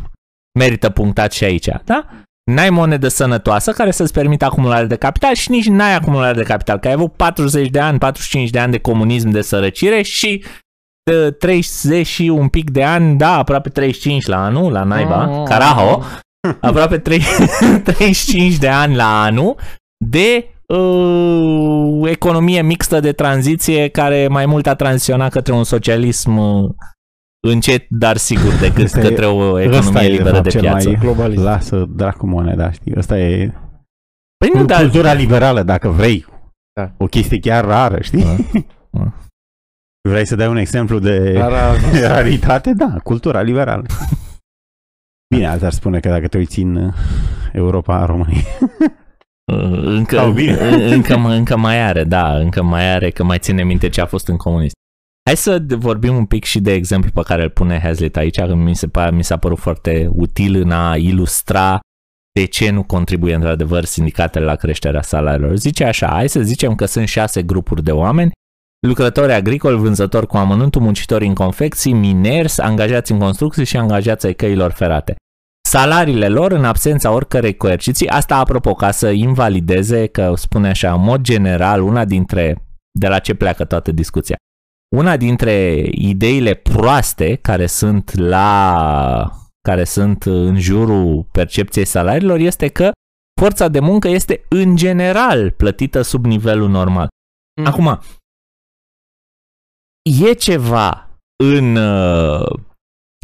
[0.60, 2.08] merită punctat și aici, da?
[2.54, 6.78] N-ai monedă sănătoasă care să-ți permită acumulare de capital și nici n-ai acumulare de capital,
[6.80, 10.44] că ai avut 40 de ani, 45 de ani de comunism de sărăcire și
[11.12, 15.44] de 30 și un pic de ani, da, aproape 35 la anul, la naiba, Mm.
[15.44, 16.02] carajo,
[16.62, 17.22] aproape 3,
[17.84, 19.56] 35 de ani la anul
[20.06, 26.70] de uh, economie mixtă de tranziție care mai mult a tranziționat către un socialism uh,
[27.48, 30.50] încet, dar sigur, decât Ăsta e- către o ăsta economie e, de liberă fapt, de
[30.50, 30.90] cel piață.
[30.90, 31.44] mai- Globalizat.
[31.44, 32.96] Lasă dracu moneda, știi?
[32.96, 33.54] Asta e
[34.38, 34.80] Păi nu, dar...
[34.82, 36.26] cultura liberală, dacă vrei.
[36.74, 36.92] Da.
[36.98, 38.24] O chestie chiar rară, știi?
[38.24, 38.36] Da.
[38.90, 39.14] Da.
[40.10, 42.74] Vrei să dai un exemplu de Rara- raritate?
[42.74, 43.86] Da, cultura liberală.
[45.36, 46.94] Bine, azi ar spune că dacă te uiți în uh,
[47.54, 48.42] Europa, România.
[49.54, 50.52] Uh, Încă, Sau bine.
[50.54, 54.02] în- încă, mai- încă mai are, da, încă mai are, că mai ține minte ce
[54.02, 54.76] a fost în comunist.
[55.26, 58.56] Hai să vorbim un pic și de exemplu pe care îl pune Hazlitt aici, că
[58.56, 61.80] mi, se, pa- mi s-a părut foarte util în a ilustra
[62.40, 65.56] de ce nu contribuie într-adevăr sindicatele la creșterea salariilor.
[65.56, 68.32] Zice așa, hai să zicem că sunt șase grupuri de oameni,
[68.88, 74.34] lucrători agricoli, vânzători cu amănuntul, muncitori în confecții, mineri, angajați în construcții și angajați ai
[74.34, 75.16] căilor ferate.
[75.68, 81.02] Salariile lor, în absența oricărei coerciții, asta apropo, ca să invalideze, că spune așa, în
[81.02, 82.66] mod general, una dintre,
[83.00, 84.36] de la ce pleacă toată discuția,
[84.96, 92.92] una dintre ideile proaste care sunt la care sunt în jurul percepției salariilor este că
[93.42, 97.08] forța de muncă este în general plătită sub nivelul normal.
[97.62, 97.66] Mm.
[97.66, 98.00] Acum,
[100.22, 101.10] e ceva
[101.44, 102.60] în uh,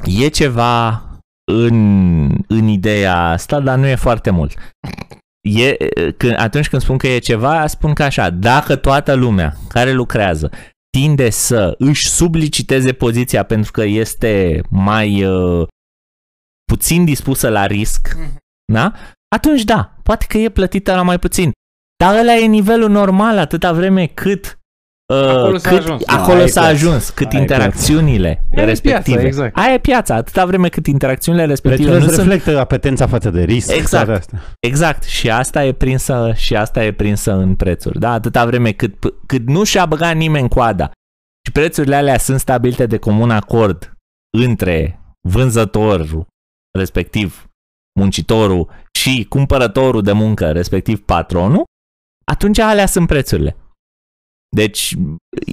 [0.04, 1.04] e ceva
[1.52, 4.74] în, în ideea asta, dar nu e foarte mult.
[5.42, 5.78] E,
[6.18, 10.52] când, atunci când spun că e ceva, spun că așa, dacă toată lumea care lucrează
[10.96, 15.68] tinde să își subliciteze poziția pentru că este mai uh,
[16.72, 18.18] puțin dispusă la risc,
[18.74, 18.94] da?
[19.36, 21.52] Atunci da, poate că e plătită la mai puțin.
[22.04, 24.60] Dar ăla e nivelul normal atâta vreme cât uh,
[25.14, 26.04] Acolo s-a cât, ajuns.
[26.06, 26.76] acolo Aia e s-a piața.
[26.76, 29.04] ajuns, cât Aia e interacțiunile Aia e respective.
[29.18, 29.58] piața, exact.
[29.58, 33.30] Aia e piața, atâta vreme cât interacțiunile respective Deci nu nu sunt reflectă apetența față
[33.30, 33.72] de risc.
[33.72, 34.06] Exact.
[34.06, 34.42] toate astea.
[34.60, 38.12] Exact, și asta e prinsă și asta e prinsă în prețuri, da?
[38.12, 38.96] Atâta vreme cât,
[39.26, 40.92] cât nu și-a băgat nimeni coada
[41.46, 43.92] și prețurile alea sunt stabilite de comun acord
[44.38, 45.00] între
[45.30, 46.26] vânzătorul
[46.78, 47.50] respectiv
[48.00, 48.70] muncitorul
[49.00, 51.64] și cumpărătorul de muncă, respectiv patronul,
[52.32, 53.56] atunci alea sunt prețurile.
[54.56, 54.96] Deci,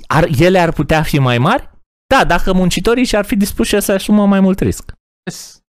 [0.06, 1.70] ar, ele ar putea fi mai mari?
[2.14, 4.92] Da, dacă muncitorii și-ar fi dispuși să asumă mai mult risc.
[5.30, 5.60] Yes.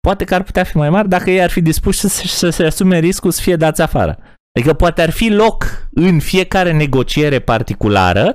[0.00, 2.50] Poate că ar putea fi mai mari dacă ei ar fi dispuși să, se- să
[2.50, 4.18] se asume riscul să fie dați afară.
[4.58, 8.34] Adică poate ar fi loc în fiecare negociere particulară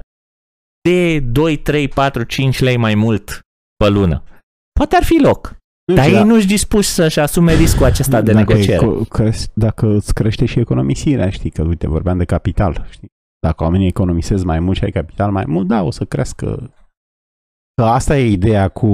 [0.89, 3.39] de 2, 3, 4, 5 lei mai mult
[3.83, 4.23] pe lună.
[4.79, 5.55] Poate ar fi loc.
[5.87, 8.85] Nu Dar știu, ei nu-și dispuși să-și asume riscul acesta de dacă, e negociere.
[8.85, 13.09] co- cre- dacă îți crește și economisirea, știi, că uite, vorbeam de capital, știi.
[13.45, 16.73] Dacă oamenii economisesc mai mult și ai capital mai mult, da, o să crească.
[17.73, 18.87] Că asta e ideea cu...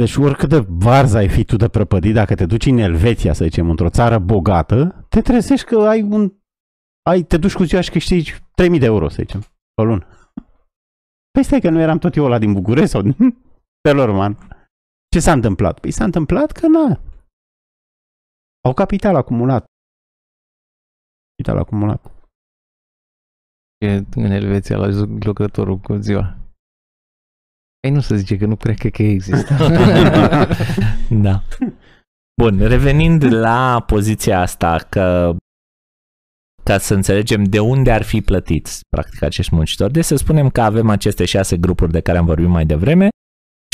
[0.00, 3.44] Deci oricât de varză ai fi tu de prăpădit, dacă te duci în Elveția, să
[3.44, 6.32] zicem, într-o țară bogată, te trezești că ai un...
[7.02, 9.40] Ai, te duci cu ziua și câștigi 3000 de euro, să zicem,
[9.74, 10.06] pe lună.
[11.30, 13.16] Păi stai că nu eram tot eu ăla din București sau din
[13.80, 14.38] Telorman.
[15.08, 15.80] Ce s-a întâmplat?
[15.80, 17.00] Păi s-a întâmplat că na.
[18.64, 19.64] Au capital acumulat.
[21.42, 22.10] Capital acumulat.
[23.78, 26.36] E în Elveția la ju- lucrătorul cu ziua.
[27.80, 29.54] Ei nu se zice că nu prea cred că există.
[31.26, 31.42] da.
[32.42, 35.36] Bun, revenind la poziția asta că
[36.62, 39.92] ca să înțelegem de unde ar fi plătiți practic acești muncitori.
[39.92, 43.08] Deci să spunem că avem aceste șase grupuri de care am vorbit mai devreme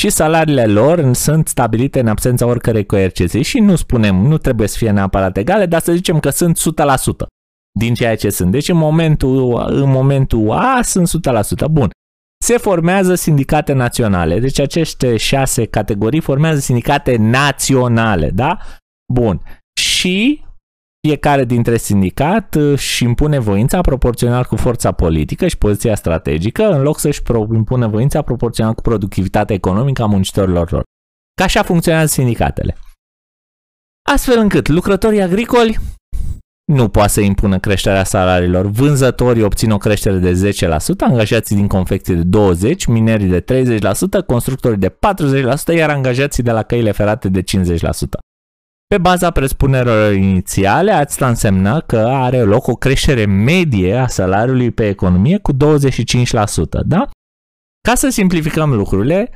[0.01, 4.77] și salariile lor sunt stabilite în absența oricărei coerciții și nu spunem, nu trebuie să
[4.77, 7.38] fie neapărat egale, dar să zicem că sunt 100%
[7.79, 8.51] din ceea ce sunt.
[8.51, 11.67] Deci în momentul, în momentul A sunt 100%.
[11.71, 11.91] Bun.
[12.45, 14.39] Se formează sindicate naționale.
[14.39, 18.59] Deci aceste șase categorii formează sindicate naționale, da?
[19.13, 19.43] Bun.
[19.81, 20.45] Și
[21.07, 26.99] fiecare dintre sindicat își impune voința proporțional cu forța politică și poziția strategică, în loc
[26.99, 30.83] să-și pro- impună voința proporțional cu productivitatea economică a muncitorilor lor.
[31.35, 32.77] Ca așa funcționează sindicatele.
[34.13, 35.79] Astfel încât lucrătorii agricoli
[36.69, 38.67] nu poate să impună creșterea salariilor.
[38.67, 42.39] Vânzătorii obțin o creștere de 10%, angajații din confecție de
[42.75, 43.79] 20%, minerii de
[44.21, 44.97] 30%, constructorii de
[45.73, 47.45] 40%, iar angajații de la căile ferate de 50%.
[48.87, 54.89] Pe baza presupunerilor inițiale, asta însemna că are loc o creștere medie a salariului pe
[54.89, 55.57] economie cu 25%,
[56.87, 57.09] da?
[57.89, 59.31] Ca să simplificăm lucrurile,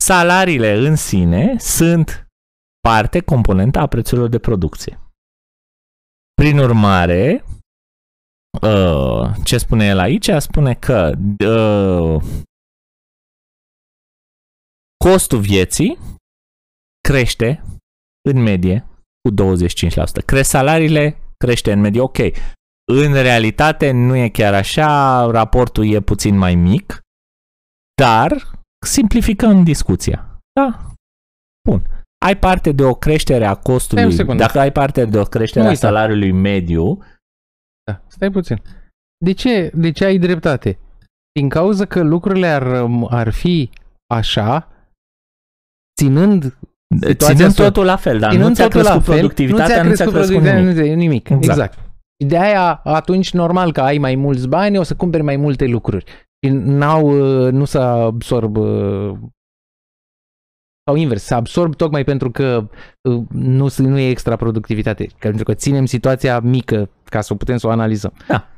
[0.00, 2.26] salariile în sine sunt
[2.80, 5.07] parte componentă a prețurilor de producție.
[6.38, 7.44] Prin urmare,
[8.62, 10.30] uh, ce spune el aici?
[10.38, 11.12] Spune că
[11.44, 12.22] uh,
[15.04, 15.98] costul vieții
[17.08, 17.62] crește
[18.28, 18.86] în medie
[19.20, 20.24] cu 25%.
[20.24, 22.18] Cresc salariile, crește în medie, ok.
[22.92, 27.00] În realitate nu e chiar așa, raportul e puțin mai mic,
[28.02, 28.50] dar
[28.86, 30.38] simplificăm discuția.
[30.52, 30.92] Da?
[31.68, 31.97] Bun.
[32.24, 34.42] Ai parte de o creștere a Stai o costului, secundă.
[34.42, 35.86] dacă ai parte de o creștere Nu a uita.
[35.86, 36.98] salariului mediu,
[37.90, 38.62] Da, stai puțin.
[39.24, 40.78] De ce, de ce ai dreptate?
[41.32, 43.70] Din cauza că lucrurile ar, ar fi
[44.14, 44.68] așa,
[46.00, 46.42] ținând
[46.94, 49.82] Situația ținând asta- totul la fel, dar ținând nu ți-a totul crescut la fel, productivitatea,
[49.82, 50.76] nu ți-a crescut productivitatea, nimic.
[50.76, 51.28] nu ți-a nimic.
[51.28, 51.42] Exact.
[51.44, 51.72] Exact.
[51.72, 51.86] exact.
[52.26, 56.04] De aia, atunci, normal că ai mai mulți bani, o să cumperi mai multe lucruri.
[56.46, 57.06] Și n-au,
[57.46, 59.12] uh, nu se absorb uh,
[60.88, 62.68] sau invers, se absorb tocmai pentru că
[63.08, 67.32] uh, nu, s- nu e extra productivitate, că- pentru că ținem situația mică ca să
[67.32, 68.12] o putem să o analizăm.
[68.28, 68.48] Da.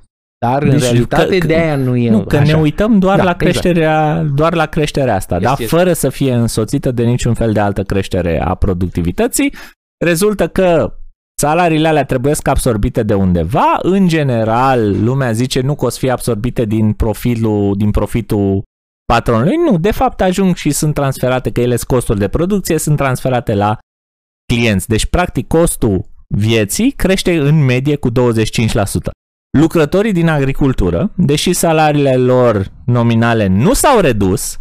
[0.46, 2.52] Dar în Deci, realitate că- de aia nu e Nu, că așa.
[2.54, 3.38] ne uităm doar Da, la exact.
[3.60, 5.54] creșterea, doar la creșterea asta, Yes, da?
[5.58, 5.68] yes.
[5.68, 9.54] fără să fie însoțită de niciun fel de altă creștere a productivității.
[10.04, 10.94] Rezultă că
[11.40, 13.78] salariile alea trebuie să absorbite de undeva.
[13.82, 18.62] În general, lumea zice nu că o să fie absorbite din profilul, din profitul
[19.12, 19.56] patronului.
[19.56, 23.54] Nu, de fapt ajung și sunt transferate, că ele sunt costuri de producție, sunt transferate
[23.54, 23.78] la
[24.52, 24.88] clienți.
[24.88, 28.12] Deci, practic, costul vieții crește în medie cu 25%.
[29.58, 34.56] Lucrătorii din agricultură, deși salariile lor nominale nu s-au redus,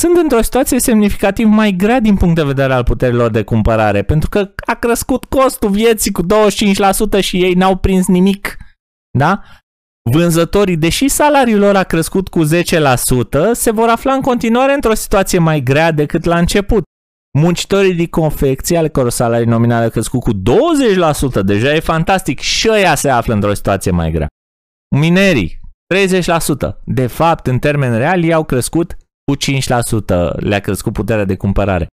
[0.00, 4.28] sunt într-o situație semnificativ mai grea din punct de vedere al puterilor de cumpărare, pentru
[4.28, 6.22] că a crescut costul vieții cu
[7.18, 8.56] 25% și ei n-au prins nimic.
[9.18, 9.42] Da?
[10.10, 12.48] Vânzătorii, deși salariul lor a crescut cu 10%,
[13.52, 16.82] se vor afla în continuare într-o situație mai grea decât la început.
[17.38, 22.68] Muncitorii din confecție, ale căror salarii nominale au crescut cu 20%, deja e fantastic, și
[22.70, 24.26] ăia se află într-o situație mai grea.
[24.96, 25.58] Minerii,
[25.94, 26.82] 30%.
[26.84, 31.86] De fapt, în termen real, ei au crescut cu 5%, le-a crescut puterea de cumpărare.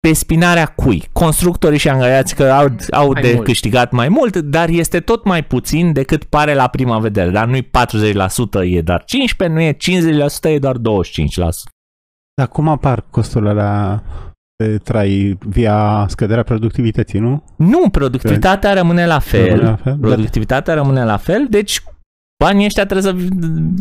[0.00, 1.08] Pe spinarea cui?
[1.12, 3.44] Constructorii și angajații că au, au Mai de mult.
[3.44, 7.30] câștigat mai mult, dar este tot mai puțin decât pare la prima vedere.
[7.30, 7.68] Dar nu-i 40%,
[8.64, 9.04] e doar
[9.46, 10.80] 15%, nu e 50%, e doar 25%.
[12.34, 14.02] Dar cum apar costurile la
[14.56, 17.44] de trai via scăderea productivității, nu?
[17.56, 19.48] Nu, productivitatea rămâne la fel.
[19.48, 19.96] Rămâne la fel?
[19.96, 21.82] Productivitatea rămâne la fel, deci
[22.44, 23.16] banii ăștia trebuie să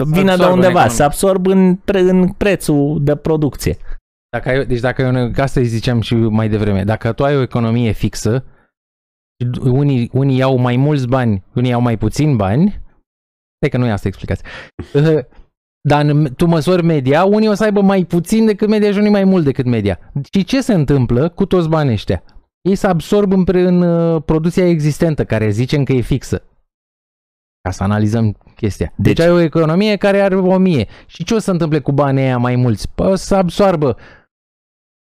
[0.03, 0.95] vină de absorbă în undeva, economie.
[0.95, 3.77] să absorb în, pre, în prețul de producție.
[4.29, 7.23] Dacă ai, deci dacă ai o, ca asta îi ziceam și mai devreme, dacă tu
[7.23, 8.45] ai o economie fixă,
[9.39, 12.81] și unii, unii iau mai mulți bani, unii iau mai puțin bani,
[13.55, 14.47] stai că nu e asta explicația.
[14.93, 15.19] Uh,
[15.89, 19.11] Dar în- tu măsori media, unii o să aibă mai puțin decât media și unii
[19.11, 19.99] mai mult decât media.
[20.33, 22.23] Și ce se întâmplă cu toți banii ăștia?
[22.61, 26.43] Ei se absorb în, pre- în uh, producția existentă, care zicem că e fixă.
[27.67, 28.93] Ca să analizăm chestia.
[28.95, 30.87] Deci, Deci- deci ai o economie care are o mie.
[31.07, 32.89] Și ce o să se întâmple cu banii aia mai mulți?
[32.95, 33.97] Păi o să absoarbă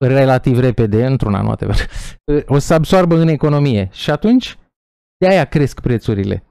[0.04, 1.76] relativ repede, într-un an, whatever,
[2.56, 3.88] o să absoarbă în economie.
[3.92, 4.58] Și atunci,
[5.18, 6.44] de aia cresc prețurile.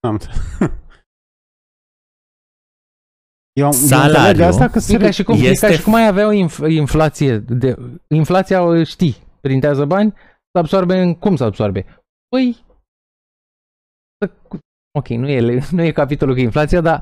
[0.00, 0.36] Am înțeles.
[3.60, 5.66] Eu, eu Salariu înțeleg asta că se E ca și cum, Este- este...
[5.66, 7.38] ca și cum ai avea o inf- inflație.
[7.38, 7.76] De,
[8.14, 10.12] inflația, o știi, printează bani,
[10.52, 11.14] se absorbe în...
[11.14, 11.84] Cum se absorbe?
[12.28, 12.64] Păi...
[14.98, 17.00] Ok, nu e, nu e capitolul cu inflația, dar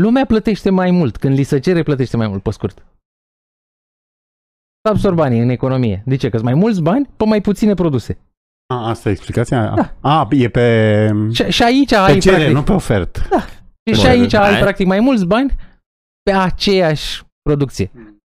[0.00, 1.16] lumea plătește mai mult.
[1.16, 2.78] Când li se cere, plătește mai mult, pe scurt.
[4.82, 6.02] Se absorb banii în economie.
[6.06, 6.28] De ce?
[6.28, 8.18] Că sunt mai mulți bani pe mai puține produse.
[8.74, 9.74] A, asta e explicația?
[9.74, 9.94] Da.
[10.00, 13.20] A, e pe, Și, și aici pe ai cerere, practic, nu pe ofertă.
[13.88, 14.60] și, și Bun, aici ai hai.
[14.60, 15.54] practic mai mulți bani
[16.22, 17.86] pe aceeași producție.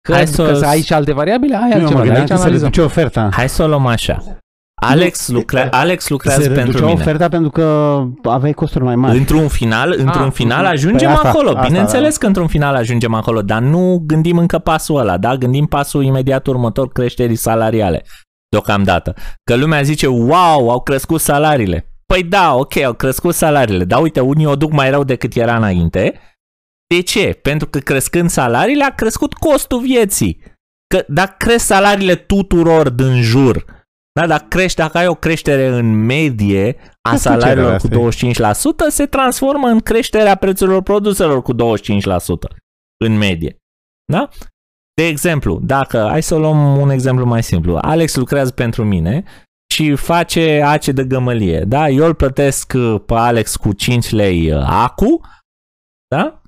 [0.01, 1.93] Că, Hai hai să să, că să ai și alte variabile, ai Nu, mă altceva.
[1.93, 2.69] dar gândeam aici că se analizăm.
[2.69, 3.29] reduce oferta.
[3.31, 4.37] Hai să o luăm așa.
[4.81, 7.01] Alex, lucre, Alex lucrează se pentru reducea mine.
[7.01, 9.17] oferta pentru că aveai costuri mai mari.
[9.17, 10.71] Într-un final, într-un Ah, final mhm.
[10.71, 11.49] ajungem Păi asta- acolo.
[11.49, 12.19] asta, Bineînțeles da.
[12.19, 15.35] că într-un final ajungem acolo, dar nu gândim încă pasul ăla, da?
[15.35, 18.05] Gândim pasul imediat următor creșterii salariale.
[18.49, 19.13] Deocamdată.
[19.43, 21.91] Că lumea zice, wow, au crescut salariile.
[22.05, 25.55] Păi da, ok, au crescut salariile, dar uite, unii o duc mai rău decât era
[25.55, 26.19] înainte.
[26.95, 27.39] De ce?
[27.41, 30.41] Pentru că crescând salariile a crescut costul vieții.
[30.95, 33.65] Că dacă cresc salariile tuturor din jur,
[34.19, 38.07] da, dacă crești, dacă ai o creștere în medie a Asta ce salariilor era, cu
[38.07, 41.57] asta 25%, se transformă în creșterea prețurilor produselor cu 25%
[43.05, 43.57] în medie.
[44.11, 44.29] Da?
[44.93, 47.77] De exemplu, dacă, hai să luăm un exemplu mai simplu.
[47.81, 49.23] Alex lucrează pentru mine
[49.73, 51.59] și face ace de gămălie.
[51.59, 51.89] Da?
[51.89, 55.21] Eu îl plătesc uh, pe Alex cu 5 lei uh, acu.
[56.07, 56.41] Da?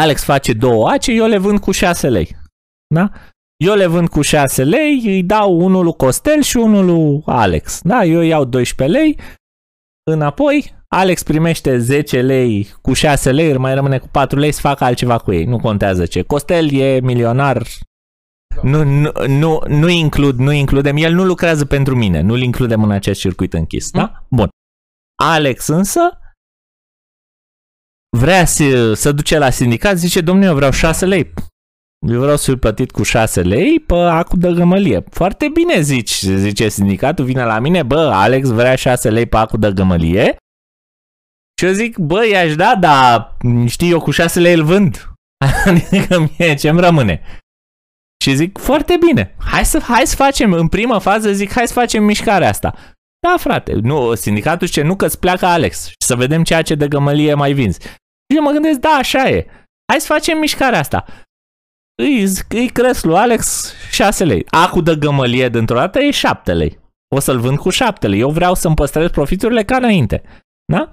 [0.00, 2.36] Alex face două ace, eu le vând cu 6 lei.
[2.94, 3.10] Da?
[3.64, 7.80] Eu le vând cu 6 lei, îi dau unul lui Costel și unul lui Alex.
[7.82, 8.04] Da?
[8.04, 9.18] Eu iau 12 lei,
[10.10, 14.60] înapoi, Alex primește 10 lei cu 6 lei, îl mai rămâne cu 4 lei să
[14.60, 15.44] facă altceva cu ei.
[15.44, 16.22] Nu contează ce.
[16.22, 17.62] Costel e milionar.
[18.62, 20.96] Nu, nu, nu, nu, includ, nu includem.
[20.96, 22.20] El nu lucrează pentru mine.
[22.20, 23.90] Nu-l includem în acest circuit închis.
[23.90, 24.26] Da?
[24.30, 24.48] Bun.
[25.22, 26.00] Alex însă
[28.18, 31.34] vrea să, să duce la sindicat, zice, domnule, eu vreau 6 lei.
[32.06, 35.04] Eu vreau să fiu plătit cu 6 lei pe acu de gămălie.
[35.10, 39.56] Foarte bine zici, zice sindicatul, vine la mine, bă, Alex vrea 6 lei pe acu
[39.56, 40.36] de gămălie.
[41.58, 45.12] Și eu zic, bă, i-aș da, dar știi, eu cu 6 lei îl vând.
[45.66, 47.22] Adică mie ce-mi rămâne.
[48.24, 51.72] Și zic, foarte bine, hai să, hai să facem, în prima fază zic, hai să
[51.72, 52.74] facem mișcarea asta.
[53.26, 56.88] Da, frate, nu, sindicatul zice, nu că-ți pleacă Alex și să vedem ceea ce de
[56.88, 57.80] gămălie mai vinzi.
[57.80, 59.46] Și eu mă gândesc, da, așa e.
[59.92, 61.04] Hai să facem mișcarea asta.
[62.02, 64.46] Îi, îi cresc lui Alex 6 lei.
[64.50, 66.78] Acu de gămălie dintr-o dată e 7 lei.
[67.16, 68.20] O să-l vând cu 7 lei.
[68.20, 70.22] Eu vreau să-mi păstrez profiturile ca înainte.
[70.72, 70.88] Da?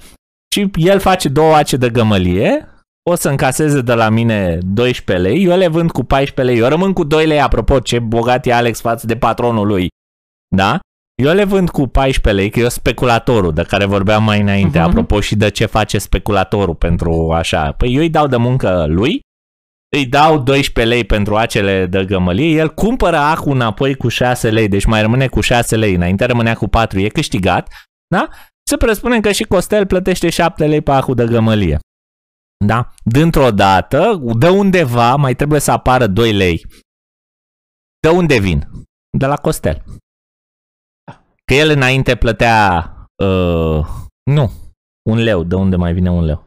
[0.55, 2.69] Și el face două ace de gămălie,
[3.09, 6.69] o să încaseze de la mine 12 lei, eu le vând cu 14 lei, eu
[6.69, 9.87] rămân cu 2 lei, apropo, ce bogat e Alex față de patronul lui.
[10.55, 10.79] Da?
[11.23, 14.87] Eu le vând cu 14 lei, că eu speculatorul de care vorbeam mai înainte, Mhm.
[14.87, 17.71] apropo și de ce face speculatorul pentru așa.
[17.71, 19.19] Păi eu îi dau de muncă lui,
[19.95, 24.67] îi dau 12 lei pentru acele de gămălie, el cumpără acul înapoi cu 6 lei,
[24.67, 27.69] deci mai rămâne cu 6 lei, înainte rămânea cu 4, e câștigat,
[28.07, 28.27] da?
[28.69, 31.79] Să presupunem că și Costel plătește 7 lei pe acul de gămălie.
[32.65, 32.93] Da?
[33.03, 36.65] Dintr-o dată, de undeva mai trebuie să apară 2 lei.
[37.99, 38.67] De unde vin?
[39.17, 39.83] De la Costel.
[41.45, 42.91] Că el înainte plătea,
[43.23, 43.85] uh,
[44.31, 44.51] nu,
[45.09, 45.43] un leu.
[45.43, 46.45] De unde mai vine un leu?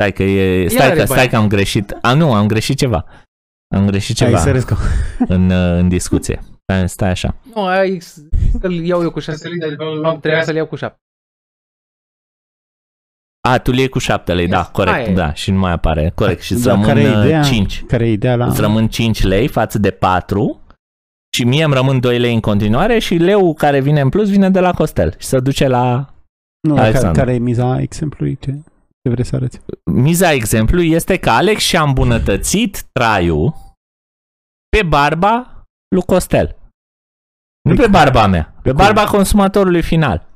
[0.00, 1.28] Stai că, e, stai, are că, stai bani.
[1.28, 1.96] că am greșit.
[2.02, 3.04] A, nu, am greșit ceva.
[3.76, 4.76] Am greșit Hai ceva să râzi că...
[5.34, 6.40] în, uh, în discuție.
[6.62, 7.34] Stai, stai așa.
[7.54, 8.00] Nu, ai
[8.60, 10.96] să-l iau eu cu 6 lei, dar trebuia să-l iau cu 7.
[13.48, 15.14] A, tu le iei cu 7 lei, da, Yes, corect, aia e.
[15.14, 17.42] da, și nu mai apare, corect, și îți Dar rămân care e ideea?
[17.42, 17.84] 5.
[17.86, 18.46] Care e ideea la...
[18.46, 20.60] Îți rămân 5 lei față de 4
[21.36, 24.50] și mie îmi rămân 2 lei în continuare și leu care vine în plus vine
[24.50, 26.14] de la Costel și se duce la...
[26.68, 27.20] Nu, care, Alexandru.
[27.22, 28.36] care e miza exemplului?
[28.40, 28.54] Ce,
[29.02, 29.60] ce vrei să arăți?
[29.84, 33.54] Miza exemplu este că Alex și-a îmbunătățit traiul
[34.76, 35.64] pe barba
[35.94, 36.56] lui Costel.
[37.68, 38.78] Nu Pe pe barba mea, pe cum?
[38.78, 40.28] barba consumatorului final.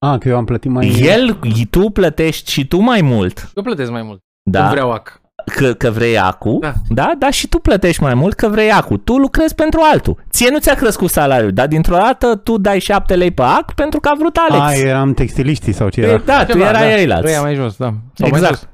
[0.00, 1.00] Ah, că eu am plătit mai...
[1.00, 1.40] El,
[1.70, 4.20] tu plătești și tu mai mult, Eu plătesc mai mult.
[4.50, 4.58] da?
[4.58, 5.20] Când vreau ac.
[5.44, 6.72] Că, că vrei acu, Da.
[6.88, 7.02] da.
[7.04, 8.96] da, dar și tu plătești mai mult că vrei acu.
[8.96, 10.24] Tu lucrezi pentru altul.
[10.30, 14.00] Ție nu ți-a crescut salariul, dar dintr-o dată tu dai 7 lei pe ac pentru
[14.00, 14.64] că a vrut Alex.
[14.64, 16.18] Ah, eram textiliștii sau ce Păi era?
[16.24, 16.96] da, tu Ceva, erai da.
[16.98, 17.28] eilalți.
[17.28, 17.86] Ăia mai jos, da.
[18.14, 18.54] Sau mai Exact.
[18.58, 18.68] sus.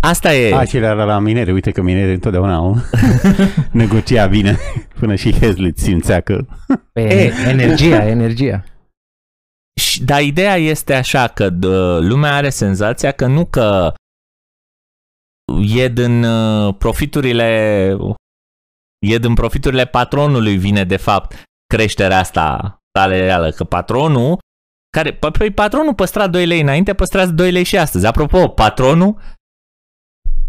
[0.00, 0.54] Asta e.
[0.56, 1.52] A, cele era la minere.
[1.52, 2.76] Uite că minere întotdeauna au
[3.70, 4.56] negocia bine.
[5.00, 6.38] Până și Hazlitt simțea că...
[6.92, 7.32] Pe E.
[7.48, 8.64] energia, energia.
[9.80, 13.92] Și, dar ideea este așa că dă, lumea are senzația că nu că
[15.60, 17.96] e din uh, profiturile
[19.06, 24.38] e din profiturile patronului vine de fapt creșterea asta salarială, că patronul
[24.96, 28.06] care, păi păi patronul păstra 2 lei înainte, păstrează 2 lei și astăzi.
[28.06, 29.20] Apropo, patronul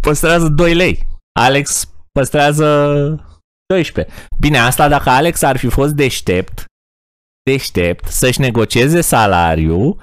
[0.01, 1.07] păstrează 2 lei.
[1.39, 2.65] Alex păstrează
[3.73, 4.15] 12.
[4.39, 6.65] Bine, asta dacă Alex ar fi fost deștept,
[7.43, 10.01] deștept să-și negocieze salariul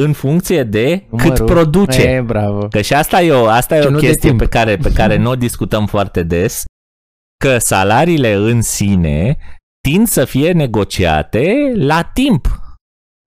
[0.00, 1.46] în funcție de cât Numărul.
[1.46, 2.02] produce.
[2.02, 2.68] E, bravo.
[2.68, 4.40] Că și asta e o, asta e Și o nu de chestie timp.
[4.40, 6.64] pe care, pe care nu o discutăm foarte des,
[7.44, 9.38] că salariile în sine
[9.88, 12.46] tind să fie negociate la timp,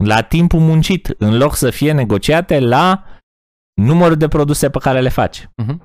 [0.05, 3.03] la timpul muncit, în loc să fie negociate la
[3.81, 5.49] numărul de produse pe care le faci.
[5.63, 5.81] Mhm.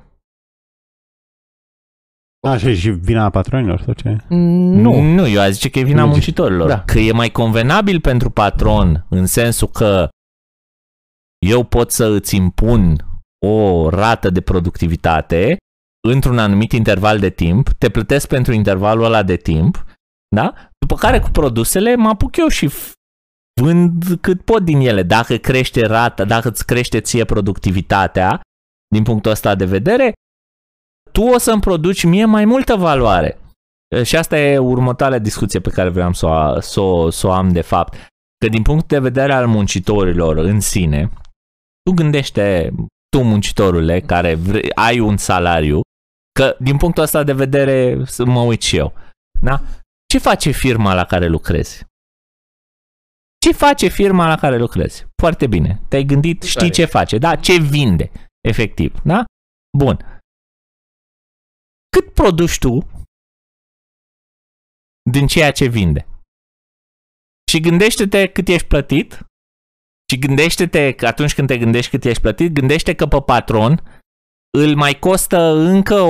[2.48, 4.16] Așa și vina patronilor sau ce?
[4.28, 5.00] Nu.
[5.02, 6.68] Nu, eu aș zice că e vina Nu, muncitorilor.
[6.68, 6.82] da.
[6.84, 10.08] Că e mai convenabil pentru patron în sensul că
[11.46, 13.06] eu pot să îți impun
[13.46, 15.56] o rată de productivitate
[16.08, 19.84] într-un anumit interval de timp, te plătesc pentru intervalul ăla de timp,
[20.34, 20.54] da?
[20.78, 22.92] După care cu produsele mă apuc eu și f-
[23.60, 25.02] vând cât pot din ele.
[25.02, 28.40] Dacă crește rata, dacă îți crește ție productivitatea,
[28.94, 30.12] din punctul ăsta de vedere,
[31.12, 33.38] tu o să-mi produci mie mai multă valoare.
[34.02, 37.48] Și asta e următoarea discuție pe care vreau să o, să, o, să o am
[37.48, 37.94] de fapt.
[38.38, 41.10] Că din punct de vedere al muncitorilor în sine,
[41.82, 42.72] tu gândește,
[43.08, 45.80] tu muncitorule, care vrei, ai un salariu,
[46.32, 48.94] că din punctul ăsta de vedere să mă uit și eu.
[49.40, 49.60] Da?
[50.06, 51.84] Ce face firma la care lucrezi?
[53.38, 55.06] Ce face firma la care lucrezi?
[55.22, 55.80] Foarte bine.
[55.88, 56.72] Te-ai gândit, știi Tare.
[56.72, 57.36] ce face, da?
[57.36, 58.10] Ce vinde,
[58.48, 59.24] efectiv, da?
[59.78, 59.96] Bun.
[61.96, 62.90] Cât produci tu
[65.10, 66.06] din ceea ce vinde?
[67.50, 69.24] Și gândește-te cât ești plătit
[70.12, 73.82] și gândește-te că atunci când te gândești cât ești plătit, gândește că pe patron
[74.58, 76.04] îl mai costă încă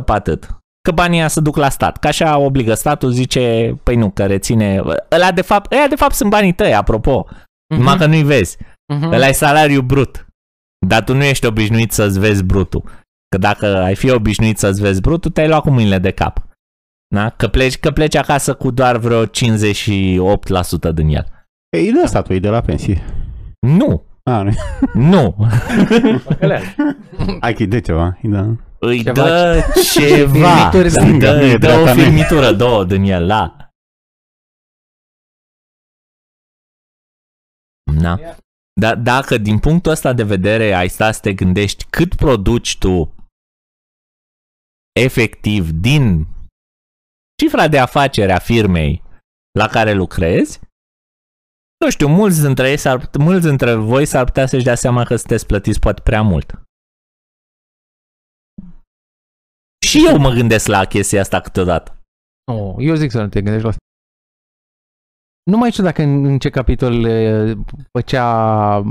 [0.00, 0.48] 80% pe atât.
[0.80, 1.96] Că banii ăia se duc la stat.
[1.96, 4.82] Că așa obligă statul, zice, păi nu, că reține...
[5.10, 7.26] Ăla de fapt, ăia de fapt sunt banii tăi, apropo.
[7.74, 8.56] Numai că nu-i vezi.
[8.94, 9.12] Mhm.
[9.12, 10.26] Ăla e salariu brut.
[10.86, 12.82] Dar tu nu ești obișnuit să-ți vezi brutul.
[13.28, 16.46] Că dacă ai fi obișnuit să-ți vezi brutul, te-ai luat cu mâinile de cap.
[17.14, 17.30] Da?
[17.30, 19.28] Că, pleci, că pleci acasă cu doar vreo 58%
[20.94, 21.33] din el.
[21.76, 23.02] E de statul, e de la pensie.
[23.66, 24.52] Nu, A, nu.
[24.94, 25.36] nu.
[27.40, 28.18] Hai că îi dă ceva.
[28.22, 28.54] îi dă.
[28.78, 29.60] Îi Ceva dă
[29.92, 30.70] ceva.
[30.70, 31.04] firmituri, da.
[31.06, 32.04] Îi dă, Nu e îi dă o dreapta mea.
[32.04, 33.56] firmitură, două din el, da.
[38.00, 38.16] Da.
[38.80, 43.14] Dar dacă din punctul ăsta de vedere ai sta să te gândești cât produci tu
[45.00, 46.26] efectiv din
[47.42, 49.02] cifra de afacere a firmei
[49.58, 50.60] la care lucrezi,
[51.80, 55.04] nu știu, mulți dintre, ei s-ar, put- mulți dintre voi s-ar putea să-și dea seama
[55.04, 56.62] că sunteți plătiți poate prea mult.
[59.86, 61.98] Și eu mă gândesc la chestia asta câteodată.
[62.52, 63.82] Oh, eu zic să nu te gândești la asta.
[65.50, 67.54] Nu mai știu dacă în, în ce capitol e,
[67.98, 68.24] făcea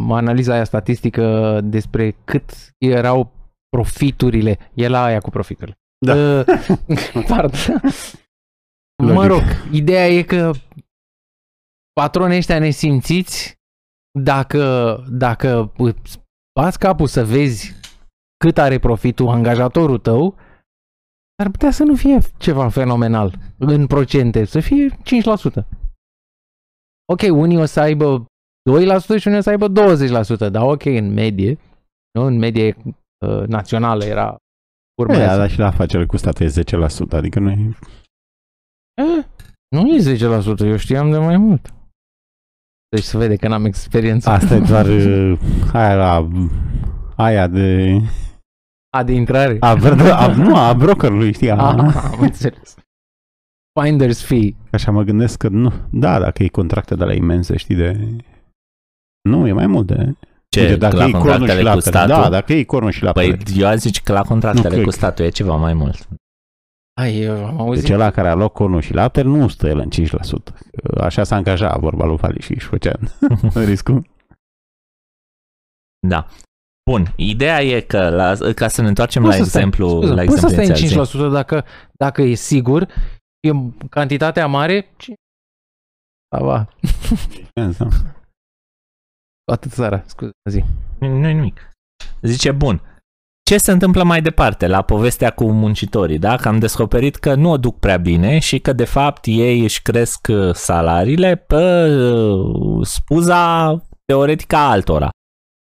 [0.09, 3.31] analiza aia statistică despre cât erau
[3.69, 4.71] profiturile.
[4.73, 5.75] E la aia cu profiturile.
[6.05, 6.15] Da.
[6.15, 6.45] Uh,
[7.27, 7.81] pardon.
[9.03, 9.31] mă Logic.
[9.31, 9.41] rog,
[9.71, 10.51] ideea e că
[11.93, 13.55] patronii ăștia nesimțiți,
[14.19, 16.19] dacă, dacă îți
[16.59, 17.73] bați capul să vezi
[18.37, 20.35] cât are profitul angajatorul tău,
[21.43, 24.93] ar putea să nu fie ceva fenomenal în procente, să fie 5%.
[27.05, 31.13] Ok, unii o să aibă 2% și unii o să aibă 20%, dar ok, în
[31.13, 31.57] medie,
[32.11, 32.25] nu?
[32.25, 32.75] în medie
[33.25, 34.37] uh, națională era
[34.95, 35.25] E, urmează.
[35.25, 37.77] da, dar și la afacere cu statul e 10%, adică nu e...
[38.93, 39.25] Eh,
[39.75, 41.73] nu e 10%, eu știam de mai mult.
[42.93, 44.29] Deci se vede că n-am experiență.
[44.29, 45.37] Asta e doar uh,
[45.73, 46.27] aia la...
[47.15, 47.97] Aia de...
[48.97, 49.57] A, de intrare.
[49.59, 51.51] A, bro- a, nu, a brokerului, știi?
[51.51, 51.77] A, Ah,
[52.11, 52.75] am înțeles.
[53.81, 54.55] Finder's fee.
[54.71, 55.73] Așa mă gândesc că nu.
[55.91, 58.07] Da, dacă e contracte de la imense, știi, de...
[59.29, 60.13] Nu, e mai mult de...
[60.49, 61.95] Ce, Uite, dacă la e cornul contractele și cu laptele.
[61.95, 62.23] statul?
[62.23, 63.35] Da, dacă e cornul și laptele.
[63.35, 65.73] Păi eu aș zice că la Nu contractele cred cu că- statul e ceva mai
[65.73, 66.07] mult.
[67.01, 67.81] Ai, eu am auzit.
[67.83, 70.97] Deci ăla care a luat conul și lapte nu stă el în 5%.
[71.01, 72.93] Așa s-a angajat vorba lui Fali și făcea
[73.65, 74.09] riscul.
[76.07, 76.27] Da.
[76.91, 80.13] Bun, ideea e că, la, ca să ne întoarcem Poți la să stai- exemplu, scuze,
[80.13, 81.17] la Poți să exemplu stai inițial, în zi.
[81.29, 82.87] 5% dacă, dacă e sigur,
[83.47, 83.51] e
[83.89, 85.13] cantitatea mare, ci-
[86.35, 86.67] da, va,
[89.43, 90.63] toată țara, scuze, zi.
[90.99, 91.71] Nu nu nimic.
[92.21, 92.81] Zice, bun,
[93.43, 96.35] ce se întâmplă mai departe la povestea cu muncitorii, da?
[96.35, 99.81] Că am descoperit că nu o duc prea bine și că de fapt ei își
[99.81, 103.75] cresc uh, salariile pe uh, spuza
[104.05, 105.09] teoretică a altora.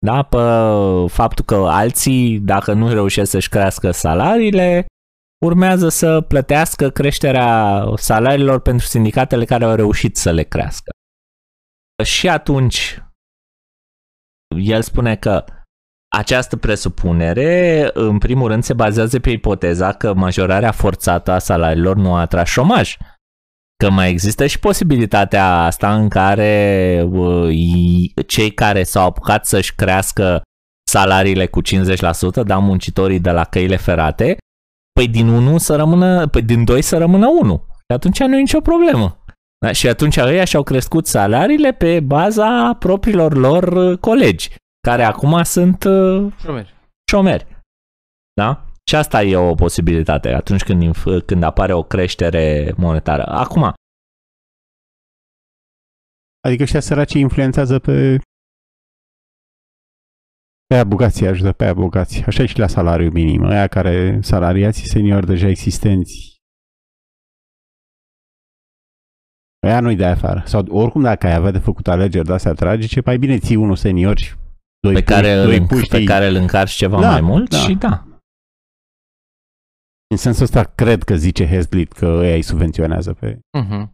[0.06, 0.24] Da?
[0.24, 0.38] Pe
[1.08, 4.86] faptul că alții, dacă nu reușesc să-și crească salariile,
[5.46, 10.92] urmează să plătească creșterea salariilor pentru sindicatele care au reușit să le crească.
[12.04, 13.04] Și atunci,
[14.56, 15.46] el spune că
[16.18, 22.14] această presupunere, în primul rând, se bazează pe ipoteza că majorarea forțată a salariilor nu
[22.14, 22.98] a atras șomaj.
[23.84, 29.76] Că mai există și posibilitatea asta în care uh, i- cei care s-au apucat să-și
[29.76, 30.42] crească
[30.90, 34.38] salariile cu 50%, da, muncitorii de la căile ferate,
[34.94, 37.66] păi din 1 să rămână, păi din 2 să rămână 1.
[37.76, 39.24] Și atunci nu e nicio problemă.
[39.66, 39.72] Da?
[39.72, 44.50] Și atunci ăia și-au crescut salariile pe baza propriilor lor uh, colegi,
[44.88, 46.74] care acum sunt uh, Șomeri.
[47.12, 47.46] șomeri.
[48.34, 48.66] Da?
[48.90, 53.24] Și asta e o posibilitate atunci când, inf- când apare o creștere monetară.
[53.26, 53.74] Acum,
[56.48, 58.18] Adică ăștia săraci influențează pe
[60.68, 62.24] pe aia bogații, ajută pe aia bogații.
[62.26, 63.44] Așa e și la salariul minim.
[63.44, 66.38] Aia care salariații seniori deja existenți.
[69.68, 70.44] Aia nu-i de afară.
[70.46, 73.76] Sau oricum dacă ai avea de făcut alegeri de astea tragice, mai bine ții unul
[73.76, 74.36] senior și
[74.82, 77.50] doi, pe care, puși, doi îl, puști pe care îl încarci ceva Da, mai mult
[77.50, 77.58] da.
[77.58, 78.06] și da.
[80.08, 83.36] În sensul ăsta cred că zice Hezlit că ei îi subvenționează pe...
[83.36, 83.90] Uh-huh.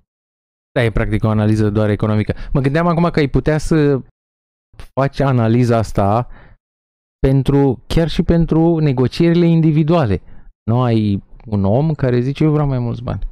[0.71, 2.35] Da, e practic o analiză doar economică.
[2.51, 4.01] Mă gândeam acum că ai putea să
[4.93, 6.27] faci analiza asta
[7.27, 10.21] pentru, chiar și pentru negocierile individuale.
[10.63, 13.27] Nu ai un om care zice eu vreau mai mulți bani.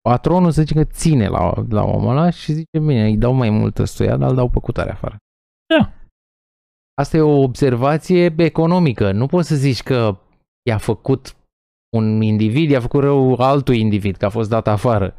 [0.00, 3.50] Patronul să zice că ține la, la omul ăla și zice bine, îi dau mai
[3.50, 5.16] multă stuia, dar îl dau pe cutare afară.
[5.74, 5.92] Da.
[6.98, 9.12] Asta e o observație economică.
[9.12, 10.18] Nu poți să zici că
[10.68, 11.36] i-a făcut
[11.96, 15.14] un individ, i-a făcut rău altul individ, că a fost dat afară.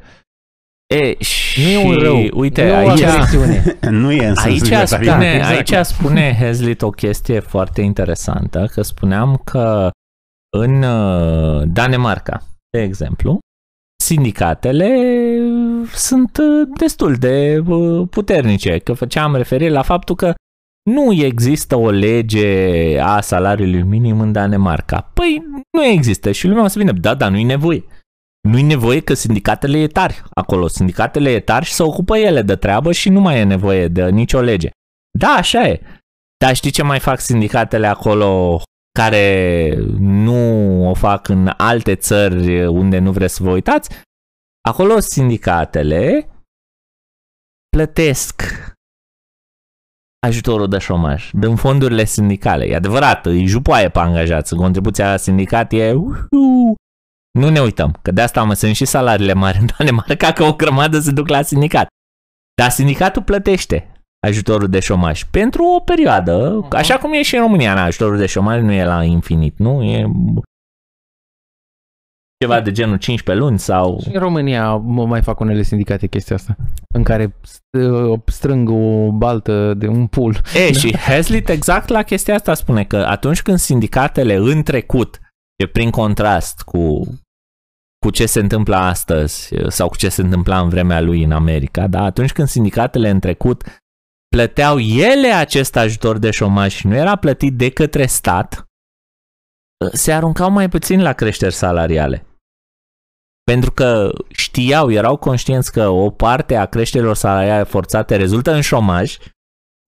[0.94, 2.28] E, și, Nu e un rău.
[2.32, 3.78] Uite, nu e o aici, agresiune.
[4.00, 5.14] nu e în sensul aici, libertarian.
[5.14, 5.72] spune, exact.
[5.72, 9.90] aici spune Hazlitt o chestie foarte interesantă, că spuneam că
[10.56, 13.38] în uh, Danemarca, de exemplu,
[14.04, 14.88] sindicatele
[15.94, 20.34] sunt uh, destul de uh, puternice, că făceam referire la faptul că
[20.82, 25.10] nu există o lege a salariului minim în Danemarca.
[25.14, 27.84] Păi nu există și lumea o să vină, da, dar nu-i nevoie.
[28.48, 30.66] Nu-i nevoie că sindicatele e tari acolo.
[30.66, 34.10] Sindicatele e tari și se ocupă ele de treabă și nu mai e nevoie de
[34.10, 34.70] nicio lege.
[35.18, 35.80] Da, așa e.
[36.44, 38.62] Dar știi ce mai fac sindicatele acolo
[38.98, 43.90] care nu o fac în alte țări unde nu vreți să vă uitați?
[44.68, 46.28] Acolo sindicatele
[47.76, 48.42] plătesc
[50.26, 52.64] ajutorul de șomaj din fondurile sindicale.
[52.64, 54.54] E adevărat, îi jupoaie pe angajați.
[54.54, 55.92] Contribuția la sindicat e...
[55.92, 56.74] Uhu.
[57.38, 60.52] Nu ne uităm, că de asta mă sunt și salariile mari în Danemarca, că o
[60.52, 61.86] grămadă se duc la sindicat.
[62.62, 63.92] Dar sindicatul plătește
[64.26, 66.76] ajutorul de șomaj pentru o perioadă, Mhm.
[66.76, 69.82] așa cum e și în România, na, ajutorul de șomaj nu e la infinit, nu?
[69.82, 70.06] E
[72.44, 74.00] ceva de genul 15 luni sau...
[74.02, 76.56] Și în România mă mai fac unele sindicate chestia asta,
[76.94, 80.36] în care st- strâng o baltă de un pul.
[80.54, 85.20] E, și Hazlitt exact la chestia asta spune că atunci când sindicatele în trecut,
[85.62, 87.00] e prin contrast cu,
[87.98, 91.86] cu ce se întâmplă astăzi sau cu ce se întâmpla în vremea lui în America,
[91.86, 92.02] da?
[92.02, 93.62] atunci când sindicatele în trecut
[94.28, 98.64] plăteau ele acest ajutor de șomaj și nu era plătit de către stat,
[99.92, 102.24] se aruncau mai puțin la creșteri salariale.
[103.50, 109.16] Pentru că știau, erau conștienți că o parte a creșterilor salariale forțate rezultă în șomaj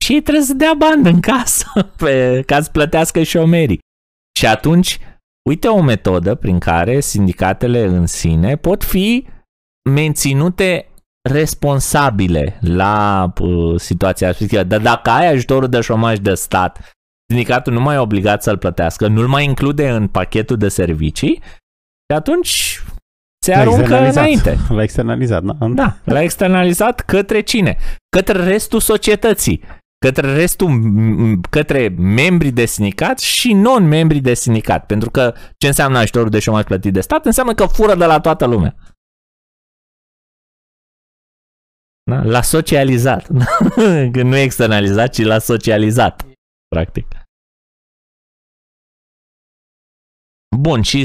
[0.04, 1.66] și ei trebuie să dea bani în casă
[2.02, 3.78] pe, ca să plătească șomerii.
[4.38, 4.98] Și atunci,
[5.48, 9.26] uite o metodă prin care sindicatele în sine pot fi
[9.90, 10.88] menținute
[11.30, 14.62] responsabile la uh, situația respectivă.
[14.62, 16.92] Dar dacă ai ajutorul de șomaj de stat,
[17.28, 21.42] sindicatul nu mai e obligat să-l plătească, nu-l mai include în pachetul de servicii
[22.12, 22.82] și atunci
[23.44, 24.22] se L-a aruncă externalizat.
[24.24, 24.56] înainte.
[24.68, 25.68] L-a externalizat, da?
[25.68, 27.76] Da, l-a externalizat către cine?
[28.16, 29.62] Către restul societății.
[30.04, 34.86] către restul, m- către membrii de sindicat și non-membrii de sindicat.
[34.86, 37.24] Pentru că ce înseamnă ajutorul de șomaj plătit de stat?
[37.26, 38.74] Înseamnă că fură de la toată lumea.
[42.10, 42.22] Da?
[42.22, 43.26] La socializat.
[44.12, 46.26] Că nu externalizat, ci la socializat.
[46.68, 47.06] Practic.
[50.56, 51.04] Bun, și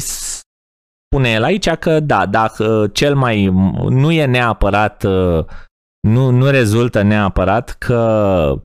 [1.10, 3.46] spune el aici că da, dacă cel mai
[3.90, 5.04] nu e neapărat
[6.08, 8.62] nu, nu rezultă neapărat că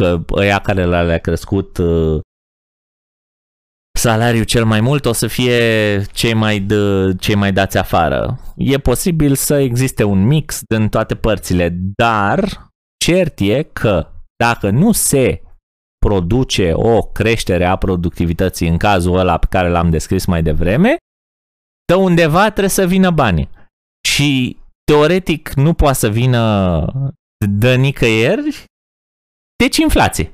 [0.00, 1.78] că ăia care le-a crescut
[3.98, 8.38] salariul cel mai mult o să fie cei mai, d- cei mai dați afară.
[8.56, 12.66] E posibil să existe un mix din toate părțile, dar
[13.04, 15.42] cert e că dacă nu se
[16.08, 20.96] produce o creștere a productivității în cazul ăla pe care l-am descris mai devreme,
[21.84, 23.50] de undeva trebuie să vină banii.
[24.08, 26.32] Și teoretic nu poate să vină
[27.48, 28.64] de nicăieri,
[29.56, 30.32] deci inflație.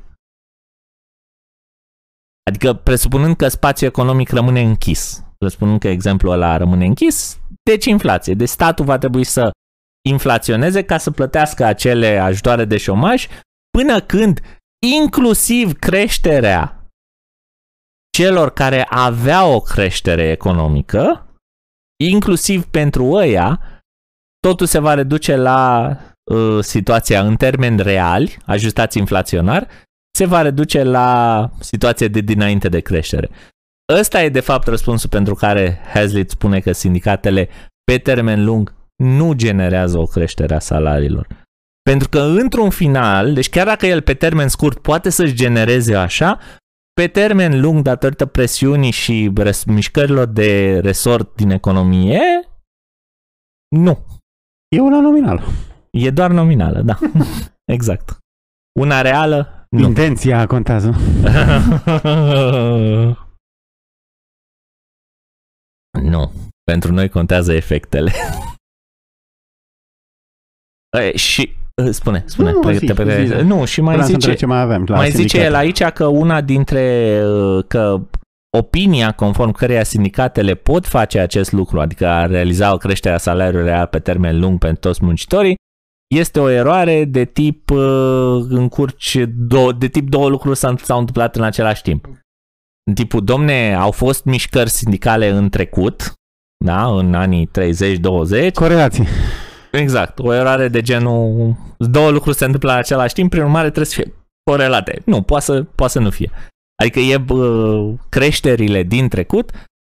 [2.50, 8.34] Adică presupunând că spațiul economic rămâne închis, presupunând că exemplul ăla rămâne închis, deci inflație.
[8.34, 9.50] Deci statul va trebui să
[10.08, 13.26] inflaționeze ca să plătească acele ajutoare de șomaj
[13.78, 14.40] până când
[14.84, 16.88] inclusiv creșterea
[18.10, 21.26] celor care aveau o creștere economică,
[22.04, 23.60] inclusiv pentru ăia,
[24.40, 25.90] totul se va reduce la
[26.32, 29.68] uh, situația în termeni reali, ajustați inflaționar,
[30.18, 33.30] se va reduce la situația de dinainte de creștere.
[33.92, 37.48] Ăsta e de fapt răspunsul pentru care Hazlitt spune că sindicatele
[37.84, 41.43] pe termen lung nu generează o creștere a salariilor.
[41.90, 46.38] Pentru că într-un final, deci chiar dacă el pe termen scurt poate să-și genereze așa,
[46.92, 52.20] pe termen lung, datorită presiunii și res- mișcărilor de resort din economie,
[53.76, 54.06] nu.
[54.76, 55.42] E una nominală.
[55.90, 56.98] E doar nominală, da.
[57.76, 58.18] exact.
[58.80, 59.86] Una reală, nu.
[59.86, 60.90] Intenția contează.
[66.10, 66.32] nu.
[66.64, 68.12] Pentru noi contează efectele.
[70.98, 71.56] E, și
[71.90, 72.50] spune, spune.
[72.50, 73.32] Nu, pe, zi, te, pe, zi.
[73.32, 75.44] nu, și mai Vreau să întreb zice, ce mai avem la mai zice sindicate.
[75.44, 78.00] el aici că una dintre uh, că
[78.56, 83.68] opinia conform căreia sindicatele pot face acest lucru, adică a realiza o creștere a salariului
[83.68, 85.54] real pe termen lung pentru toți muncitorii,
[86.14, 91.36] este o eroare de tip uh, încurci două, de tip două lucruri s-au, s-au întâmplat
[91.36, 92.06] în același timp.
[92.86, 96.12] În tipul, domne, au fost mișcări sindicale în trecut,
[96.64, 97.50] da, în anii
[98.48, 99.06] 30-20, Corelații.
[99.78, 103.84] Exact, o eroare de genul două lucruri se întâmplă în același timp, prin urmare trebuie
[103.86, 104.12] să fie
[104.50, 105.02] corelate.
[105.04, 106.30] Nu, poate să, poate să nu fie.
[106.82, 109.50] Adică e bă, creșterile din trecut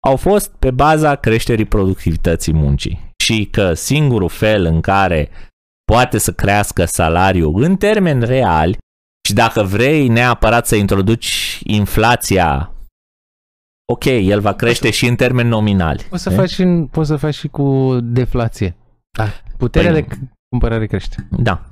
[0.07, 5.29] au fost pe baza creșterii productivității muncii și că singurul fel în care
[5.91, 8.77] poate să crească salariul în termeni reali
[9.27, 12.71] și dacă vrei neapărat să introduci inflația,
[13.91, 16.05] ok, el va crește și în termeni nominali.
[16.09, 16.35] Poți să, E?
[16.35, 18.75] faci, și- poți să faci și cu deflație.
[19.17, 19.27] Da.
[19.57, 20.17] Puterea Păi- de
[20.49, 21.27] cumpărare crește.
[21.29, 21.65] Da.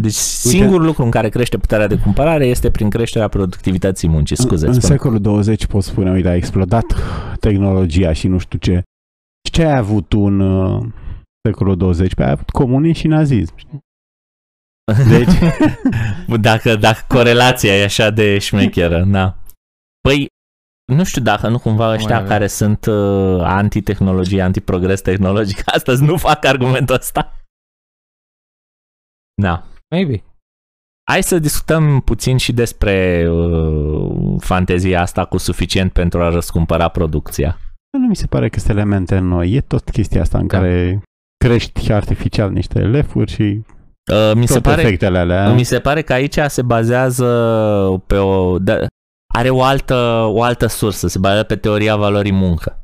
[0.00, 4.36] Deci singurul lucru în care crește puterea de cumpărare este prin creșterea productivității muncii.
[4.36, 4.94] Scuze, în, în spune.
[4.94, 6.84] secolul 20 poți spune, uite, a explodat
[7.40, 8.82] tehnologia și nu știu ce.
[9.46, 10.86] Și ce ai avut tu în uh,
[11.48, 12.14] secolul 20?
[12.14, 13.56] Păi ai avut comunism și nazism.
[13.56, 13.78] știi?
[15.16, 15.38] Deci,
[16.40, 19.38] dacă, dacă corelația e așa de șmecheră, da.
[20.00, 20.26] Păi,
[20.88, 22.28] nu știu dacă nu cumva ăștia avem.
[22.28, 27.32] care sunt uh, anti-tehnologie, anti-progres tehnologic, astăzi nu fac argumentul ăsta.
[29.42, 29.66] Da.
[29.90, 30.22] Maybe.
[31.10, 37.58] Hai să discutăm puțin și despre uh, fantezia asta cu suficient pentru a răscumpăra producția.
[37.98, 39.52] nu mi se pare că sunt elemente noi.
[39.52, 40.58] E tot chestia asta în Da.
[40.58, 41.02] care
[41.44, 43.62] crești artificial niște lefuri și
[44.12, 45.52] Uh, mi, se tot pare, efectele alea.
[45.52, 47.26] mi se pare că aici se bazează
[48.06, 48.58] pe o...
[48.58, 48.78] Da,
[49.38, 49.94] are o altă,
[50.28, 52.82] o altă sursă, se bazează pe teoria valorii muncă.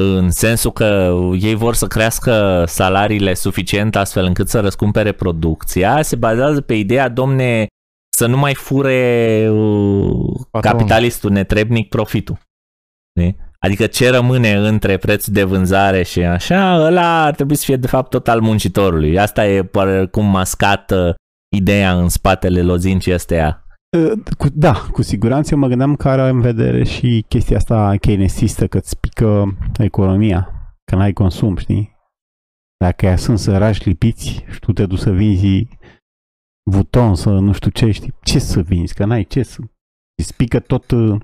[0.00, 6.16] În sensul că ei vor să crească salariile suficient astfel încât să răscumpere producția, se
[6.16, 7.66] bazează pe ideea, domne,
[8.16, 10.78] să nu mai fure uh, Patronul.
[10.78, 12.38] capitalistul netrebnic profitul.
[13.18, 13.36] Știi?
[13.58, 17.86] Adică ce rămâne între prețul de vânzare și așa, ăla ar trebui să fie de
[17.86, 19.18] fapt tot al muncitorului.
[19.18, 19.70] Asta e
[20.10, 21.14] cum mascată
[21.56, 23.67] ideea în spatele lozincii astea.
[23.96, 27.96] Uh, Cu, da, cu siguranță eu mă gândeam că are în vedere și chestia asta
[27.96, 30.50] keynesistă, că îți pică economia,
[30.84, 31.96] că n-ai consum, știi?
[32.84, 35.68] Dacă ea sunt sărași lipiți și tu te duci să vinzi
[36.70, 38.14] buton, să nu știu ce, știi?
[38.22, 38.94] Ce să vinzi?
[38.94, 39.60] Că n-ai ce să...
[40.22, 40.90] Îți pică tot...
[40.90, 41.20] uh,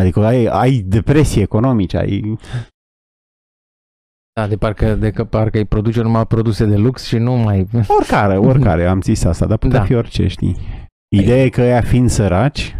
[0.00, 2.38] Adică ai, ai depresie economice, ai...
[4.32, 7.68] Da, de parcă, de că parcă îi produce numai produse de lux și nu mai...
[7.88, 9.84] Oricare, oricare, am zis asta, dar putea Da.
[9.84, 10.56] fi orice, știi.
[11.22, 12.76] Ideea e că ea fiind săraci,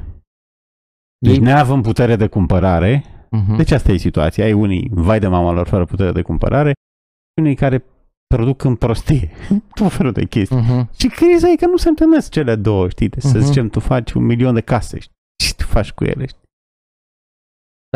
[1.19, 3.57] deci Ei- neavând putere de cumpărare, Mhm.
[3.57, 4.45] deci asta e situația.
[4.45, 7.85] Ai unii, vai de mama lor, fără putere de cumpărare, și unii care
[8.27, 9.31] produc în prostie.
[9.81, 10.57] Tot felul de chestii.
[10.57, 10.91] Mhm.
[10.99, 13.09] Și criza e că nu se întâlnesc cele două, știi?
[13.09, 13.47] Deci să Mhm.
[13.47, 15.15] zicem, tu faci un milion de case, știi?
[15.45, 16.43] Și tu faci cu ele, știi?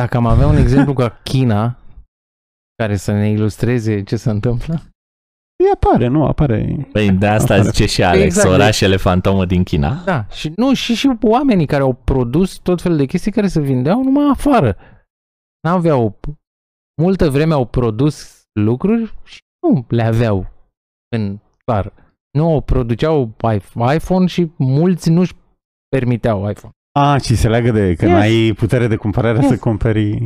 [0.00, 1.78] Dacă am avea un exemplu ca China,
[2.82, 4.82] care să ne ilustreze ce se întâmplă,
[5.64, 6.24] Îi apare, nu?
[6.24, 6.88] Apare.
[6.92, 7.68] Păi de asta Apare.
[7.70, 8.48] zice și Alex, Exact.
[8.48, 10.02] orașele fantomă din China.
[10.04, 13.60] Da, și nu, și și oamenii care au produs tot felul de chestii care se
[13.60, 14.76] vindeau numai afară.
[15.62, 16.18] N-aveau,
[17.02, 20.46] multă vreme au produs lucruri și nu le aveau
[21.16, 21.92] în clar.
[22.30, 25.32] Nu au produceau i- iPhone și mulți nu-și
[25.88, 26.72] permiteau iPhone.
[26.98, 28.14] A, și se leagă de că Yes.
[28.14, 29.48] n-ai putere de cumpărare Yes.
[29.48, 30.18] să cumperi...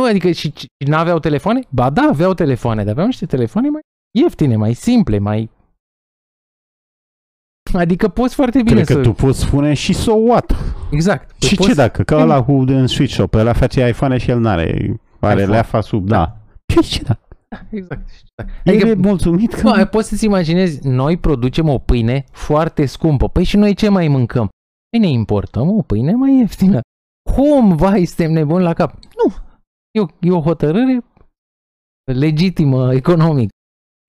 [0.00, 1.60] Nu, adică și, și n-aveau telefoane?
[1.68, 3.80] Ba da, aveau telefoane, dar aveau niște telefoane mai
[4.18, 5.50] ieftine, mai simple, mai...
[7.72, 9.00] Adică poți foarte bine Cred că să...
[9.00, 10.56] tu poți spune și so what?
[10.90, 11.42] Exact.
[11.42, 11.68] Și poți...
[11.68, 12.02] ce dacă?
[12.02, 15.00] Că ăla cu în Switch Shop, ăla face iPhone și el n-are.
[15.18, 15.52] Are iPhone.
[15.52, 16.36] leafa sub, da.
[16.66, 17.28] Ce ce dacă?
[17.70, 18.08] Exact.
[18.34, 19.76] Adică, Adică e mulțumit că...
[19.76, 23.28] Nu, poți să-ți imaginezi, noi producem o pâine foarte scumpă.
[23.28, 24.48] Păi și noi ce mai mâncăm?
[24.90, 26.80] Păi ne importăm o pâine mai ieftină.
[27.30, 28.92] Cum, vai, suntem nebuni la cap?
[28.92, 29.34] Nu,
[29.90, 31.04] e o, e o hotărâre
[32.12, 33.48] legitimă, economic.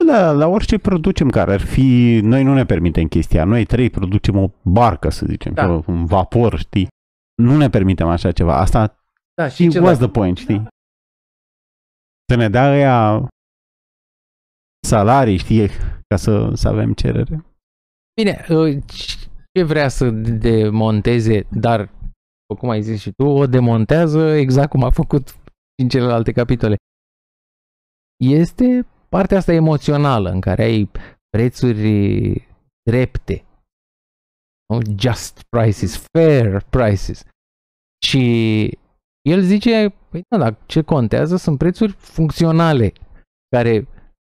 [0.05, 2.19] La, la orice producem care ar fi...
[2.23, 3.43] Noi nu ne permitem chestia.
[3.43, 5.67] Noi trei producem o barcă, să zicem, Da.
[5.67, 5.83] da.
[5.87, 6.87] un vapor, știi?
[7.41, 8.57] Nu ne permitem așa ceva.
[8.57, 8.95] Asta
[9.41, 10.67] Da, și what's the point, știi?
[12.31, 13.27] Să ne dea ăia
[14.87, 15.67] salarii, știi,
[16.07, 17.45] ca să, să avem cerere.
[18.21, 18.77] Bine, uh,
[19.53, 24.83] ce vrea să demonteze, dar, după cum ai zis și tu, o demontează exact cum
[24.83, 25.35] a făcut
[25.81, 26.75] în celelalte capitole.
[28.23, 30.89] Este partea asta emoțională în care ai
[31.29, 32.47] prețuri
[32.89, 33.45] drepte,
[34.67, 34.79] nu?
[34.97, 37.23] just prices, fair prices.
[38.05, 38.23] Și
[39.29, 42.93] el zice, păi da, dar ce contează sunt prețuri funcționale
[43.55, 43.87] care,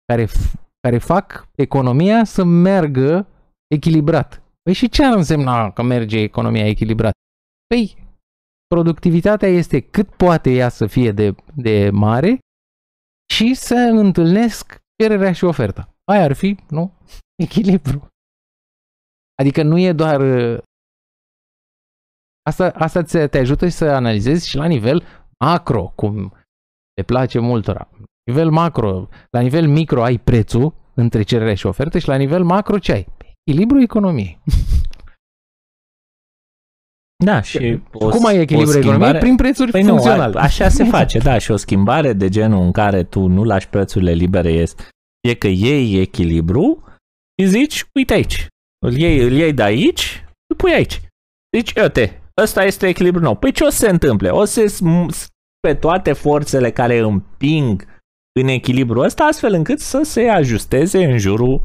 [0.07, 3.27] care, f- care fac economia să meargă
[3.75, 4.43] echilibrat.
[4.63, 7.13] Păi și ce ar însemna că merge economia echilibrat?
[7.67, 8.04] Păi,
[8.75, 12.39] productivitatea este cât poate ea să fie de, de mare
[13.33, 15.95] și să întâlnesc cererea și oferta.
[16.05, 16.93] Aia ar fi, nu?
[17.45, 18.07] Echilibru.
[19.41, 20.21] Adică nu e doar...
[20.21, 20.59] uh,
[22.51, 25.03] Asta, asta ți- te ajută să analizezi și la nivel
[25.45, 26.33] macro, cum
[26.95, 27.89] le place multora.
[27.93, 32.45] La nivel macro, la nivel micro ai prețul între cerere și ofertă și la nivel
[32.45, 33.07] macro ce ai?
[33.45, 34.39] Echilibru economiei.
[37.25, 38.83] Da, și o, Cum ai echilibru o economiei?
[38.83, 40.39] schimbare- Prin prețuri Păi nu, funcționale.
[40.39, 43.69] a- așa se face, da, și o schimbare de genul în care tu nu lași
[43.69, 44.83] prețurile libere este,
[45.29, 46.83] e că iei echilibru
[47.43, 48.47] și zici, uite aici,
[48.87, 51.01] îl iei, îl iei de aici, îl pui aici.
[51.57, 53.35] Zici, uite, ăsta este echilibru nou.
[53.37, 54.29] Păi ce o să se întâmple?
[54.29, 55.27] O să se sm-
[55.61, 57.87] pe toate forțele care împing
[58.41, 61.61] în echilibru ăsta, astfel încât să se ajusteze în jurul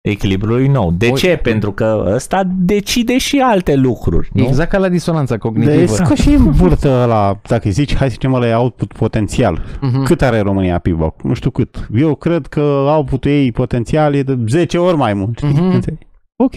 [0.00, 0.92] echilibrului nou.
[0.92, 1.18] De Oi.
[1.18, 1.36] ce?
[1.36, 4.30] Pentru că ăsta decide și alte lucruri.
[4.32, 4.44] Nu?
[4.44, 5.94] Exact ca la disonanța Deci cognitivă.
[5.94, 9.62] ca și în burtă la, dacă îi zici, hai să zicem ăla e output potențial.
[9.80, 10.04] Mhm.
[10.04, 11.00] Cât are România PIB?
[11.22, 11.88] Nu știu cât.
[11.94, 15.36] Eu cred că output-ul ei potențial e de 10 ori mai mult.
[15.38, 15.48] știi?
[15.52, 15.70] Mhm.
[15.74, 16.06] Înțelegi?
[16.42, 16.54] Ok.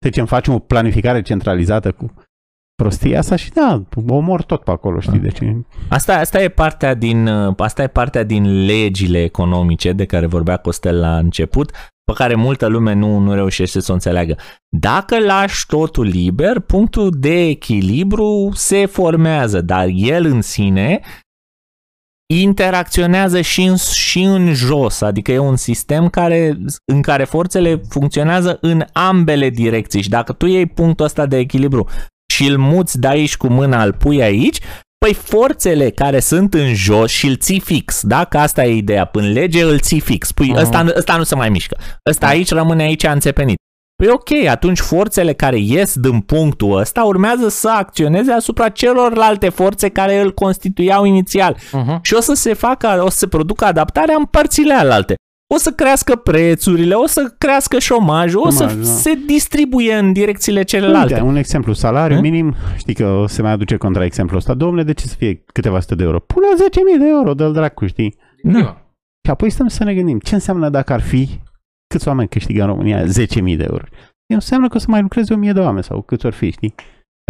[0.00, 2.12] Să zicem, facem o planificare centralizată cu
[2.82, 5.18] prostia asta și da, omor tot pe acolo, știi?
[5.18, 5.38] Deci,
[5.88, 10.56] Asta, asta, e partea din, uh, asta e partea din legile economice de care vorbea
[10.56, 11.70] Costel la început,
[12.08, 14.36] pe care multă lume nu, nu reușește să o înțeleagă.
[14.76, 21.00] Dacă lași totul liber, punctul de echilibru se formează, dar el în sine
[22.34, 28.58] interacționează și în, și în jos, adică e un sistem care, în care forțele funcționează
[28.60, 31.88] în ambele direcții și dacă tu iei punctul ăsta de echilibru
[32.32, 34.60] și îl muți de aici cu mâna, îl pui aici,
[34.98, 38.24] Păi forțele care sunt în jos și îl ții fix, da?
[38.24, 39.04] Că asta e ideea.
[39.04, 40.32] Până lege îl ții fix.
[40.32, 40.58] Păi Mhm.
[40.58, 41.76] ăsta, ăsta nu se mai mișcă.
[42.10, 43.56] Ăsta aici rămâne aici înțepenit.
[44.02, 49.88] Păi ok, atunci forțele care ies din punctul ăsta urmează să acționeze asupra celorlalte forțe
[49.88, 51.56] care îl constituiau inițial.
[51.72, 51.98] Mhm.
[52.02, 55.14] Și o să se facă, o să se producă adaptarea în părțile alaltă.
[55.54, 58.92] O să crească prețurile, o să crească șomajul, o să Șomaj, da.
[58.92, 61.12] se distribuie în direcțiile celelalte.
[61.14, 62.22] Uite, un exemplu, salariu Hă?
[62.22, 64.54] minim, știi că se mai aduce contra exemplul ăsta.
[64.54, 66.18] Domnule, de ce să fie câteva sute de euro?
[66.20, 66.46] Pune
[66.96, 68.16] 10.000 de euro, dă-l dracu, știi?
[68.42, 68.82] Da.
[69.24, 71.28] Și apoi stăm să ne gândim, ce înseamnă dacă ar fi,
[71.86, 73.08] câți oameni câștigă în România 10.000
[73.56, 73.84] de euro?
[74.26, 76.74] E înseamnă că o să mai lucreze 1.000 de oameni sau câți ori fi, știi?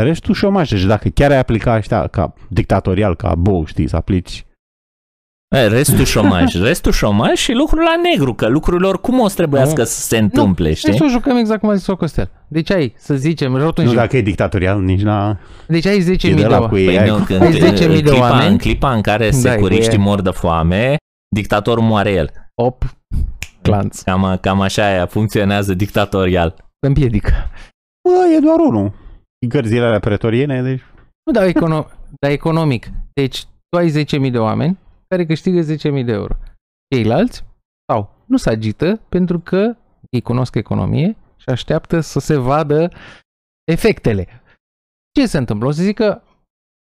[0.03, 4.43] Restul șomaj, deci dacă chiar ai aplica ăștia ca dictatorial, ca bou, știi, să aplici
[4.43, 4.48] E,
[5.57, 9.87] Restul șomaj, restul șomaj și lucrul la negru, că lucrurile oricum o să trebuiască Nu.
[9.87, 10.97] să se întâmple, Hai știi?
[10.97, 12.31] să o jucăm exact cum a zis-o Costel.
[12.49, 13.95] Deci ai, să zicem, Nu rotunjim.
[13.95, 15.37] dacă e dictatorial, nici la...
[15.67, 16.69] Deci ai 10.000 E de de la oameni.
[16.71, 16.87] cu ei.
[16.87, 18.51] Păi ai- nu, când, ai 10.000 în, de clipa, oameni.
[18.51, 20.97] în clipa în care Da, securiștii cu e- mor de foame,
[21.35, 22.31] dictatorul moare el.
[22.63, 22.85] Op,
[23.63, 26.55] clanț, Cam, cam așa aia funcționează dictatorial.
[26.87, 27.33] împiedică.
[28.09, 28.93] Bă, e doar unul.
[29.49, 30.81] Gărzile alea pretoriene, deci...
[31.25, 31.89] Nu, dar, econo-
[32.21, 32.87] dar economic.
[33.13, 34.79] Deci tu ai 10.000 de oameni
[35.09, 36.35] care câștigă 10.000 de euro.
[36.95, 37.45] Ceilalți
[37.93, 39.77] sau nu se agită pentru că
[40.11, 42.91] ei cunosc economie și așteaptă să se vadă
[43.65, 44.27] efectele.
[45.13, 45.69] Ce se întâmplă?
[45.69, 46.23] O să zică,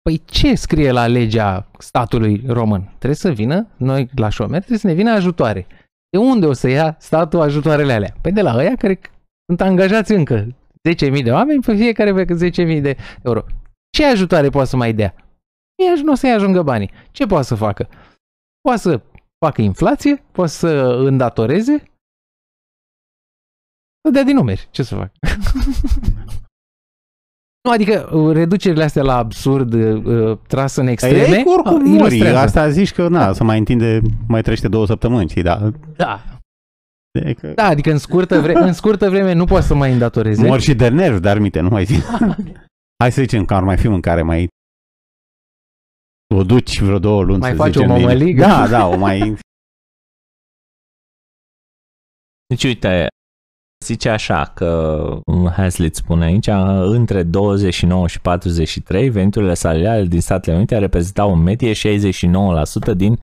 [0.01, 2.81] păi ce scrie la legea statului român?
[2.83, 5.67] Trebuie să vină, noi la șomer, trebuie să ne vină ajutoare.
[6.09, 8.15] De unde o să ia statul ajutoarele alea?
[8.21, 8.99] Păi de la ăia care
[9.45, 10.47] sunt angajați încă
[10.89, 13.45] 10.000 de oameni pe fiecare pe 10.000 de euro.
[13.89, 15.15] Ce ajutoare poate să mai dea?
[15.83, 16.91] Ea nu o să-i ajungă banii.
[17.11, 17.89] Ce poate să facă?
[18.67, 19.01] Poate să
[19.45, 20.67] facă inflație, poate să
[21.05, 21.83] îndatoreze,
[24.05, 24.67] să dea din numeri.
[24.71, 25.11] Ce să fac?
[27.63, 31.95] nu, adică uh, reducerile astea la absurd uh, tras în extreme E, oricum uh, mori.
[31.95, 32.37] ilustrează.
[32.37, 35.71] Asta zici că, na, să mai întinde, mai trește două săptămâni, știi, da.
[35.95, 36.23] Da.
[37.11, 40.47] E că da, adică în scurtă, vre- în scurtă vreme nu poate să mai îndatoreze.
[40.47, 42.03] mor și de nervi, dar mite, nu mai zic.
[43.03, 44.47] Hai să zicem că ar mai fi în care mai
[46.35, 48.41] o duci vreo două luni, Mai să faci o zicem, din- mămăligă?
[48.41, 49.37] Da, da, o mai...
[52.47, 53.07] Deci uite,
[53.85, 55.19] zice așa că
[55.55, 56.47] Hazlitt spune aici,
[56.95, 63.19] între 29 și 43, veniturile salariale din Statele Unite reprezentau în medie 69% din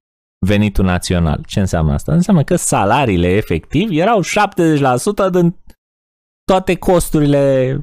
[0.46, 1.42] venitul național.
[1.46, 2.12] Ce înseamnă asta?
[2.12, 5.56] Înseamnă că salariile efectiv erau 70% din
[6.44, 7.74] toate costurile,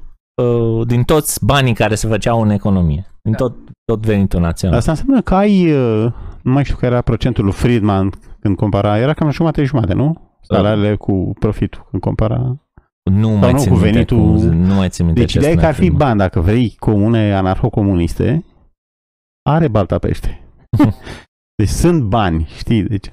[0.41, 3.56] uh, din toți banii care se făceau în economie, din tot,
[3.91, 4.77] tot venitul național.
[4.77, 6.11] Asta înseamnă că ai, uh,
[6.41, 8.09] nu mai știu care era procentul lui Friedman
[8.39, 10.22] când compara, era cam jumate jumate, nu?
[10.41, 12.57] Salariile cu profitul când compara.
[13.11, 15.51] Nu mai nu, țin cu minte venitul- cum- nu mai țin minte Deci ce ideea
[15.51, 16.07] e că spunea ar fi Friedman.
[16.07, 18.45] bani, dacă vrei comune anarho-comuniste,
[19.49, 20.41] are balta pește.
[21.61, 22.84] deci sunt bani, știi?
[22.84, 23.11] Deci,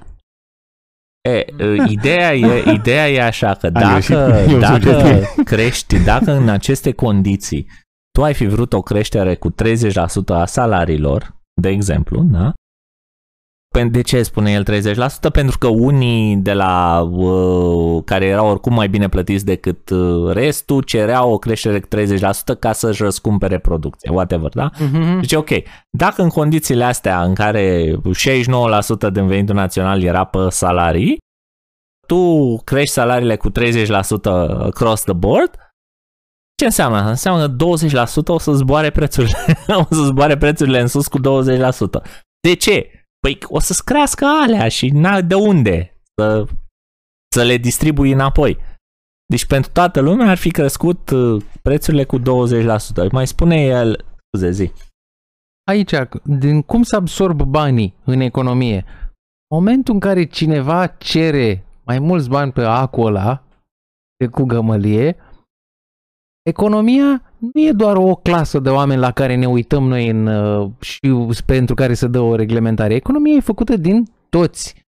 [1.29, 4.15] E, uh, ideea, e, ideea e așa că Am greșit.
[4.15, 5.43] dacă, Eu dacă sugestie.
[5.43, 7.67] crești, dacă în aceste condiții
[8.15, 9.55] tu ai fi vrut o creștere cu 30%
[10.27, 12.53] a salariilor, de exemplu, da?
[13.77, 15.31] Pen- De ce spune el 30%?
[15.31, 20.81] Pentru că unii de la uh, care erau oricum mai bine plătiți decât uh, restul
[20.81, 21.87] cereau o creștere cu
[22.55, 24.69] 30% ca să-și răscumpere producția, whatever, da?
[24.79, 25.19] Mhm.
[25.19, 25.49] Deci, ok,
[25.89, 27.95] dacă în condițiile astea în care
[29.07, 31.17] 69% din venitul național era pe salarii,
[32.07, 33.53] tu crești salariile cu 30%
[34.59, 35.51] across the board,
[36.55, 36.97] ce înseamnă?
[36.97, 37.09] asta?
[37.09, 39.37] Înseamnă că 20% o să zboare prețurile,
[39.89, 41.23] o să zboare prețurile în sus cu 20%.
[42.47, 42.89] De ce?
[43.19, 46.45] Păi o să-ți crească alea și n de unde să,
[47.35, 48.57] să le distribui înapoi.
[49.27, 52.23] Deci pentru toată lumea ar fi crescut uh, prețurile cu 20%.
[53.11, 54.71] Mai spune el, scuze zi,
[55.67, 55.91] aici,
[56.23, 58.85] din cum se absorb banii în economie,
[59.55, 63.43] momentul în care cineva cere mai mulți bani pe acul ăla,
[64.17, 65.15] de cu gămălie,
[66.49, 70.71] economia nu e doar o clasă de oameni la care ne uităm noi în, uh,
[70.79, 70.99] și
[71.45, 72.93] pentru care se dă o reglementare.
[72.93, 74.85] Economia e făcută din toți.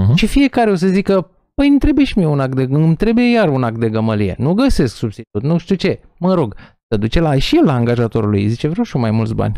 [0.00, 0.14] Mhm.
[0.14, 3.30] Și fiecare o să zică, păi îmi trebuie și mie un act de, îmi trebuie
[3.30, 4.34] iar un act de gămălie.
[4.38, 6.00] Nu găsesc substitut, nu știu ce.
[6.18, 6.56] Mă rog,
[6.88, 9.56] să duce la, și el la angajatorul lui, zice, vreau și eu mai mulți bani.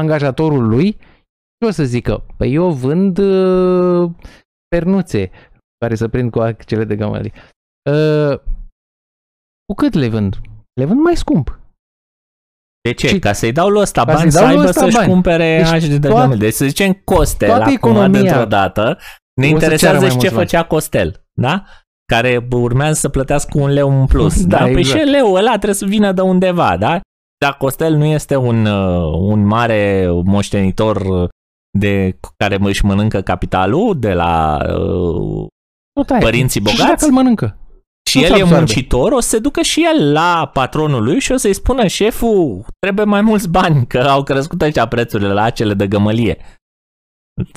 [0.00, 0.96] Angajatorul lui
[1.58, 2.24] ce o să zică?
[2.36, 4.10] Păi eu vând uh,
[4.68, 5.30] pernuțe
[5.78, 7.32] care să prind cu acele de gămălie.
[7.90, 8.38] Uh,
[9.66, 10.40] cu cât le vând?
[10.74, 11.58] Le vând mai scump.
[12.88, 13.06] De ce?
[13.08, 14.96] Și- Ca să-i dau lui ăsta Ca bani să-i să dau lui aibă ăsta să-și
[14.96, 15.08] bani.
[15.10, 16.38] cumpere Deci deci de toat- gămele.
[16.40, 18.82] Deci să zicem Costel toată acum economia- dintr-o dată.
[19.40, 20.46] Ne O să interesează ceară mai și ce mulți bani.
[20.48, 21.64] făcea Costel, da?
[22.12, 24.44] Care urmează să plătească un leu în plus.
[24.46, 24.98] Da, da, Păi exact.
[25.00, 27.00] și leu ăla trebuie să vină de undeva, da?
[27.44, 31.02] Dar Costel nu este un, uh, un mare moștenitor
[31.78, 35.46] de care își mănâncă capitalul de la uh,
[35.92, 36.20] Tot aia.
[36.20, 36.88] Părinții Și bogați?
[36.88, 37.58] dacă îl mănâncă.
[38.10, 38.56] Și Nu el se e absorbe.
[38.56, 42.64] muncitor, o să se ducă și el la patronul lui și o să-i spună șeful,
[42.78, 46.38] trebuie mai mulți bani, că au crescut aici prețurile la acele de gămălie.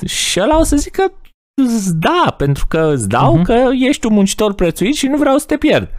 [0.05, 1.13] Și ăla o să zică,
[1.61, 3.43] "Îți da, pentru că îți dau Mhm.
[3.43, 5.89] că ești un muncitor prețuit și nu vreau să te pierd.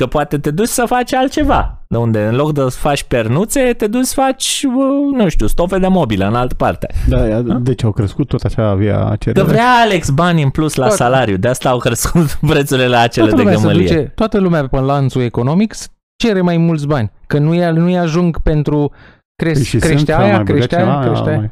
[0.00, 1.78] Că poate te duci să faci altceva.
[1.88, 5.46] De unde în loc de să faci pernuțe, te duci să faci, uh, nu știu,
[5.46, 6.86] stofe de mobilă în altă parte.
[7.08, 9.46] da, deci au crescut tot așa avea Că cerere.
[9.46, 13.26] vrea Alex bani în plus la Toată- salariu, de asta au crescut prețurile la acele
[13.28, 13.86] Toată de lumea, se gămălie.
[13.96, 15.74] duce, toată lumea pe lanțul economic
[16.22, 17.10] cere mai mulți bani.
[17.26, 18.92] Că nu-i, nu-i ajung pentru
[19.42, 21.38] cres, Păi și crește sunt, aia, mai băgat crește ceva, aia, crește aia.
[21.38, 21.50] mai-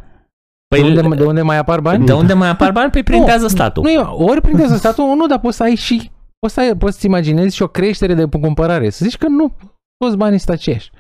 [0.69, 2.07] Păi, de, unde, de unde mai apar bani?
[2.07, 2.91] de unde mai apar bani?
[2.91, 3.83] Păi printează statul.
[3.83, 3.99] Nu, e-
[4.31, 7.55] ori prindează statul, nu, dar poți să ai și, poți să ai, poți să imaginezi
[7.57, 8.91] și o creștere de cumpărare.
[8.91, 9.57] Să zici că nu,
[9.97, 10.91] toți banii sunt aceiași.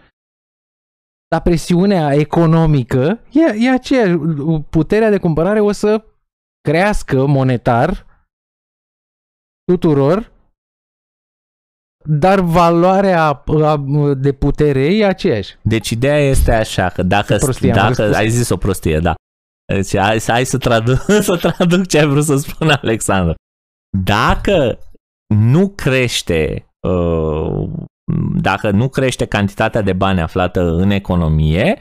[1.31, 4.15] Dar presiunea economică e, e aceeași.
[4.71, 6.05] Puterea de cumpărare o să
[6.61, 8.07] crească monetar
[9.65, 10.33] tuturor,
[12.05, 15.57] dar valoarea a- de putere e aceeași.
[15.63, 18.17] Deci ideea este așa, că dacă, prostie am dacă răspuns.
[18.17, 19.15] ai zis o prostie, da.
[19.75, 20.99] Deci hai, hai să, traduc,
[21.29, 23.35] să traduc ce ai vrut să spun Alexandru.
[24.05, 24.79] Dacă
[25.35, 27.69] nu crește uh,
[28.41, 31.79] dacă nu crește cantitatea de bani aflată în economie,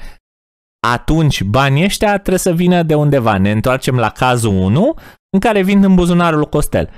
[0.88, 3.38] atunci banii ăștia trebuie să vină de undeva.
[3.38, 4.94] Ne întoarcem la cazul 1
[5.30, 6.90] în care vin în buzunarul lui Costel.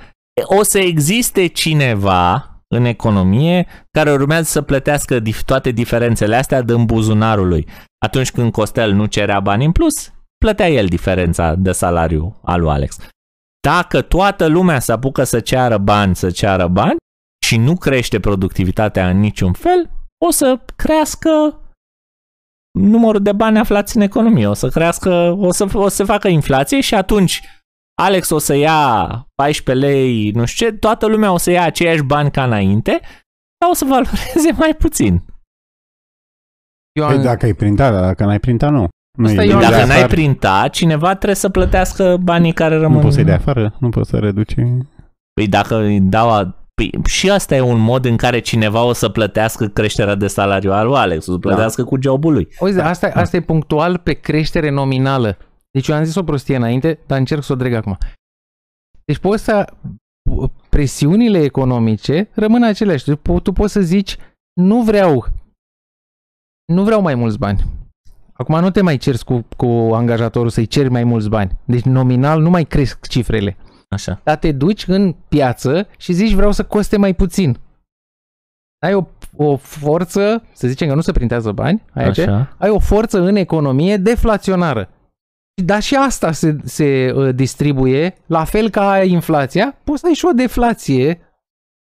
[0.44, 6.84] O să existe cineva în economie care urmează să plătească dif- toate diferențele astea din
[6.84, 7.66] buzunarul lui.
[8.04, 12.70] Atunci când Costel nu cerea bani în plus, plătea el diferența de salariu al lui
[12.70, 12.98] Alex.
[13.60, 16.96] Dacă toată lumea se apucă să ceară bani, să ceară bani
[17.46, 19.90] și nu crește productivitatea în niciun fel,
[20.24, 21.60] o să crească
[22.78, 26.28] numărul de bani aflați în economie, o să crească, o să, o să se facă
[26.28, 27.42] inflație și atunci
[28.02, 32.02] Alex o să ia 14 lei, nu știu ce, toată lumea o să ia aceiași
[32.02, 33.00] bani ca înainte,
[33.58, 35.24] dar o să valoreze mai puțin.
[36.92, 38.88] Eu Păi am, dacă ai printat, dar dacă n-ai printat, nu.
[39.20, 39.98] Nu Asta e- eu am- de Dacă afară.
[39.98, 42.96] n-ai printa, cineva trebuie să plătească banii care rămân.
[42.96, 44.54] Nu poți să-i dea afară, nu poți să reduci.
[45.34, 46.30] Păi dacă îi dau...
[46.30, 46.54] A...
[46.74, 50.72] Păi și asta e un mod în care cineva o să plătească creșterea de salariu
[50.72, 52.48] al lui Alex, o să plătească cu jobul lui.
[52.60, 55.36] Uite, asta, asta e punctual pe creștere nominală.
[55.70, 57.98] Deci eu am zis o prostie înainte, dar încerc să o dreg acum.
[59.04, 59.64] Deci poți să...
[60.68, 63.04] Presiunile economice rămân aceleași.
[63.04, 64.16] Tu, po- tu poți să zici,
[64.60, 65.26] nu vreau
[66.72, 67.64] nu vreau mai mulți bani.
[68.40, 71.58] Acum nu te mai cerți cu, cu angajatorul să-i ceri mai mulți bani.
[71.64, 73.56] Deci nominal nu mai cresc cifrele.
[73.88, 74.20] Așa.
[74.24, 77.58] Dar te duci în piață și zici vreau să coste mai puțin.
[78.86, 79.04] Ai o,
[79.36, 82.54] o forță, să zicem că nu se printează bani, ai aceea, Așa.
[82.58, 84.88] ai o forță în economie deflaționară.
[85.64, 90.24] Dar și asta se, se uh, distribuie, la fel ca inflația, poți să ai și
[90.24, 91.20] o deflație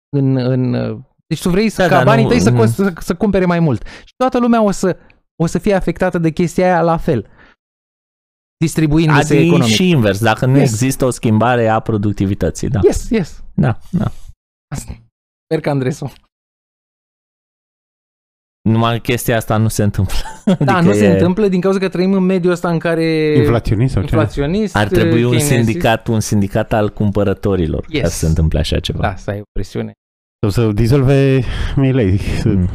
[0.10, 0.36] în...
[0.36, 2.73] în uh, deci tu vrei să, Da, ca dar banii nu- tăi să, nu- cost,
[2.73, 3.86] să, să cumpere mai mult.
[4.03, 4.98] Și toată lumea o să,
[5.36, 7.30] o să fie afectată de chestia aia la fel.
[8.57, 9.74] Distribuindu-se Adică economic.
[9.74, 10.72] și invers, dacă nu Yes.
[10.72, 12.80] există o schimbare a productivității, da.
[12.84, 13.44] Yes, yes.
[13.53, 14.12] Da, da.
[14.76, 16.14] Sper că Andresu.
[18.70, 20.14] Numai chestia asta nu se întâmplă.
[20.60, 23.36] Da, Adică nu se e- întâmplă din cauza că trăim în mediul ăsta în care
[23.38, 24.16] Inflaționist sau ce?
[24.16, 28.10] inflaționist, Ar trebui un keynesian- sindicat, un sindicat al cumpărătorilor ca Yes.
[28.12, 28.99] să se întâmple așa ceva.
[29.02, 29.91] Da, să ai o presiune.
[30.49, 31.43] Sau să dizolve
[31.76, 32.19] Milei.
[32.43, 32.69] Mm.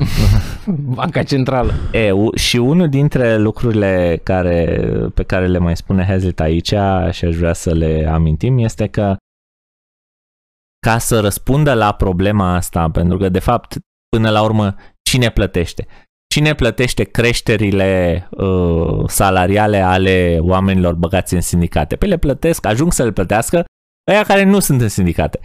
[0.95, 1.73] Banca centrală.
[1.93, 6.75] E, u- și unul dintre lucrurile care, pe care le mai spune Hazlitt aici
[7.11, 9.17] și aș vrea să le amintim este că
[10.87, 13.77] ca să răspundă la problema asta, pentru că de fapt
[14.17, 14.75] până la urmă
[15.11, 15.87] cine plătește?
[16.35, 21.97] Cine plătește creșterile uh, salariale ale oamenilor băgați în sindicate?
[21.97, 23.65] Pe le plătesc, ajung să le plătească
[24.11, 25.41] ăia care nu sunt în sindicate.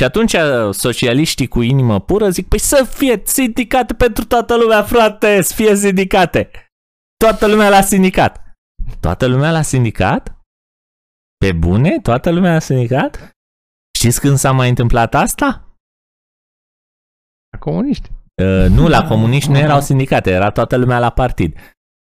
[0.00, 4.82] Și atunci uh, socialiștii cu inimă pură zic, păi să fie sindicate pentru toată lumea,
[4.82, 6.50] frate, să fie sindicate.
[7.16, 8.52] Toată lumea la sindicat.
[9.00, 10.38] Toată lumea la sindicat?
[11.36, 11.98] Pe bune?
[12.02, 13.30] Toată lumea la sindicat?
[13.98, 15.76] Știți când s-a mai întâmplat asta?
[17.58, 18.10] Comuniști.
[18.42, 21.56] Uh, nu, la comuniști nu erau sindicate, era toată lumea la partid.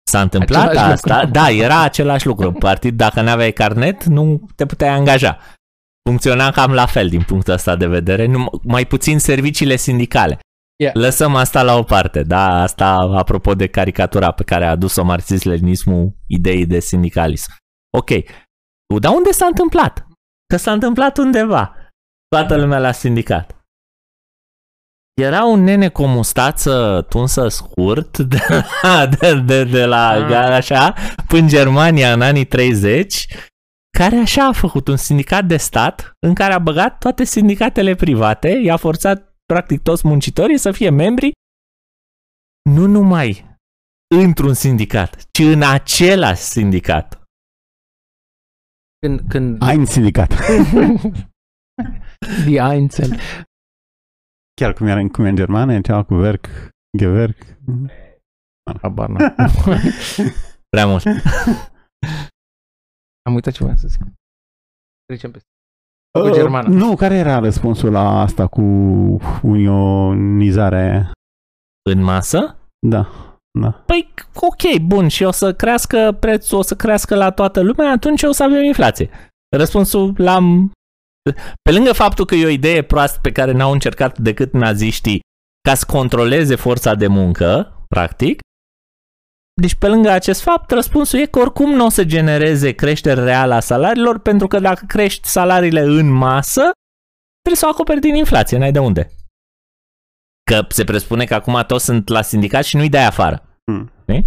[0.09, 1.31] S-a întâmplat Același asta, lucru.
[1.31, 2.51] da, era același lucru.
[2.51, 5.39] Partid, dacă nu aveai carnet, nu te puteai angaja.
[6.07, 10.39] Funcționa cam la fel din punctul ăsta de vedere, nu, mai puțin serviciile sindicale.
[10.83, 10.95] Yeah.
[10.95, 16.15] Lăsăm asta la o parte, da, asta apropo de caricatura pe care a adus-o marxism-leninismul
[16.27, 17.51] ideii de sindicalism.
[17.97, 18.09] Ok,
[18.99, 20.07] dar unde s-a întâmplat?
[20.47, 21.75] Că s-a întâmplat undeva.
[22.27, 23.55] Toată lumea la sindicat.
[25.21, 28.39] Era un nene cu o mustață tunsă scurt de
[28.81, 30.51] la, de, de, de la Ah.
[30.51, 30.93] așa,
[31.27, 33.27] până în Germania în anii 30,
[33.99, 38.49] care așa a făcut un sindicat de stat în care a băgat toate sindicatele private,
[38.49, 41.31] i-a forțat practic toți muncitorii să fie membri
[42.69, 43.57] nu numai
[44.15, 47.23] într-un sindicat, ci în același sindicat.
[48.99, 50.33] Când, când Ai în sindicat.
[52.45, 53.19] Die Einzel.
[54.53, 56.47] Chiar cum era cum e în germană, începeau cu Werk,
[56.97, 57.37] Gewerk.
[58.81, 59.35] Habar n-am.
[60.73, 61.03] Prea mult.
[63.27, 64.01] Am uitat ce voiam să zic.
[65.05, 65.39] Trecem pe
[66.19, 66.69] Cu germană.
[66.69, 68.61] Uh, Nu, care era răspunsul la asta cu
[69.41, 71.11] unionizarea?
[71.89, 72.57] În masă?
[72.87, 73.09] Da.
[73.59, 73.69] Da.
[73.69, 78.23] Păi, ok, bun, și o să crească prețul, o să crească la toată lumea, atunci
[78.23, 79.09] o să avem inflație.
[79.57, 80.71] Răspunsul l-am...
[81.61, 85.19] Pe lângă faptul că e o idee proastă pe care n-au încercat decât naziștii
[85.61, 88.39] ca să controleze forța de muncă, practic,
[89.61, 93.53] deci pe lângă acest fapt, răspunsul e că oricum nu o să genereze creștere reală
[93.53, 96.61] a salariilor, pentru că dacă crești salariile în masă,
[97.41, 99.11] trebuie să o acoperi din inflație, n-ai de unde.
[100.43, 103.43] Că se presupune că acum toți sunt la sindicat și nu-i dai afară.
[103.71, 103.91] Hmm.
[104.01, 104.25] Știi?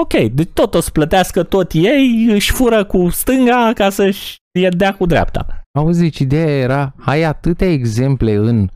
[0.00, 4.36] Ok, deci tot o să plătească tot ei, își fură cu stânga ca să-și
[4.76, 5.62] dea cu dreapta.
[5.78, 8.68] Auzi, ideea era, ai atâtea exemple în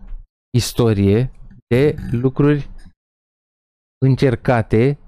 [0.56, 1.30] istorie
[1.66, 2.70] de lucruri
[4.06, 4.98] încercate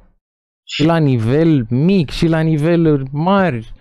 [0.68, 3.72] și la nivel mic și la niveluri mari.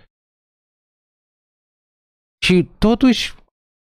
[2.44, 3.34] Și totuși,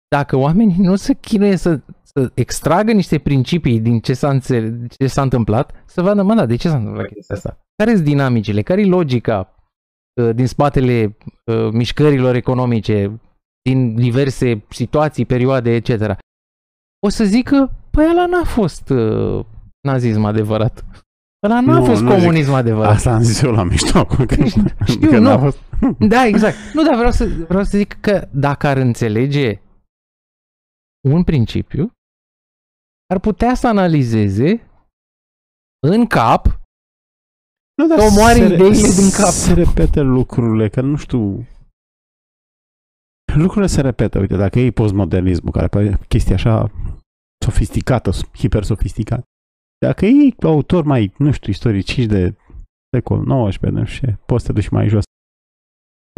[0.08, 5.06] dacă oamenii nu se chinuie să, să extragă niște principii din ce s-a, înțele- ce
[5.06, 7.60] s-a întâmplat, să vadă, mă, da, de ce s-a întâmplat chestia asta?
[7.76, 8.62] Care sunt dinamicile?
[8.62, 9.54] Care e logica
[10.20, 13.20] uh, din spatele uh, mișcărilor economice,
[13.62, 16.16] din diverse situații, perioade, etc.
[17.06, 19.44] O să zică, păi ăla n-a fost uh,
[19.80, 20.84] nazism adevărat.
[21.46, 22.18] Ăla n-a Nu, fost nu zic.
[22.18, 22.94] comunism adevărat.
[22.94, 24.26] Asta am zis eu la mișto acum.
[24.26, 24.34] Că,
[24.84, 25.22] Știu, că nu.
[25.22, 25.58] n-a fost...
[25.98, 26.56] Da, exact.
[26.74, 29.60] Nu, dar vreau să, vreau să zic că dacă ar înțelege
[31.08, 31.92] un principiu,
[33.14, 34.70] ar putea să analizeze
[35.88, 36.44] în cap
[37.76, 39.30] Nu, dar Să omoare se re- ideile din cap.
[39.30, 41.46] Se repetă lucrurile, că nu știu...
[43.34, 44.18] Lucrurile se repetă.
[44.18, 46.70] Uite, dacă e postmodernismul, care pare chestia așa
[47.44, 49.22] sofisticată, hiper sofisticată.
[49.86, 52.34] Dacă e autor mai, nu știu, istoriciști de
[52.96, 55.02] secol XIX, nu știu ce, poți să te duci mai jos.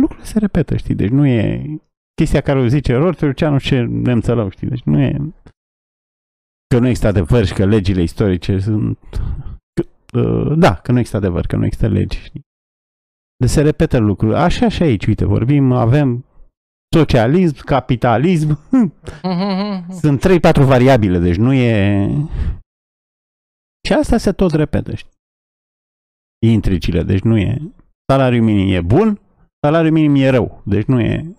[0.02, 0.94] Lucrurile se repetă, știi?
[0.94, 1.64] Deci nu e
[2.14, 4.68] chestia care o zice Rortruceanu ce ne înțeleg, știi?
[4.68, 5.32] Deci nu e
[6.74, 8.98] că nu există adevăr și că legile istorice sunt
[9.72, 12.40] că, uh, da, că nu există adevăr, că nu există legi, știi?
[13.36, 14.36] De se repetă lucruri.
[14.36, 16.24] Așa și aici, uite, vorbim, avem
[16.96, 18.60] socialism, capitalism,
[20.00, 22.08] sunt 3-4 variabile, deci nu e...
[23.86, 25.10] Și asta se tot repetă, știi?
[26.46, 27.72] Intricile, deci nu e...
[28.12, 29.20] Salariul minim e bun,
[29.66, 31.34] salariul minim e rău, deci nu e...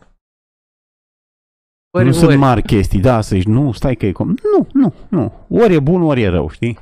[1.98, 2.38] ori, nu sunt ori.
[2.38, 4.28] mari chestii, da, să zici, nu, stai că e cum...
[4.28, 5.34] Nu, nu, nu.
[5.50, 6.78] Ori e bun, ori e rău, știi?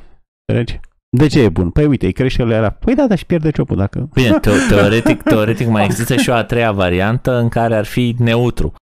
[0.46, 0.80] Înțelegi?
[1.18, 1.70] De ce e bun?
[1.70, 4.10] Păi uite, îi crește la Păi da, dar și pierde ciopul dacă...
[4.14, 8.16] Bine, te- teoretic, teoretic mai există și o a treia variantă în care ar fi
[8.18, 8.74] neutru.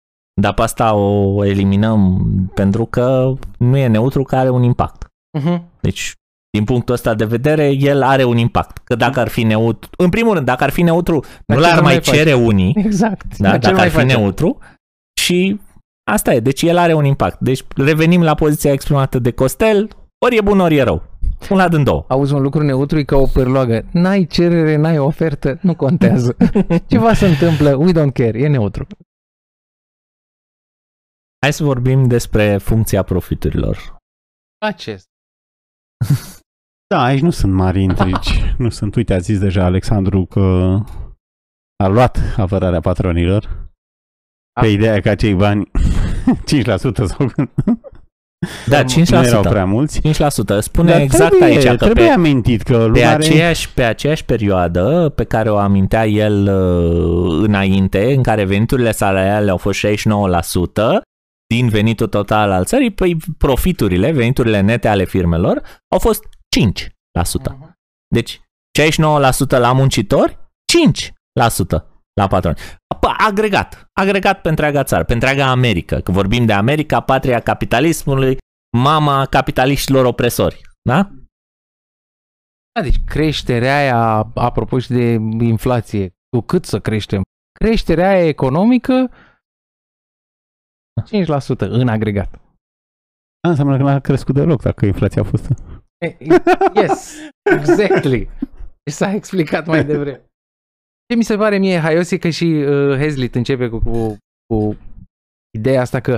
[0.41, 5.05] Dar pe asta o eliminăm pentru că nu e neutru care are un impact.
[5.39, 5.63] Mhm.
[5.81, 6.13] Deci,
[6.57, 8.77] din punctul ăsta de vedere, el are un impact.
[8.77, 11.75] Că dacă ar fi neutru, în primul rând, dacă ar fi neutru, nu ce l-ar
[11.75, 12.15] să mai mai faci?
[12.15, 13.37] cere unii, Exact.
[13.37, 13.49] da?
[13.49, 14.19] Dar ce dacă mai ar fi facem?
[14.19, 14.57] neutru.
[15.21, 15.59] Și
[16.11, 17.39] asta e, deci el are un impact.
[17.39, 19.89] Deci revenim la poziția exprimată de Costel,
[20.25, 21.03] ori e bun, ori e rău.
[21.49, 22.05] Un la din două.
[22.07, 23.85] Auzi, un lucru neutru e ca o pârloagă.
[23.91, 26.35] N-ai cerere, n-ai ofertă, nu contează.
[26.89, 28.87] Ceva se întâmplă, we don't care, e neutru.
[31.41, 33.95] Hai să vorbim despre funcția profiturilor.
[34.65, 35.05] Acest.
[36.87, 38.41] Da, aici nu sunt mari intrigi.
[38.57, 38.95] nu sunt.
[38.95, 40.77] Uite, a zis deja Alexandru că
[41.83, 43.69] a luat apărarea patronilor
[44.61, 45.71] pe A- ideea că acei bani
[46.65, 46.65] 5%
[47.05, 47.31] sau
[48.67, 48.85] Da, 5%.
[49.09, 50.01] nu erau prea mulți.
[50.01, 50.03] 5%.
[50.59, 53.23] Spune Dar exact trebuie, aici că trebuie pe, amintit că pe, lumea are...
[53.25, 59.49] aceeași, pe aceeași perioadă pe care o amintea el uh, înainte, în care veniturile salariale
[59.51, 59.89] au fost 69%
[61.53, 66.23] din venitul total al țării, păi profiturile, veniturile nete ale firmelor au fost
[66.57, 67.71] 5%.
[68.07, 68.41] Deci
[68.79, 72.55] 69% la muncitori, 5% la patroni.
[72.95, 73.89] P- Agregat.
[73.93, 75.99] Agregat pe întreaga țară, pe întreaga America.
[75.99, 78.37] Că vorbim de America, patria capitalismului,
[78.77, 80.61] mama capitaliștilor opresori.
[80.81, 81.11] Da?
[82.71, 85.11] Da, deci creșterea aia, apropo și de
[85.45, 87.21] inflație, cu cât să creștem?
[87.59, 89.11] Creșterea aia economică
[91.01, 92.35] 5% în agregat.
[93.41, 95.51] A, înseamnă că n-a crescut deloc dacă inflația a fost.
[96.75, 98.29] Yes, exactly.
[98.91, 100.21] S-a explicat mai devreme.
[101.07, 104.77] Ce mi se pare mie haios e că și uh, Hazlitt începe cu, cu, cu
[105.57, 106.17] ideea asta că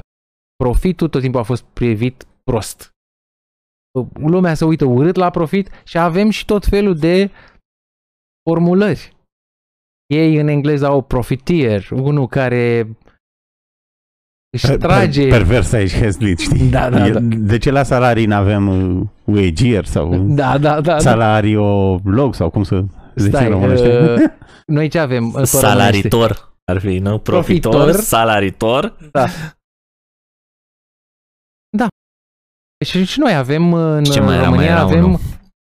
[0.55, 2.89] profitul tot timpul a fost privit prost.
[3.99, 7.31] Uh, Lumea se uită urât la profit și avem și tot felul de
[8.49, 9.17] formulări.
[10.13, 12.87] Ei în engleză au profiteer, unul care
[14.49, 15.21] își trage...
[15.21, 16.69] Per, pervers aici Heslit, știi?
[16.69, 17.19] Da, da, E- da.
[17.21, 18.67] De ce la salarii n-avem
[18.97, 20.81] uh, wagier sau Da, da, da.
[20.81, 20.99] da.
[20.99, 22.83] salariolog sau cum să
[23.15, 23.99] zice Stai, în românește?
[23.99, 24.29] uh,
[24.75, 25.23] noi ce avem?
[25.25, 25.57] uh, pe românește?
[25.57, 27.17] Salaritor ar fi, nu?
[27.19, 28.01] Profitor, Profitor.
[28.01, 28.97] salaritor.
[32.85, 34.41] Și, și noi avem în Și ce mai era?
[34.41, 35.19] Mai România, era avem unul.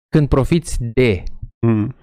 [0.09, 1.23] când profiți de.
[1.67, 1.95] Mm.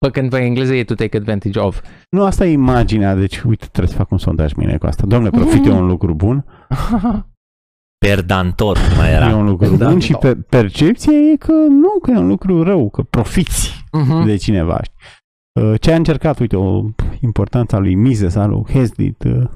[0.00, 1.80] Bă, când pe engleză e to take advantage of.
[2.10, 5.06] Nu, asta e imaginea, deci uite, trebuie să fac un sondaj mâine cu asta.
[5.06, 6.44] Domnule, profit e un lucru bun,
[8.06, 9.36] Perdantor mai e era.
[9.36, 10.18] un lucru Da, bun și da.
[10.18, 14.24] pe percepția e că nu, că e un lucru rău, că profiți Mhm.
[14.24, 14.80] de cineva.
[15.60, 16.84] Uh, Ce a încercat, uite, o
[17.20, 19.48] importanța lui Mises, al lui Hezlit, uh,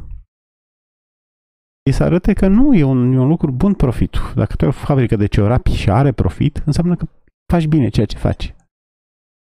[1.82, 4.32] e să arate că nu, e un, e un lucru bun profitul.
[4.34, 7.06] Dacă tu ai o fabrică de ciorapi și are profit, înseamnă că
[7.52, 8.54] faci bine ceea ce faci.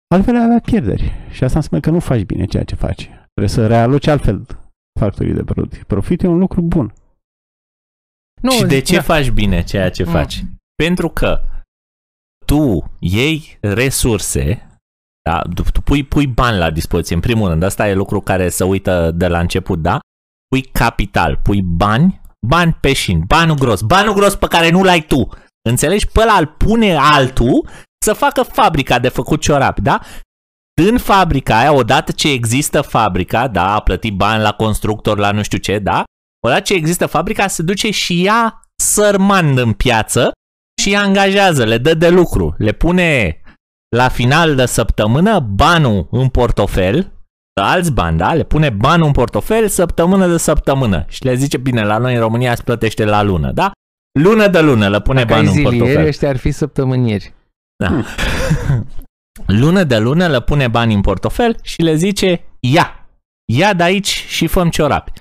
[0.08, 1.12] Altfel ai avea pierderi.
[1.32, 3.04] Și asta înseamnă că nu faci bine ceea ce faci.
[3.04, 4.46] Trebuie să realoci altfel
[5.00, 5.84] factorii de producție.
[5.88, 6.94] Profit e un lucru bun.
[8.42, 9.02] Nu, și de ce da.
[9.02, 10.12] faci bine ceea ce Mm.
[10.12, 10.44] faci?
[10.84, 11.42] Pentru că
[12.46, 14.68] tu iei resurse,
[15.30, 15.42] da?
[15.56, 18.64] tu, tu pui, pui bani la dispoziție, în primul rând, asta e lucru care se
[18.64, 20.00] uită de la început, da?
[20.48, 25.30] Pui capital, pui bani, bani peșini, banul gros, banul gros pe care nu-l ai tu.
[25.70, 26.08] Înțelegi?
[26.08, 27.68] Pe ăla îl pune altul
[28.06, 30.00] să facă fabrica de făcut ciorapi, da?
[30.82, 35.42] În fabrica aia, odată ce există fabrica, da, a plătit bani la constructor, la nu
[35.44, 36.04] știu ce, da?
[36.46, 40.32] Odată ce există fabrica, se duce și ia sărman în piață
[40.82, 43.42] și îi angajează, le dă de lucru, le pune
[43.96, 47.12] la final de săptămână banul în portofel,
[47.62, 48.34] alți bani, da?
[48.34, 52.20] Le pune banul în portofel săptămână de săptămână și le zice, bine, la noi în
[52.20, 53.72] România se plătește la lună, da?
[54.20, 56.08] Lună de lună le pune Dacă ai banul în zilieri, portofel.
[56.08, 57.35] ăștia ar fi săptămânieri.
[57.84, 58.04] Da.
[59.62, 63.10] lună de lună le pune bani în portofel și le zice, ia,
[63.52, 65.12] ia de aici și făm ciorapi.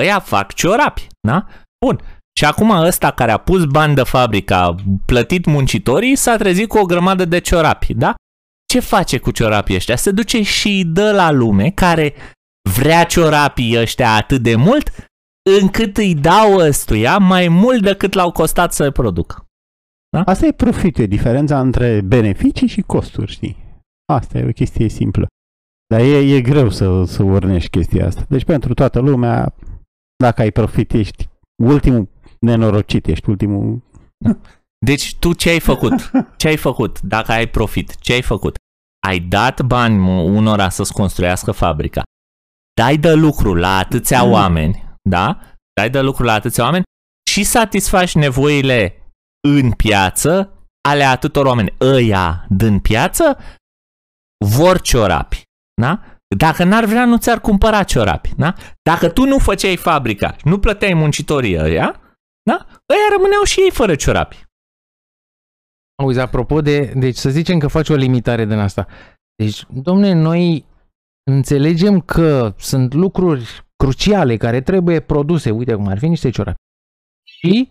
[0.00, 1.46] Ăia fac ciorapi, da?
[1.84, 2.00] Bun.
[2.38, 4.74] Și acum ăsta care a pus bani de fabrică, a
[5.06, 8.14] plătit muncitorii, s-a trezit cu o grămadă de ciorapi, da?
[8.72, 9.96] Ce face cu ciorapii ăștia?
[9.96, 12.14] Se duce și îi dă la lume care
[12.70, 14.90] vrea ciorapii ăștia atât de mult
[15.60, 19.49] încât îi dau ăstuia mai mult decât l-au costat să-l producă.
[20.24, 23.56] Asta e profitul, e diferența între beneficii și costuri, știi?
[24.12, 25.26] Asta e o chestie simplă.
[25.86, 28.24] Dar e, e greu să, să urnești chestia asta.
[28.28, 29.54] Deci pentru toată lumea,
[30.16, 31.28] dacă ai profit, ești
[31.62, 32.08] ultimul
[32.40, 33.82] nenorocit, ești ultimul...
[34.86, 36.10] Deci tu ce ai făcut?
[36.36, 37.96] Ce ai făcut dacă ai profit?
[37.98, 38.56] Ce ai făcut?
[39.06, 42.02] Ai dat bani unora să-ți construiască fabrica.
[42.80, 45.40] Dai de lucru la atâția oameni, da?
[45.80, 46.82] Dai de lucru la atâția oameni
[47.30, 48.99] și satisfaci nevoile
[49.48, 50.52] în piață
[50.88, 51.74] ale atâtor oameni.
[51.80, 53.38] Ăia din piață
[54.46, 55.42] vor ciorapi,
[55.80, 56.02] da?
[56.36, 58.54] Dacă n-ar vrea, nu ți-ar cumpăra ciorapi, da?
[58.82, 62.00] Dacă tu nu făceai fabrica, nu plăteai muncitorii ăia,
[62.42, 62.66] da?
[62.68, 64.44] Ăia rămâneau și ei fără ciorapi.
[66.02, 66.92] Auzi, apropo de...
[66.96, 68.86] Deci să zicem că faci o limitare din asta.
[69.34, 70.66] Deci, domne, noi
[71.30, 76.60] înțelegem că sunt lucruri cruciale care trebuie produse, uite cum ar fi niște ciorapi.
[77.24, 77.70] Și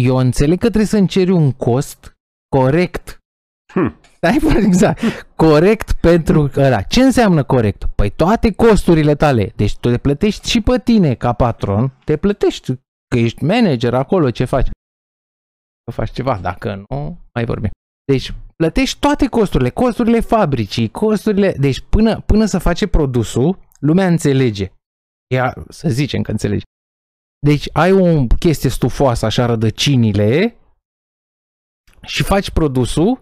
[0.00, 2.16] eu înțeleg că trebuie să-mi ceri un cost
[2.48, 3.18] corect.
[3.72, 4.00] Hm.
[4.16, 5.00] Stai, bă, exact.
[5.36, 6.82] Corect pentru ăla.
[6.82, 7.84] Ce înseamnă corect?
[7.94, 9.52] Păi toate costurile tale.
[9.56, 11.92] Deci tu te plătești și pe tine ca patron.
[12.04, 12.72] Te plătești
[13.08, 14.68] că ești manager acolo, ce faci?
[15.84, 17.70] Că faci ceva, dacă nu, mai vorbim.
[18.12, 21.52] Deci plătești toate costurile, costurile fabricii, costurile...
[21.58, 24.72] Deci până, până să face produsul, lumea înțelege.
[25.34, 26.64] Ea, să zicem că înțelege.
[27.46, 30.56] Deci ai o chestie stufoasă, așa rădăcinile,
[32.06, 33.20] și faci produsul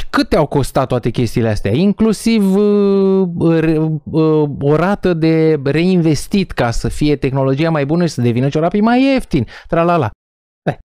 [0.00, 1.72] și cât te-au costat toate chestiile astea?
[1.72, 8.12] Inclusiv uh, re, uh, o rată de reinvestit ca să fie tehnologia mai bună și
[8.12, 9.46] să devină ciorapii mai ieftin.
[9.68, 10.10] Tralala.
[10.70, 10.76] Eh.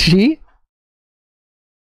[0.00, 0.40] Și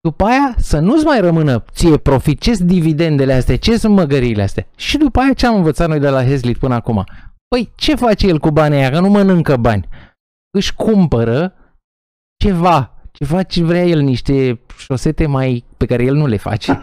[0.02, 4.42] după aia să nu-ți mai rămână ție profit, ce sunt dividendele astea, ce sunt măgăriile
[4.42, 4.68] astea.
[4.76, 7.04] Și după aia ce am învățat noi de la Hezlit până acum?
[7.48, 9.88] Păi ce face el cu banii aia, că nu mănâncă bani?
[10.58, 11.54] Își cumpără
[12.44, 16.82] ceva, ceva ce vrea el, niște șosete mai pe care el nu le face.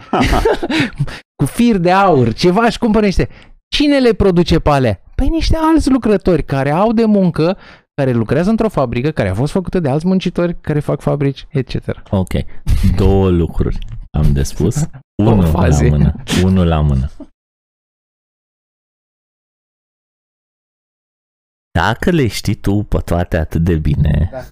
[1.41, 3.29] cu fir de aur, ceva își cumpără niște.
[3.75, 5.01] Cine le produce pe alea?
[5.15, 7.57] Păi niște alți lucrători care au de muncă,
[7.93, 11.75] care lucrează într-o fabrică, care a fost făcută de alți muncitori care fac fabrici, etc.
[12.09, 12.31] Ok.
[12.95, 13.79] Două lucruri
[14.17, 14.85] am de spus.
[15.23, 15.89] Unul la faze.
[15.89, 16.13] mână.
[16.43, 17.09] Unul la mână.
[21.71, 24.43] Dacă le știi tu pe toate atât de bine, Da.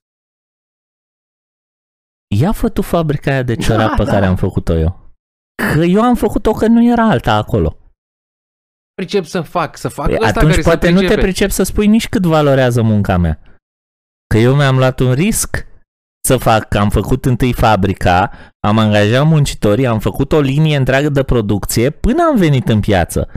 [2.36, 4.12] ia fă tu fabrica aia de ciorap Da, pe da.
[4.12, 5.08] care am făcut-o eu.
[5.74, 7.78] Că eu am făcut-o că nu era alta acolo.
[8.94, 11.64] Pricep să fac, să fac Păi ăsta atunci care poate să nu te pricep să
[11.64, 13.40] spui nici cât valorează munca mea.
[14.28, 15.68] Că eu mi-am luat un risc
[16.28, 21.10] să fac, că am făcut întâi fabrica, am angajat muncitorii, am făcut o linie întreagă
[21.10, 23.30] de producție până am venit în piață.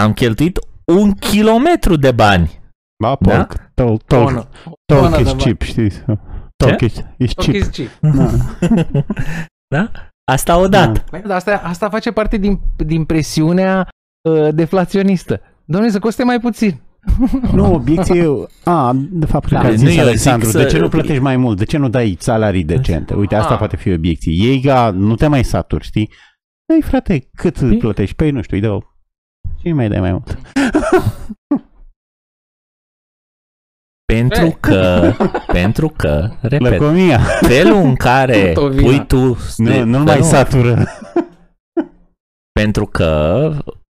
[0.00, 2.60] Am cheltuit un kilometru de bani.
[3.02, 3.36] Ba, Da?
[3.36, 3.70] porc.
[3.74, 4.48] Talk, talk, Tonă.
[4.86, 6.02] talk Tonă is de cheap, știți?
[6.56, 7.54] Talk is, is Talk cheap.
[7.62, 7.88] is cheap.
[8.00, 8.30] Da.
[9.74, 9.90] da?
[10.32, 11.04] Asta odată.
[11.10, 13.88] Păi, dar asta, asta face parte din, din presiunea
[14.28, 15.40] uh, deflaționistă.
[15.64, 16.80] Doamne, să coste mai puțin.
[17.52, 18.24] Nu, obiecție...
[18.64, 20.78] A, de fapt, cred Da, că a nu, zis eu Alexandru, zic de să- ce
[20.78, 21.58] nu plătești mai mult?
[21.58, 23.14] De ce nu dai salarii decente?
[23.14, 23.58] Uite, asta Ah.
[23.58, 24.32] poate fi obiecție.
[24.32, 26.10] Ei, ga, nu te mai saturi, știi?
[26.74, 28.14] Ei, frate, cât Păi- plătești?
[28.16, 28.96] Păi, nu știu, îi dau...
[29.60, 30.38] Și îi mai dai mai mult.
[34.14, 35.12] Pentru că,
[35.46, 37.18] pentru că, repet, Lăcomia.
[37.40, 38.82] felul în care Tovina.
[38.82, 39.36] pui tu...
[39.56, 40.84] Nu, nu mai felul- satură.
[42.60, 43.50] Pentru că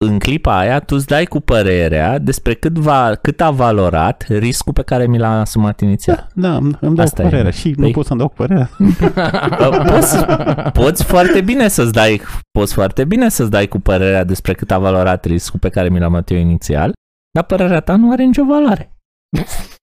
[0.04, 4.72] în clipa aia tu îți dai cu părerea despre cât, va, cât a valorat riscul
[4.72, 6.26] pe care mi l-a asumat inițial.
[6.34, 7.30] Da, îmi îmi dau Asta cu e.
[7.30, 7.50] părerea.
[7.50, 8.70] Și nu Păi- pot să-mi dau cu părerea.
[8.78, 10.24] Uh, Poți,
[10.72, 12.20] poți foarte bine să-ți dai
[12.58, 15.98] poți foarte bine să-ți dai cu părerea despre cât a valorat riscul pe care mi
[15.98, 16.92] l-am luat eu inițial,
[17.30, 18.90] dar părerea ta nu are nicio valoare.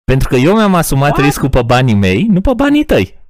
[0.04, 1.24] Pentru că eu mi-am asumat What?
[1.24, 3.22] riscul pe banii mei, nu pe banii tăi.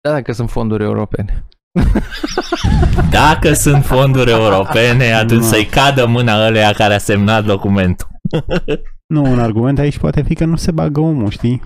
[0.00, 1.44] Da, dacă sunt fonduri europene.
[3.10, 5.46] Dacă sunt fonduri europene, atunci Nu.
[5.46, 8.08] să-i cadă mâna ăleia care a semnat documentul.
[9.06, 11.62] Nu, un argument aici poate fi că nu se bagă omul, știi?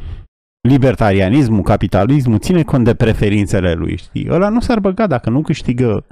[0.68, 4.26] Libertarianismul, capitalismul ține cont de preferințele lui, știi?
[4.30, 6.06] Ăla nu s-ar băga dacă nu câștigă,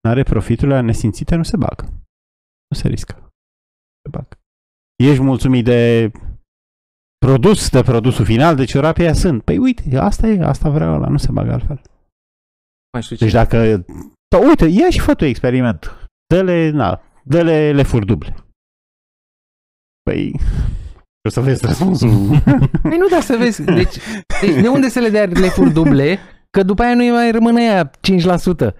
[0.00, 1.84] nu are profiturile nesimțite, nu se bagă.
[2.68, 3.14] Nu se riscă.
[4.02, 4.38] Se bagă.
[4.96, 6.10] Ești mulțumit de
[7.18, 9.42] produs, de produsul final, de ciorapii aia sunt.
[9.42, 11.80] Păi uite, asta e, asta vrea ăla, nu se bagă altfel.
[12.92, 13.24] Mai știu ce.
[13.24, 13.84] Deci dacă...
[14.28, 16.08] Da, uite, ia și fă tu experiment.
[16.34, 18.34] Dă-le, na, dă-le lefuri duble.
[20.02, 20.40] Păi...
[21.28, 22.08] O să vezi răspunsul.
[22.82, 23.62] Păi nu, dar să vezi.
[23.62, 23.96] Deci,
[24.40, 26.18] deci de unde să le dea lefuri duble?
[26.50, 28.74] Că după aia nu mai rămâne aia 5%.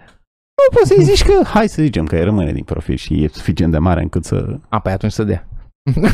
[0.59, 3.29] Nu poți să-i zici că, hai să zicem că îi rămâne din profit și e
[3.29, 4.59] suficient de mare încât să...
[4.69, 5.48] A, păi atunci să dea.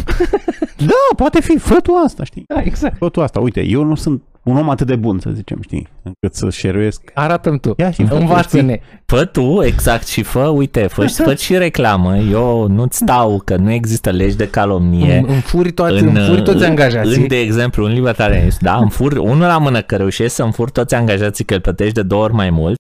[0.77, 2.45] Da, poate fi, fă tu asta, știi?
[2.49, 2.97] Da, exact.
[2.97, 3.41] Fă tu asta.
[3.41, 5.89] Uite, eu nu sunt un om atât de bun, să zicem, știi?
[6.03, 7.11] Încât să șeruiesc.
[7.15, 7.75] Arată-mi tu.
[7.77, 8.81] Ia și fă tu, Învață-ne.
[9.07, 12.17] Fă tu, exact, și fă, uite, fă, fă și reclamă.
[12.17, 15.17] Eu nu-ți stau că nu există legi de calomnie.
[15.17, 17.23] Îmi, îmi furi, toate, în, îmi furi toți angajații.
[17.23, 20.71] În, de exemplu, în libertarianism, da, îmi fur, unul la mână că reușești să-mi fur
[20.71, 22.77] toți angajații că îl plătești de două ori mai mult,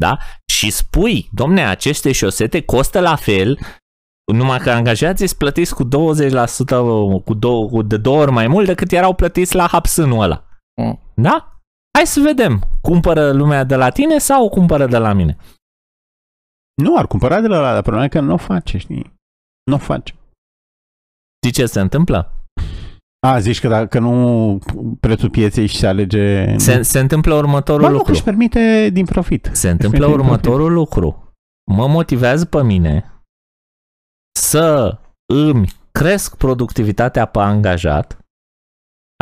[0.00, 0.16] da,
[0.52, 3.58] și spui, domne, aceste șosete costă la fel,
[4.32, 5.88] numai că angajații îți plătiți cu 20%
[7.24, 10.44] cu două, cu de două ori mai mult decât erau plătiți la hapsânul ăla.
[10.82, 11.00] Mm.
[11.14, 11.60] Da?
[11.96, 12.60] Hai să vedem.
[12.80, 15.36] Cumpără lumea de la tine sau o cumpără de la mine?
[16.82, 19.12] Nu, ar cumpăra de la ăla, dar problema e că nu o face, știi?
[19.64, 20.14] Nu o face.
[21.42, 22.32] Știi ce se întâmplă?
[23.26, 24.58] A, zici că dacă nu
[25.00, 26.56] prețul pieței și se alege...
[26.58, 28.12] Se, se întâmplă următorul Ba, nu, că lucru.
[28.12, 29.50] își permite din profit.
[29.52, 31.32] Se întâmplă Efectiv, următorul lucru.
[31.70, 33.17] Mă motivează pe mine
[34.38, 34.98] să
[35.34, 38.18] îmi cresc productivitatea pe angajat,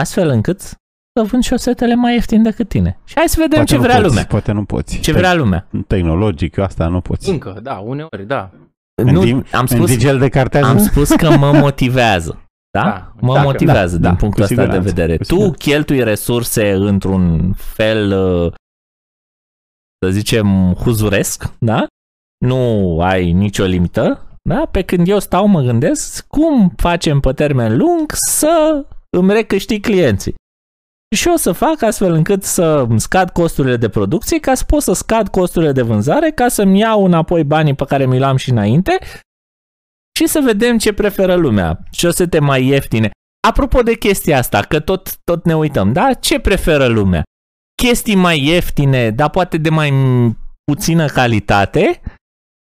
[0.03, 2.99] astfel încât să vând șosetele mai ieftin decât tine.
[3.05, 4.27] Și hai să vedem Poate ce nu vrea poți, lumea.
[4.27, 5.01] Poate nu poți.
[5.01, 5.67] Ce vrea lumea.
[5.87, 7.31] Tehnologic, asta nu poți.
[7.31, 8.51] Încă, da, uneori, da.
[9.05, 10.67] Nu, din- am În spus, digel de cartează?
[10.69, 12.41] am spus că mă motivează.
[12.71, 12.83] Da?
[12.83, 15.17] Da, Mă dacă- motivează da, din da, punctul cu ăsta de siguranță, vedere.
[15.17, 15.57] cu Tu siguranță.
[15.59, 18.53] cheltui resurse într-un fel, uh,
[20.05, 21.87] să zicem, huzuresc, da?
[22.47, 24.66] Nu ai nicio limită, da?
[24.70, 28.85] Pe când eu stau mă gândesc cum facem pe termen lung să
[29.16, 30.35] îmi recâștig clienții.
[31.16, 34.82] Și o să fac astfel încât să îmi scad costurile de producție ca să pot
[34.82, 38.51] să scad costurile de vânzare ca să-mi iau înapoi banii pe care mi l-am și
[38.51, 38.98] înainte
[40.18, 41.78] și să vedem ce preferă lumea.
[41.90, 43.10] Șosete mai ieftine.
[43.48, 46.12] Apropo de chestia asta, că tot, tot ne uităm, da?
[46.12, 47.23] Ce preferă lumea?
[47.82, 50.32] Chestii mai ieftine, dar poate de mai m-
[50.64, 52.01] puțină calitate?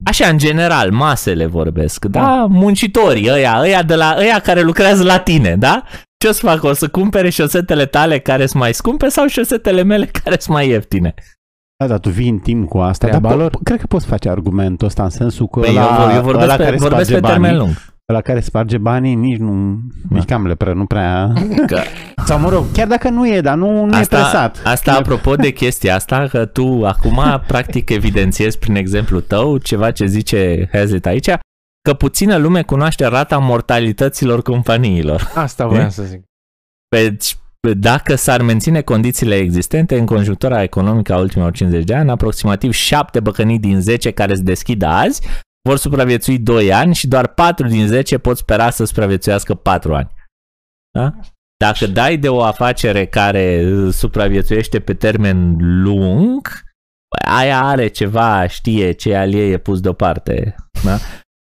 [0.06, 2.46] Așa, în general, masele vorbesc, da?
[2.50, 5.84] Muncitorii, ăia, ăia, de la, ăia care lucrează la tine, da?
[6.18, 6.64] Ce o să fac?
[6.64, 10.68] O să cumpere șosetele tale care sunt mai scumpe sau șosetele mele care sunt mai
[10.70, 11.14] ieftine?
[11.78, 13.08] Da, dar tu vii în timp cu asta.
[13.08, 13.50] Dar Treaba po- lor.
[13.50, 16.44] po- cred că poți face argumentul ăsta în sensul că Păi ăla, eu, eu vorbesc
[16.44, 17.93] ăla pe, care vorbesc pe sparge termen banii, lung.
[18.12, 20.16] Ăla care sparge banii nici nu, Da.
[20.16, 21.34] nici cam le pră, nu prea...
[21.68, 21.82] Că
[22.26, 24.62] Sau mă rog, chiar dacă nu e, dar nu, nu asta, e presat.
[24.64, 30.06] Asta apropo de chestia asta, că tu acum practic evidențiezi prin exemplu tău ceva ce
[30.06, 31.30] zice Hazlitt aici,
[31.82, 35.32] că puțină lume cunoaște rata mortalităților companiilor.
[35.36, 36.24] Asta voiam să zic.
[36.96, 37.38] Deci,
[37.78, 43.20] dacă s-ar menține condițiile existente în conjunctura economică a ultimilor 50 de ani, aproximativ 7
[43.20, 45.22] băcănii din 10 care se deschid azi
[45.70, 50.12] vor supraviețui 2 ani și doar 4 din 10 pot spera să supraviețuiască 4 ani.
[50.92, 51.14] Da?
[51.58, 56.48] Dacă dai de o afacere care uh, supraviețuiește pe termen lung,
[57.10, 60.56] bă, aia are ceva, știe ce al ei e pus deoparte.
[60.84, 60.98] Da?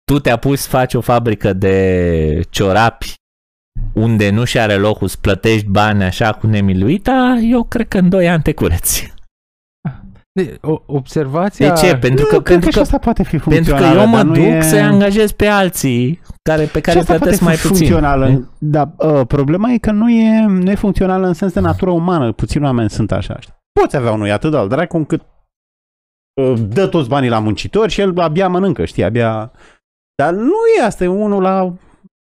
[0.04, 3.14] Tu te-a pus să faci o fabrică de ciorapi
[3.94, 8.10] unde nu și are locul să plătești bani așa cu nemiluita, eu cred că în
[8.10, 9.14] 2 ani te cureți.
[10.32, 11.74] De, o, observația...
[11.74, 11.98] De ce?
[11.98, 13.96] Pentru Nu, că, cred pentru că și că, asta poate fi pentru funcțională.
[13.96, 14.62] că eu mă dar nu duc e...
[14.62, 17.76] să-i angajez pe alții care, pe Și care îi asta poate plătesc fi mai puțin.
[17.76, 21.92] funcțională, dar uh, problema e că nu e, nu e funcțională în sens de natură
[21.92, 22.32] umană.
[22.32, 23.38] Puțini oameni sunt așa.
[23.40, 23.54] știi?
[23.82, 25.22] Poți avea unul atât de al dracu încât
[26.42, 29.52] uh, dă toți banii la muncitor și el abia mănâncă, știi, abia...
[30.16, 31.74] Dar nu e asta, e unul la...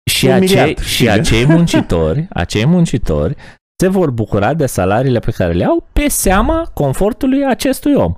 [0.10, 1.10] Și, un acei, miliard, și știi?
[1.10, 3.36] acei muncitori, acei muncitori
[3.80, 8.14] se vor bucura de salariile pe care le au pe seama confortului acestui om.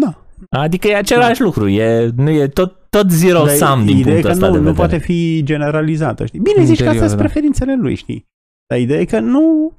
[0.00, 0.24] Da.
[0.50, 4.20] Adică e același lucru, e, nu e tot, tot zero Dar sum din ideea e
[4.20, 4.86] punctul că ăsta nu, de nu vedere.
[4.86, 6.40] poate fi generalizată, știi?
[6.40, 7.24] Bine zici că Interior, astea sunt da.
[7.24, 8.26] preferințele lui, știi?
[8.68, 9.72] Dar ideea e că nu,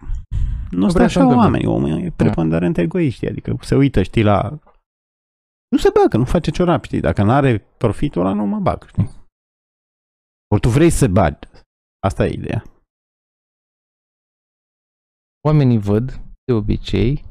[0.69, 1.45] nu sunt vrea să așa întâmple.
[1.45, 4.59] oamenii, omul e preponderent egoiști, adică se uită, știi, la...
[5.69, 6.99] Nu se bagă, nu face ciorap, știi?
[6.99, 9.09] Dacă nu are profitul ăla, nu mă bag, știi?
[10.51, 11.47] Ori tu vrei să bagi.
[12.07, 12.63] Asta e ideea.
[15.47, 17.23] Oamenii văd, de obicei,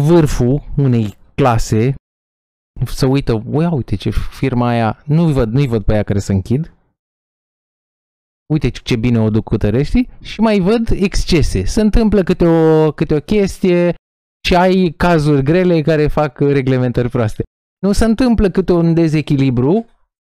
[0.00, 1.94] vârful unei clase,
[2.86, 6.32] să uită, uia, uite ce firma aia, nu-i văd, nu-i văd pe aia care se
[6.32, 6.74] închid,
[8.52, 11.64] uite ce bine o duc cu tăreștii și mai văd excese.
[11.64, 13.94] Se întâmplă câte o, câte o chestie
[14.46, 17.42] și ai cazuri grele care fac reglementări proaste.
[17.78, 19.86] Nu se întâmplă câte un dezechilibru,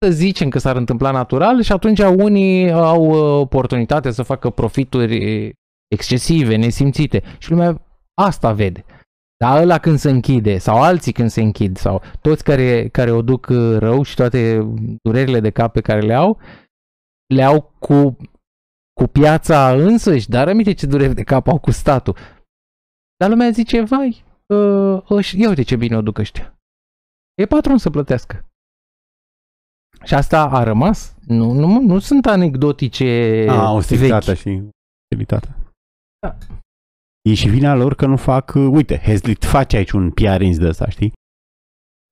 [0.04, 5.52] să zicem că s-ar întâmpla natural și atunci unii au uh, oportunitatea să facă profituri
[5.94, 7.82] excesive, nesimțite și lumea
[8.14, 8.84] asta vede.
[9.44, 13.22] Dar ăla când se închide, sau alții când se închid, sau toți care, care o
[13.22, 14.68] duc uh, rău și toate
[15.02, 16.38] durerile de cap pe care le au,
[17.34, 18.16] le au cu,
[18.92, 22.16] cu piața însăși, dar aminte ce dureri de cap au cu statul.
[23.16, 26.58] Dar lumea zice, vai, uh, ăș- ia uite ce bine o duc ăștia.
[27.34, 28.47] E patron să plătească.
[30.04, 31.14] Și asta a rămas.
[31.26, 34.42] Nu, nu, nu sunt anecdotice A, austeritatea vechi.
[34.42, 34.62] și
[35.12, 35.56] utilitatea.
[36.26, 36.36] Da.
[37.28, 40.68] E și vina lor că nu fac, uh, uite, Hezlit face aici un PR de
[40.68, 41.12] ăsta, știi?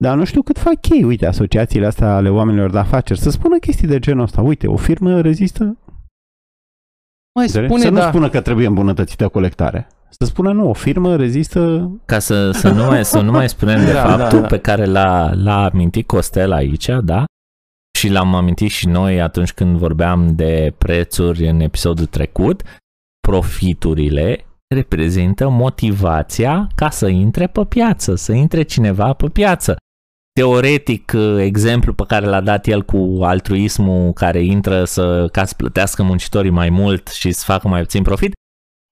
[0.05, 3.59] Dar nu știu cât fac ei, uite, asociațiile astea ale oamenilor de afaceri, să spună
[3.59, 4.41] chestii de genul ăsta.
[4.43, 5.77] Uite, o firmă rezistă,
[7.35, 8.09] Mai spune, spune, să nu da.
[8.09, 9.87] spună că trebuie îmbunătățită colectarea.
[10.11, 13.85] Să spună nu, o firmă rezistă Ca să, să, nu mai, să nu mai spunem
[13.85, 14.47] de Da, faptul da, da.
[14.47, 17.25] pe care l-a, l-a amintit Costel aici, da?
[18.07, 22.63] Și l-am amintit și noi atunci când vorbeam de prețuri în episodul trecut.
[23.29, 29.77] Profiturile reprezintă motivația ca să intre pe piață, să intre cineva pe piață.
[30.33, 36.03] Teoretic, exemplu pe care l-a dat el cu altruismul care intră să, ca să plătească
[36.03, 38.33] muncitorii mai mult și să facă mai puțin profit,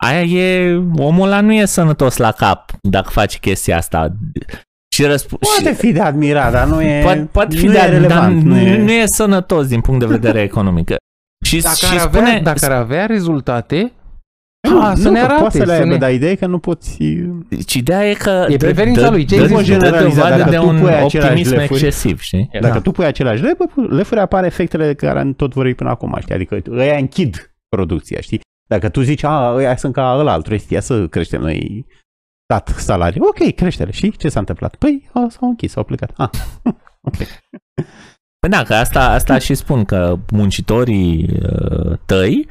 [0.04, 4.16] aia e, omul ăla nu e sănătos la cap dacă face chestia asta.
[4.94, 7.78] Și răsp- Poate și, fi de admirat, dar nu e, poate, poate fi nu de
[7.78, 8.10] e relevant.
[8.10, 8.76] dar nu e...
[8.82, 10.90] nu e sănătos din punct de vedere economic.
[11.44, 13.92] Și, Dacă, și ar avea, spune, dacă ar avea rezultate,
[14.68, 15.40] Nu, a, să nu, ne că arate.
[15.40, 15.96] Poate să le să aibă, ne...
[15.98, 16.96] dar ideea e că nu poți...
[17.66, 19.62] și ideea e că E preferința lui, ce dă, există?
[19.62, 22.48] dă, dă generaliza, dovadă dacă de tu un pui același optimism lefuri- excesiv, știi?
[22.60, 22.80] Dacă Da.
[22.80, 26.34] tu pui același lefuri, lefuri apar efectele care tot vorbim până acum, știi?
[26.34, 28.40] Adică ăia închid producția, știi?
[28.68, 31.86] Dacă tu zici, a, ăia sunt ca ăla altul, trebuie să creștem noi
[32.44, 33.20] stat salarii.
[33.20, 33.92] Ok, creștere.
[33.92, 34.74] Și ce s-a întâmplat?
[34.74, 36.10] Păi, a, s-au închis, s-au plecat.
[36.16, 36.30] Ah,
[37.08, 37.16] ok.
[38.38, 42.48] Păi da, că asta, asta și spun că muncitorii uh, tăi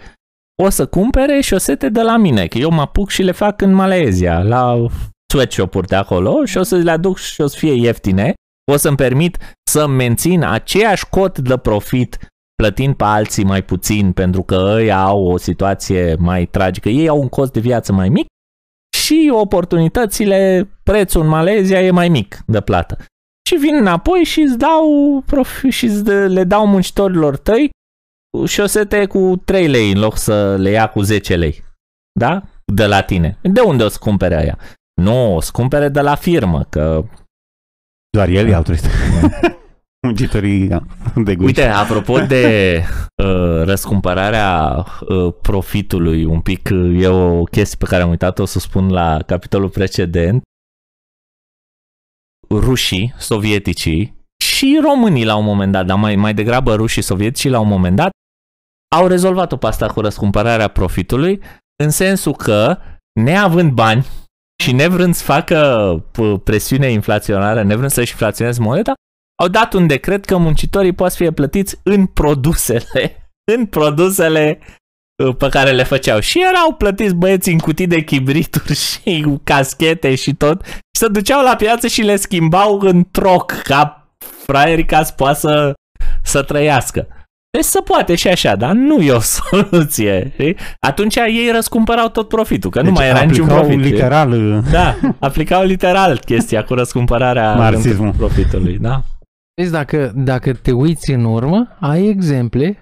[0.63, 3.73] o să cumpere șosete de la mine, că eu mă apuc și le fac în
[3.73, 4.85] Malezia, la
[5.33, 8.33] sweatshop-uri de acolo și o să le aduc și o să fie ieftine.
[8.71, 9.37] O să-mi permit
[9.69, 12.17] să mențin aceeași cot de profit
[12.55, 17.19] plătind pe alții mai puțin pentru că ei au o situație mai tragică, ei au
[17.19, 18.25] un cost de viață mai mic
[19.03, 22.97] și oportunitățile, prețul în Malezia e mai mic de plată.
[23.49, 24.87] Și vin înapoi și îți dau
[25.25, 27.69] profi, și îți dă- le dau muncitorilor tăi
[28.47, 31.63] șosete cu 3 lei în loc să le ia cu 10 lei.
[32.19, 32.41] Da?
[32.73, 33.37] De la tine.
[33.41, 34.57] De unde o să cumpere aia?
[35.01, 37.03] Nu, o să cumpere de la firmă, că
[38.09, 38.85] Doar el e altruist.
[40.03, 40.67] Muncitorii
[41.15, 41.45] de guci.
[41.45, 42.77] Uite, apropo de
[43.23, 48.45] uh, răscumpărarea uh, profitului, un pic uh, e o chestie pe care am uitat, o
[48.45, 50.41] să spun la capitolul precedent.
[52.49, 57.59] Rușii, sovieticii și românii la un moment dat, dar mai, mai degrabă rușii sovieticii la
[57.59, 58.09] un moment dat,
[58.95, 61.41] au rezolvat-o pe asta cu răscumpărarea profitului,
[61.83, 62.77] în sensul că,
[63.19, 64.05] neavând bani
[64.63, 65.57] și nevrând să facă
[66.11, 68.93] p- presiune inflaționară, nevrând să-și inflaționeze moneda,
[69.41, 74.59] au dat un decret că muncitorii pot să fie plătiți în produsele, în produsele
[75.23, 76.19] uh, pe care le făceau.
[76.19, 81.07] Și erau plătiți băieții în cutii de chibrituri și cu caschete și tot și se
[81.07, 84.07] duceau la piață și le schimbau în troc ca
[84.45, 85.73] fraierii ca să poată să,
[86.23, 87.07] să trăiască.
[87.57, 90.31] Deci se poate și așa, dar nu e o soluție.
[90.33, 90.55] Știi?
[90.79, 93.79] Atunci ei răscumpărau tot profitul, că Deci nu mai era niciun aplicau profit.
[93.79, 93.91] știi?
[93.93, 98.13] literal Da, aplicau literal chestia cu răscumpărarea Marxismul.
[98.17, 99.01] profitului, da?
[99.55, 102.77] Vezi, dacă, dacă te uiți în urmă, ai exemple,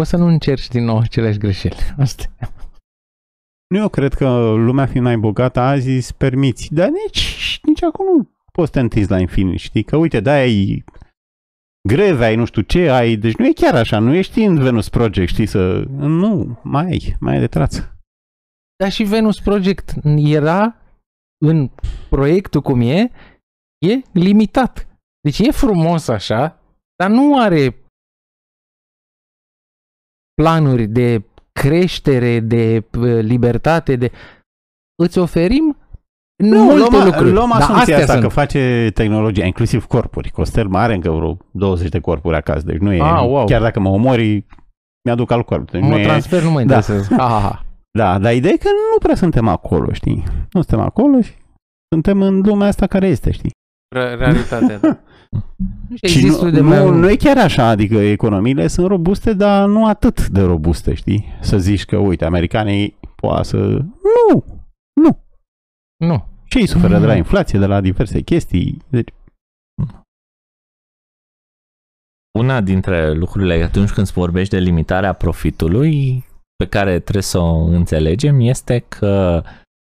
[0.00, 1.76] o să nu încerci din nou aceleași greșeli.
[1.98, 2.24] Asta.
[2.40, 2.46] e.
[3.68, 8.06] Nu, eu cred că lumea fiind mai bogată azi îți permiți, dar nici, nici acum
[8.16, 9.82] nu poți să te întinzi la infinit, știi?
[9.82, 10.84] Că uite, da, ai
[11.88, 14.88] greve, ai nu știu ce, ai, deci nu e chiar așa, nu ești în Venus
[14.88, 17.96] Project, știi, să, nu, mai ai, mai ai de trață.
[18.76, 20.76] Dar și Venus Project era
[21.44, 21.70] în
[22.08, 23.10] proiectul cum e,
[23.86, 24.91] e limitat.
[25.22, 26.60] Deci e frumos așa,
[26.96, 27.76] dar nu are
[30.42, 34.10] planuri de creștere, de uh, libertate, de...
[35.02, 35.76] Îți oferim
[36.44, 37.32] multe luăm, lucruri.
[37.32, 38.22] luăm Dar asumția asta sunt.
[38.24, 40.30] că face tehnologia, inclusiv corpuri.
[40.30, 43.44] Costel mai are încă vreo 20 de corpuri acasă, deci nu e, Ah, wow.
[43.44, 44.46] chiar dacă mă omori,
[45.04, 45.70] mi-aduc al corp.
[45.70, 46.60] Deci nu Mă e, transfer, nu mă Da.
[46.62, 47.14] interesează.
[47.16, 47.64] Ha, ha, ha.
[47.98, 50.24] Da, dar ideea e că nu prea suntem acolo, știi?
[50.52, 51.32] Nu suntem acolo și
[51.92, 53.50] suntem în lumea asta care este, știi?
[53.92, 54.98] Re- Realitatea, da.
[55.88, 58.86] Nu știu, Și există nu, de nu, mai nu e chiar așa, adică economiile sunt
[58.86, 61.24] robuste, dar nu atât de robuste, știi?
[61.40, 63.56] Să zici că, uite, americanii poate să...
[63.62, 64.44] Nu!
[66.04, 66.24] Nu.
[66.44, 68.82] Și ei suferă de la inflație, de la diverse chestii.
[68.88, 69.08] Deci,
[72.38, 76.24] Una dintre lucrurile atunci când se vorbește de limitarea profitului
[76.56, 79.42] pe care trebuie să o înțelegem este că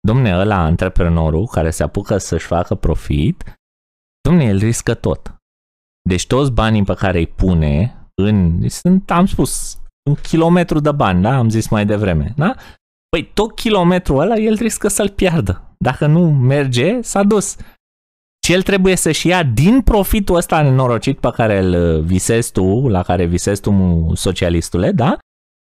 [0.06, 3.44] domne ăla, antreprenorul care se apucă să-și facă profit,
[4.26, 5.34] domne, el riscă tot.
[6.08, 11.22] Deci toți banii pe care îi pune în, sunt, am spus, un kilometru de bani,
[11.22, 11.36] da?
[11.36, 12.54] Am zis mai devreme, da?
[13.08, 15.74] Păi tot kilometrul ăla el riscă să-l piardă.
[15.78, 17.56] Dacă nu merge, s-a dus.
[18.46, 23.02] Și el trebuie să-și ia din profitul ăsta nenorocit pe care îl visezi tu, la
[23.02, 25.18] care visezi tu, mu- socialistule, da?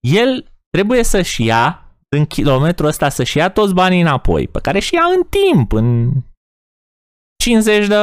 [0.07, 4.95] El trebuie să-și ia din kilometrul ăsta să-și ia toți banii înapoi, pe care și
[4.95, 6.12] ia în timp, în
[7.42, 7.94] 50 de,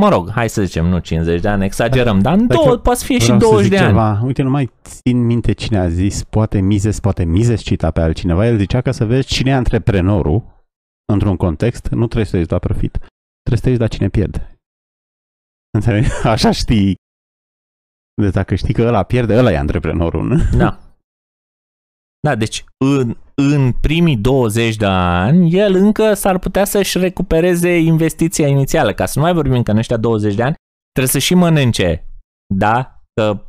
[0.00, 2.98] mă rog, hai să zicem, nu 50 de ani, exagerăm, dar în Dacă două, poate
[2.98, 3.88] să fie și vreau să 20 zic de ani.
[3.88, 4.20] ceva.
[4.24, 8.46] Uite, nu mai țin minte cine a zis, poate Mises, poate Mises cita pe altcineva.
[8.46, 10.44] El zicea că să vezi cine e antreprenorul
[11.12, 12.90] într-un context, nu trebuie să te uiți la profit.
[13.42, 14.56] Trebuie să te uiți la cine pierde.
[15.74, 16.08] Înțelegi?
[16.34, 16.94] Așa știi.
[18.22, 20.24] Deci dacă știi că ăla pierde, ăla e antreprenorul.
[20.26, 20.38] Nu?
[20.56, 20.78] Da.
[22.20, 28.46] Da, deci în, în primii 20 de ani, el încă s-ar putea să-și recupereze investiția
[28.46, 28.92] inițială.
[28.92, 30.54] Ca să nu mai vorbim că în ăștia 20 de ani
[30.90, 32.06] trebuie să și mănânce.
[32.54, 33.02] Da?
[33.20, 33.42] Că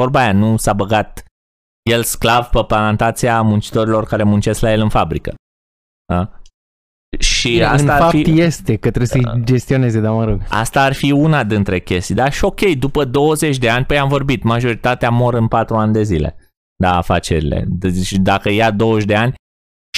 [0.00, 1.24] vorba aia nu s-a băgat
[1.90, 5.34] el sclav pe plantația muncitorilor care muncesc la el în fabrică.
[6.12, 6.40] Da?
[7.18, 8.40] Și în asta ar fapt fi...
[8.40, 10.42] este că trebuie să-i gestioneze, dar mă rog.
[10.48, 12.30] Asta ar fi una dintre chestii, da?
[12.30, 16.02] Și ok, după 20 de ani, păi am vorbit, majoritatea mor în 4 ani de
[16.02, 16.36] zile.
[16.82, 17.64] Da, afacerile.
[17.68, 19.34] Deci dacă ia 20 de ani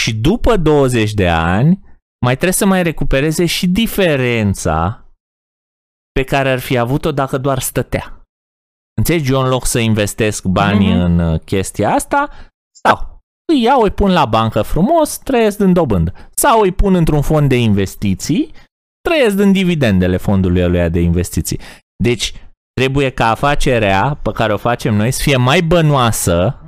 [0.01, 1.81] și după 20 de ani,
[2.25, 5.05] mai trebuie să mai recupereze și diferența
[6.13, 8.21] pe care ar fi avut-o dacă doar stătea.
[8.97, 9.33] Înțelegi?
[9.33, 11.01] Eu în loc să investesc banii Mhm.
[11.01, 12.29] în uh, chestia asta,
[12.77, 13.19] stau.
[13.53, 16.13] Îi iau, îi pun la bancă frumos, trăiesc din dobândă.
[16.35, 18.53] Sau îi pun într-un fond de investiții,
[19.09, 21.61] trăiesc din dividendele fondului ăluia de investiții.
[22.05, 22.33] Deci,
[22.81, 26.59] trebuie ca afacerea pe care o facem noi să fie mai bănoasă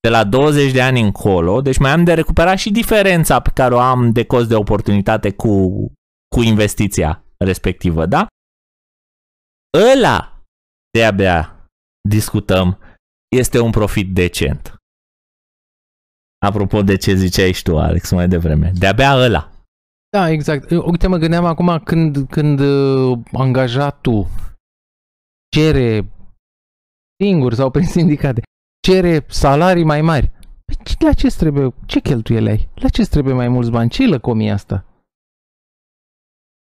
[0.00, 3.74] de la 20 de ani încolo, deci mai am de recuperat și diferența pe care
[3.74, 5.86] o am de cost de oportunitate cu,
[6.34, 8.26] cu investiția respectivă, da?
[9.92, 10.42] Ăla
[10.90, 11.66] de-abia
[12.08, 12.78] discutăm
[13.36, 14.74] este un profit decent.
[16.46, 18.72] Apropo de ce ziceai și tu, Alex, mai devreme.
[18.74, 19.50] De-abia ăla.
[20.16, 20.70] Da, exact.
[20.70, 24.26] Eu, Uite, mă gândeam acum când, când uh, angajatul
[25.56, 26.10] cere
[27.22, 28.42] singur sau prin sindicate,
[28.80, 30.30] cere salarii mai mari.
[30.64, 31.74] Păi ce- la ce trebuie?
[31.86, 32.68] Ce cheltuieli ai?
[32.74, 33.90] La ce trebuie mai mulți bani?
[33.90, 34.84] Ce-i lăcomia asta?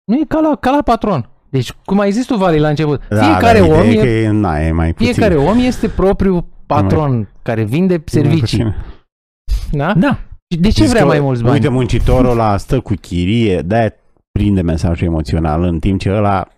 [0.05, 1.29] Nu e ca la, ca la patron.
[1.51, 4.09] Deci, cum ai zis tu, Vali, la început, fiecare dar om ideea e, Da, că
[4.09, 5.13] e, na, e mai puțin.
[5.13, 8.59] fiecare om este propriul patron care vinde E mai servicii.
[8.59, 8.75] puțin.
[9.73, 9.95] Da?
[9.95, 10.19] Da.
[10.55, 11.55] Și De ce Zici vrea că, mai mulți bani?
[11.55, 13.99] Uite, muncitorul ăla stă cu chirie, de
[14.31, 16.49] prinde mesajul emoțional, în timp ce ăla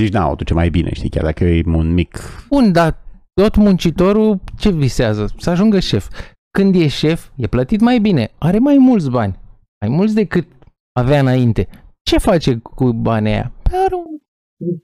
[0.00, 2.18] zici, na, o duce mai bine, știi, chiar dacă e un mic...
[2.48, 2.98] Bun, dar
[3.40, 5.26] tot muncitorul ce visează?
[5.38, 6.08] Să ajungă șef.
[6.50, 9.38] Când e șef, e plătit mai bine, are mai mulți bani,
[9.80, 10.46] mai mulți decât
[10.92, 11.68] avea înainte.
[12.02, 13.52] Ce face cu banii aia?
[13.62, 14.18] Păi are un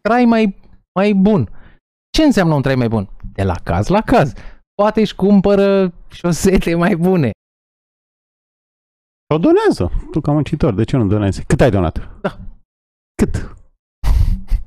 [0.02, 0.56] trai mai,
[0.94, 1.50] mai bun.
[2.10, 3.08] Ce înseamnă un trai mai bun?
[3.32, 4.32] De la caz la caz.
[4.74, 7.30] Poate își cumpără șosete mai bune.
[9.34, 9.90] O donează.
[10.10, 11.44] Tu ca muncitor, de ce nu donezi?
[11.44, 12.20] Cât ai donat?
[12.20, 12.38] Da.
[13.14, 13.56] Cât?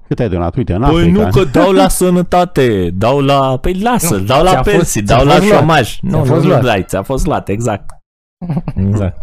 [0.07, 0.55] Cât ai donat?
[0.55, 1.23] Uite, în Păi Africa.
[1.25, 3.57] nu că dau la sănătate, dau la...
[3.59, 5.59] Păi lasă, Nu, dau la ți-a fost- pensii, ți-a dau la fost luat.
[5.59, 5.99] șomaj.
[6.01, 6.63] Nu, Ți-a nu, fost nu luat.
[6.63, 7.89] dai, ți-a fost luat, exact.
[8.89, 9.17] Exact.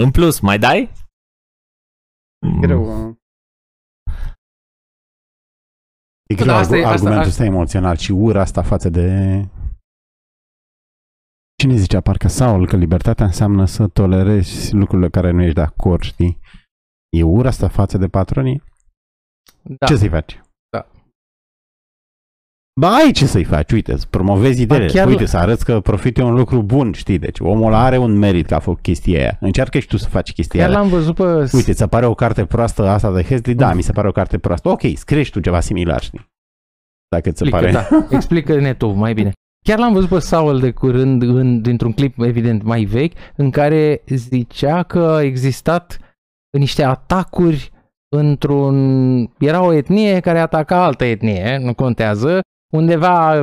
[0.00, 0.90] În plus, mai dai?
[2.60, 3.08] greu.
[3.08, 3.14] uh.
[6.30, 8.88] E greu Da, asta argu- e- asta- argumentul asta- ăsta emoțional și ura asta față
[8.88, 9.06] de...
[11.62, 16.02] Cine zicea parcă Saul că libertatea înseamnă să tolerezi lucrurile care nu ești de acord,
[16.02, 16.38] știi?
[17.16, 18.62] E ura asta față de patronii?
[19.62, 19.86] Da.
[19.86, 20.40] Ce să-i faci?
[20.70, 20.86] Da.
[22.80, 24.86] Ba ai ce să-i faci, uite, să promovezi ideile.
[24.86, 27.18] chiar Uite, la- să arăți că profitul e un lucru bun, știi?
[27.18, 29.36] Deci omul are un merit că a făcut chestia aia.
[29.40, 30.78] Încearcă și tu să faci chestia Chiar aia.
[30.78, 31.50] l-am văzut pe...
[31.52, 33.54] Uite, ți pare o carte proastă asta de Hesley?
[33.54, 33.76] Da, Mm.
[33.76, 34.68] mi se pare o carte proastă.
[34.68, 36.30] Ok, scrie și tu ceva similar, știi?
[37.08, 37.86] Dacă ți se Explică, pare.
[37.90, 38.06] da.
[38.16, 39.32] Explică-ne tu mai bine.
[39.64, 44.02] Chiar l-am văzut pe Saul de curând în, dintr-un clip evident mai vechi în care
[44.06, 45.98] zicea că a existat
[46.58, 47.70] niște atacuri
[48.16, 48.76] într-un...
[49.38, 52.40] Era o etnie care ataca altă etnie, nu contează,
[52.72, 53.34] undeva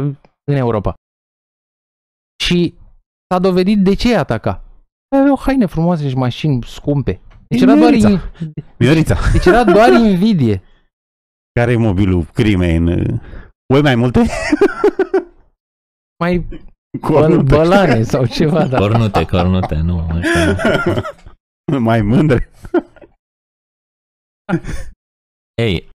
[0.44, 0.94] în Europa.
[2.44, 2.74] Și
[3.34, 4.64] s-a dovedit de ce ataca.
[5.16, 7.20] Aveau haine frumoase și mașini scumpe.
[7.48, 8.10] Deci era doar, Merița.
[8.10, 8.20] in,
[8.78, 10.62] Viorița, deci era doar invidie.
[11.60, 12.88] care e mobilul crimei în...
[12.88, 13.20] uh,
[13.74, 14.26] Oi mai multe?
[16.24, 16.62] Mai bă-
[17.02, 17.56] Cornute.
[17.56, 18.78] bălane sau ceva, da.
[18.78, 20.00] Cornute, cornute, nu.
[20.10, 20.56] Așa.
[21.80, 22.50] mai mândre.
[25.66, 25.90] Ei,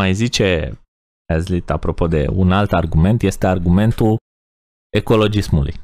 [0.00, 0.78] mai zice
[1.32, 4.16] Hazlitt, apropo de un alt argument, este argumentul
[4.96, 5.74] ecologismului.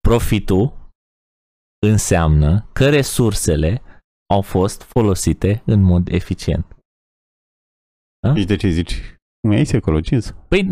[0.00, 0.90] Profitul
[1.86, 3.82] înseamnă că resursele
[4.34, 6.76] au fost folosite în mod eficient.
[8.34, 9.16] Deci de ce zici?
[9.48, 10.46] Nu e ecologism?
[10.48, 10.68] Păi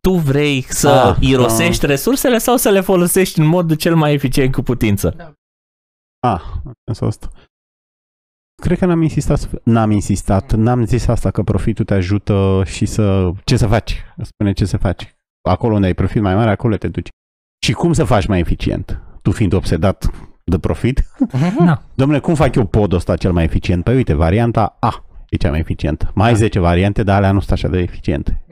[0.00, 4.52] tu vrei să Ah, irosești resursele sau să le folosești în modul cel mai eficient
[4.52, 5.34] cu putință?
[6.26, 6.42] Ah,
[6.90, 7.30] asta asta.
[8.62, 12.86] Cred că n-am insistat, să- n-am insistat, n-am zis asta că profitul te ajută și
[12.86, 15.14] să, ce să faci, spune ce să faci.
[15.48, 17.08] Acolo unde ai profit mai mare, acolo te duci.
[17.66, 19.02] Și cum să faci mai eficient?
[19.22, 20.10] Tu fiind obsedat
[20.44, 21.02] de profit?
[21.64, 21.82] Da.
[21.94, 23.84] Domnule, cum fac eu podul ăsta cel mai eficient?
[23.84, 26.10] Păi uite, varianta A e cea mai eficientă.
[26.14, 28.42] Mai ai 10 variante, dar alea nu sunt așa de eficiente.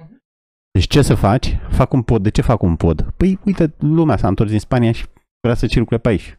[0.71, 1.57] Deci ce să faci?
[1.71, 2.23] Fac un pod.
[2.23, 3.07] De ce fac un pod?
[3.17, 5.05] Păi uite, lumea s-a întors din Spania și
[5.41, 6.39] vrea să circule pe aici.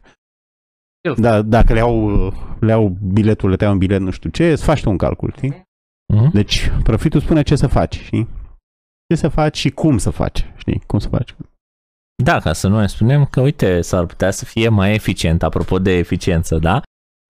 [1.00, 1.14] El.
[1.18, 2.08] Da, dacă le iau,
[2.60, 5.32] le iau biletul, le iau un bilet nu știu ce, îți faci tu un calcul,
[5.36, 5.62] știi?
[6.14, 6.30] Mhm.
[6.32, 8.28] Deci profitul spune ce să faci, știi?
[9.08, 10.82] Ce să faci și cum să faci, știi?
[10.86, 11.34] Cum să faci.
[12.22, 15.78] Da, ca să nu ne spunem că, uite, s-ar putea să fie mai eficient, apropo
[15.78, 16.80] de eficiență, da?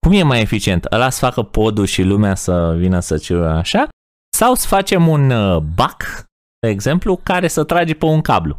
[0.06, 0.84] Cum e mai eficient?
[0.92, 3.88] Ăla să facă podul și lumea să vină să cirule așa?
[4.36, 6.24] Sau să facem un uh, bac,
[6.60, 8.58] de exemplu, care să trage pe un cablu,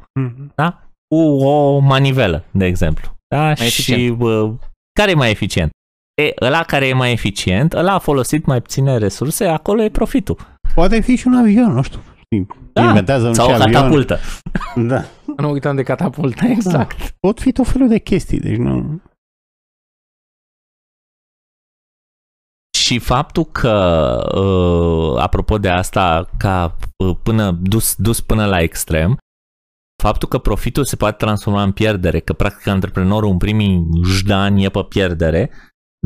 [0.56, 0.84] da?
[1.08, 3.18] Cu o manivelă, de exemplu.
[3.36, 3.54] Da?
[3.54, 4.20] și eficient.
[5.00, 5.72] Uh, care e mai eficient?
[6.22, 10.38] E, ăla care e mai eficient, ăla a folosit mai puține resurse, acolo e profitul.
[10.74, 12.00] Poate fi și un avion, nu știu.
[12.24, 13.72] știi, Da, Inventează un Sau și o avion.
[13.72, 14.18] catapultă.
[14.76, 15.04] Da.
[15.38, 17.16] Nu uitam de catapultă, exact.
[17.20, 19.02] Pot fi tot felul de chestii, deci nu...
[22.78, 23.76] Și faptul că,
[24.40, 29.18] uh, apropo de asta, ca uh, până, dus, dus până la extrem,
[30.02, 33.88] faptul că profitul se poate transforma în pierdere, că practic antreprenorul în primii
[34.30, 35.52] ani e pe pierdere,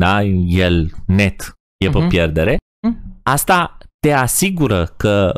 [0.00, 1.52] da, el net
[1.84, 2.08] e pe Mhm.
[2.08, 2.56] pierdere,
[2.86, 3.20] Mhm.
[3.22, 5.32] asta te asigură că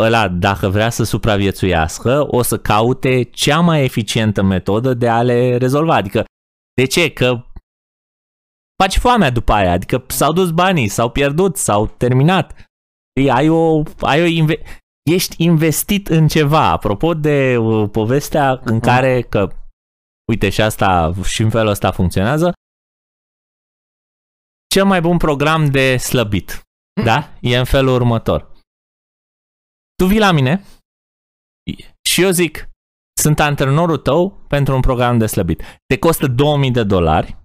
[0.00, 5.56] ăla, dacă vrea să supraviețuiască, o să caute cea mai eficientă metodă de a le
[5.56, 5.94] rezolva.
[5.94, 6.24] Adică,
[6.74, 7.10] de ce?
[7.10, 7.44] Că
[8.82, 12.64] faci foamea după aia, adică s-au dus banii, s-au pierdut, s-au terminat.
[13.18, 14.62] Știi, ai o, ai o inve-
[15.02, 16.70] ești investit în ceva.
[16.70, 19.56] Apropo de uh, povestea în care că
[20.32, 22.52] uite și asta și în felul ăsta funcționează.
[24.74, 26.62] Cel mai bun program de slăbit,
[27.04, 27.32] da?
[27.40, 28.52] E în felul următor.
[29.94, 30.64] Tu vii la mine
[32.10, 32.68] și eu zic,
[33.20, 35.62] sunt antrenorul tău pentru un program de slăbit.
[35.86, 37.36] Te costă 2000 de dolari,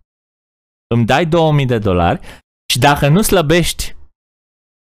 [0.96, 2.42] îmi dai 2000 de dolari
[2.74, 3.96] și dacă nu slăbești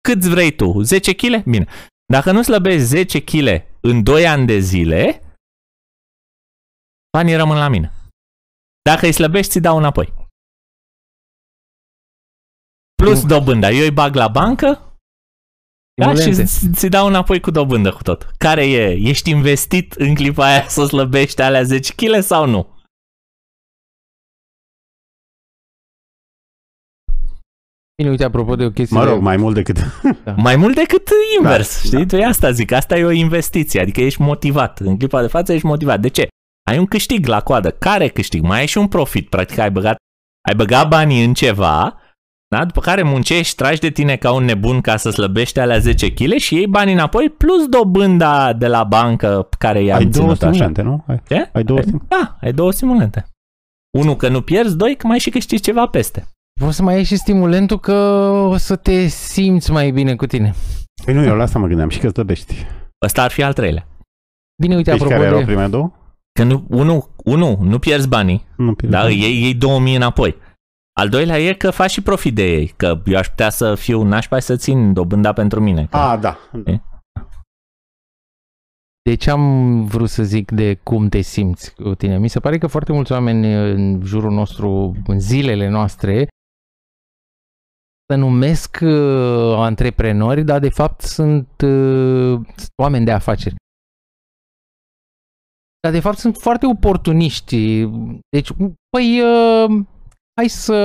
[0.01, 1.43] cât vrei tu, 10 kg?
[1.43, 1.67] Bine.
[2.05, 3.47] Dacă nu slăbești 10 kg
[3.81, 5.21] în 2 ani de zile,
[7.17, 7.91] banii rămân la mine.
[8.89, 10.13] Dacă îi slăbești, ți dau înapoi.
[12.95, 13.69] Plus Stim- dobânda.
[13.69, 14.67] Eu îi bag la bancă
[16.01, 16.43] da, și Stimulente.
[16.45, 18.23] ți- ți dau înapoi cu dobândă cu tot.
[18.37, 18.91] Care e?
[19.09, 22.72] Ești investit în clipa aia să slăbești alea 10 kg sau nu?
[27.97, 28.97] Bine, uite, apropo de o chestie...
[28.97, 29.21] Mă rog, de...
[29.23, 29.77] mai mult decât...
[30.35, 31.07] Mai mult decât
[31.37, 32.05] invers, Da, știi?
[32.05, 32.17] da.
[32.17, 34.79] Tu asta zic, asta e o investiție, adică ești motivat.
[34.79, 35.99] În clipa de față ești motivat.
[35.99, 36.27] De ce?
[36.69, 37.71] Ai un câștig la coadă.
[37.71, 38.43] Care câștig?
[38.43, 39.29] Mai ai și un profit.
[39.29, 39.95] Practic ai băgat,
[40.49, 41.97] ai băgat banii în ceva,
[42.55, 42.65] Da?
[42.65, 46.31] După care muncești, tragi de tine ca un nebun ca să slăbești alea 10 kg
[46.37, 50.47] și iei banii înapoi plus dobânda de la bancă care i-a Ai două ținut așa.
[50.51, 51.03] stimulente, nu?
[51.07, 51.49] Ai, Ce?
[51.53, 52.15] ai două stimulente.
[52.15, 53.25] Da, ai două stimulente.
[53.97, 56.27] Unul că nu pierzi, doi că mai și câștigi ceva peste.
[56.61, 57.93] Poți să mai ai și stimulentul că
[58.49, 60.53] o să te simți mai bine cu tine.
[61.05, 62.65] Păi nu, eu la asta mă gândeam și că slăbești.
[63.05, 63.87] Ăsta ar fi al treilea.
[64.61, 65.45] Bine, uite, Deci apropo care erau de...
[65.45, 65.91] primele două?
[66.31, 69.19] Că nu, unu, unu, nu pierzi banii, Nu, pierzi da, bani.
[69.19, 70.35] iei, iei 2000 înapoi.
[70.99, 74.03] Al doilea e că faci și profit de ei, că eu aș putea să fiu
[74.03, 75.85] nașpa să țin dobânda pentru mine.
[75.85, 76.37] Că A, da.
[79.01, 82.17] De ce am vrut să zic de cum te simți cu tine?
[82.17, 86.27] Mi se pare că foarte mulți oameni în jurul nostru, în zilele noastre,
[88.13, 93.55] se numesc uh, antreprenori, dar de fapt sunt, uh, sunt oameni de afaceri.
[95.81, 97.87] Dar de fapt sunt foarte oportuniști.
[98.29, 98.49] Deci,
[98.89, 99.85] păi, uh,
[100.35, 100.75] hai să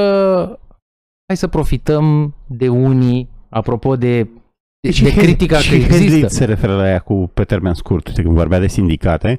[1.27, 4.31] hai să profităm de unii, apropo de, de,
[4.81, 6.29] Deci de și critica Hez- că și Hezlit există.
[6.29, 9.39] se referă la ea cu pe termen scurt, știi, când vorbea de sindicate,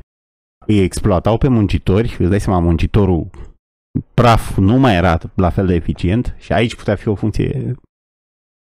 [0.66, 3.30] îi exploatau pe muncitori, îți dai seama, muncitorul
[4.14, 7.76] praf nu mai era la fel de eficient și aici putea fi o funcție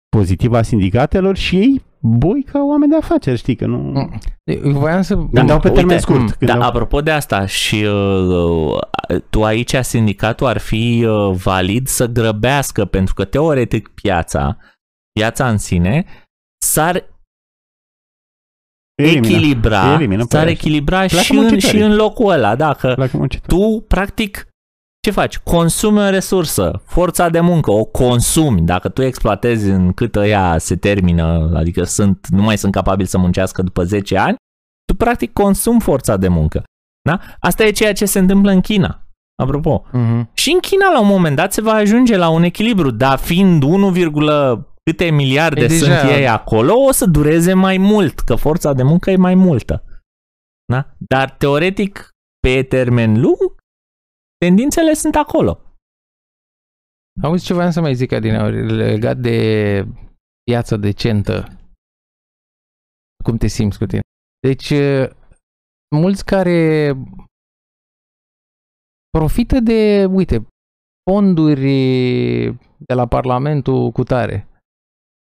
[0.10, 3.78] pozitivă a sindicatelor și ei boi ca oameni de afaceri, știi, că nu...
[3.78, 4.20] Mm.
[4.44, 5.16] Eu voiam să...
[5.16, 6.20] Gândeau pe termen scurt.
[6.20, 8.80] mm, Da, gândeau- apropo de asta, și uh,
[9.30, 14.58] tu aici, sindicatul ar fi uh, valid să grăbească, pentru că teoretic piața,
[15.20, 16.06] piața în sine,
[16.66, 17.06] s-ar
[18.96, 19.28] Elimină.
[19.36, 20.52] echilibra, Elimină pe s-ar aia.
[20.52, 21.78] echilibra Pleacă și în, muncitorii.
[21.80, 23.48] și în locul ăla, dacă La muncitor.
[23.48, 24.48] tu, practic,
[25.10, 25.38] ce faci?
[25.38, 28.62] Consumi o resursă, forța de muncă, o consumi.
[28.62, 33.18] Dacă tu exploatezi în cât ăia se termină, adică sunt, nu mai sunt capabili să
[33.18, 34.36] muncească după 10 ani,
[34.86, 36.64] tu practic consumi forța de muncă.
[37.10, 37.20] Da?
[37.40, 39.04] Asta e ceea ce se întâmplă în China.
[39.44, 39.84] Apropo.
[39.92, 40.30] Mhm.
[40.34, 43.64] Și în China, la un moment dat, se va ajunge la un echilibru, dar fiind
[43.64, 43.92] 1,
[44.84, 48.84] câte miliarde E sunt deja- ei acolo, o să dureze mai mult, că forța de
[48.84, 49.84] muncă e mai multă.
[50.66, 50.86] Da?
[50.98, 53.56] Dar, teoretic, pe termen lung,
[54.46, 55.62] tendințele sunt acolo.
[57.22, 59.86] Auzi ce voiam să mai zic, Adina, legat de
[60.50, 61.48] viața decentă.
[63.24, 64.02] Cum te simți cu tine?
[64.40, 65.10] Deci, eh,
[65.96, 66.94] mulți care
[69.10, 70.48] profită de, uite,
[71.10, 71.72] fonduri
[72.78, 74.48] de la Parlamentul cu tare.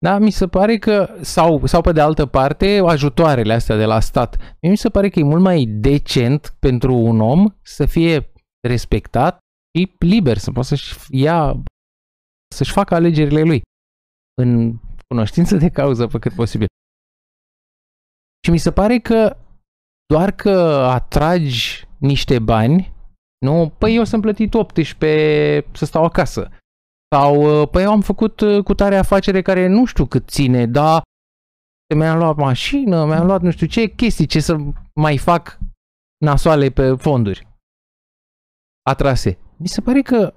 [0.05, 3.99] Da, mi se pare că, sau, sau pe de altă parte, ajutoarele astea de la
[3.99, 4.37] stat.
[4.61, 8.30] Mie mi se pare că e mult mai decent pentru un om să fie
[8.67, 9.39] respectat
[9.77, 11.63] și liber, să poată să-și ia,
[12.55, 13.61] să-și facă alegerile lui
[14.41, 16.67] în cunoștință de cauză pe cât posibil.
[18.45, 19.37] Și mi se pare că
[20.05, 20.49] doar că
[20.91, 22.93] atragi niște bani,
[23.45, 26.49] nu, păi eu sunt plătit 18 să stau acasă.
[27.15, 31.01] Sau, păi eu am făcut uh, cu tare afacere care nu știu cât ține, dar
[31.95, 34.57] mi-am luat mașină, mi-am luat nu știu ce chestii, ce să
[34.95, 35.59] mai fac
[36.25, 37.50] nasoale pe fonduri
[38.81, 39.37] atrase.
[39.57, 40.33] Mi se pare că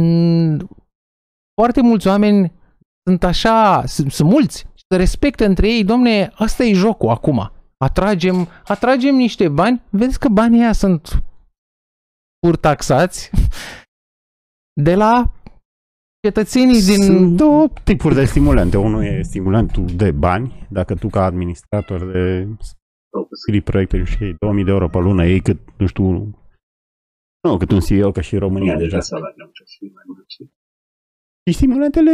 [0.00, 0.66] m-
[1.60, 2.52] foarte mulți oameni
[3.08, 7.50] sunt așa, sunt, sunt mulți, se respectă între ei, domne, asta e jocul acum.
[7.76, 11.22] Atragem, atragem niște bani, vedeți că banii ăia sunt
[12.60, 13.30] taxați
[14.80, 15.32] de la
[16.26, 17.02] cetățenii din...
[17.02, 18.76] Sunt două tipuri de stimulente.
[18.76, 20.66] Unul e stimulentul de bani.
[20.70, 22.48] Dacă tu ca administrator de
[23.32, 26.38] scrii proiecte și iei 2000 de euro pe lună, ei cât, nu știu,
[27.46, 29.00] nu, cât un CEO, că și în România deja.
[31.44, 32.10] Și stimulentele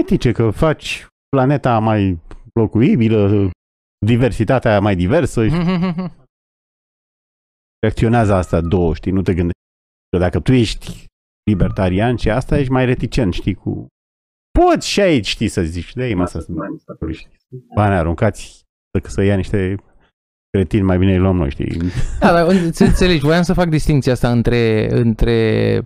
[0.00, 2.18] etice, că faci planeta mai
[2.54, 3.50] locuibilă,
[4.06, 5.54] diversitatea mai diversă și
[7.82, 9.64] reacționează asta două, știi, nu te gândești.
[10.10, 11.04] Că dacă tu ești
[11.50, 13.86] libertarian și asta ești mai reticent, știi, cu...
[14.58, 16.46] Poți și aici, știi, să zici, de ei, mă, să
[17.74, 19.76] bani aruncați, să, să ia niște
[20.50, 21.78] cretini, mai bine îi luăm noi, știi.
[22.20, 25.80] Da, dar îți înțelegi, voiam să fac distinția asta între, între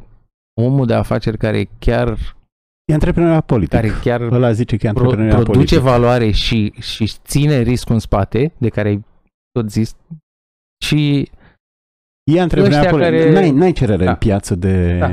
[0.60, 2.18] omul de afaceri care chiar,
[2.88, 3.70] E antreprenoriat politic.
[3.74, 5.90] care chiar Ăla zice că e pro, antreprenoriat produce politic.
[5.90, 9.04] valoare și, și ține riscul în spate, de care ai
[9.50, 9.96] tot zis,
[10.84, 11.30] și
[12.30, 13.20] E antreprenoriat ăștia politic.
[13.20, 14.10] care- N-ai, n-ai cerere Da.
[14.10, 14.98] în piață de...
[14.98, 15.06] Da.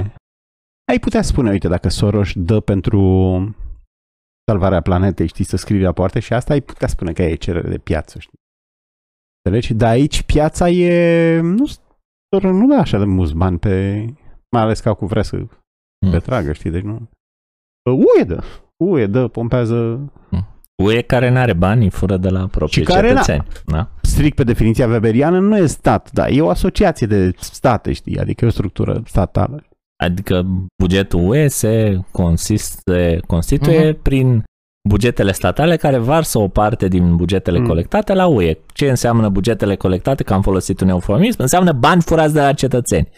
[0.92, 3.01] Ai putea spune, uite, dacă Soros dă pentru
[4.51, 7.77] salvarea planetei, știi, să scrii rapoarte și asta ai putea spune că e cerere de
[7.77, 8.40] piață, știi.
[9.48, 9.74] Înțelegi?
[9.74, 11.40] Dar aici piața e...
[11.40, 11.66] Nu,
[12.30, 14.06] Soros nu dă așa de mulți bani pe...
[14.51, 15.38] Mai ales că acum vrea să
[16.06, 16.11] Mm.
[16.11, 17.09] retragă, știi, deci nu...
[17.92, 18.43] UE dă.
[18.84, 20.00] UE dă, pompează
[20.84, 23.48] UE care n-are bani, fură de la proprii Și care n-a- cetățeni.
[23.66, 23.90] Da?
[24.01, 28.45] strict pe definiția weberiană, nu e stat, da, e o asociație de state, știi, adică
[28.45, 29.64] e o structură statală.
[30.03, 30.45] Adică
[30.84, 34.01] bugetul UE se consiste, constituie uh-huh.
[34.01, 34.43] prin
[34.88, 37.67] bugetele statale care varsă o parte din bugetele mm.
[37.67, 38.57] colectate la UE.
[38.74, 43.09] Ce înseamnă bugetele colectate, că am folosit un eufemism, înseamnă bani furați de la cetățeni.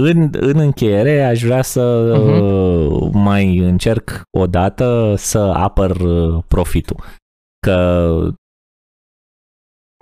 [0.00, 3.12] În, în încheiere aș vrea să uh-huh.
[3.12, 7.04] mai încerc o dată să apăr uh, profitul.
[7.66, 8.10] Că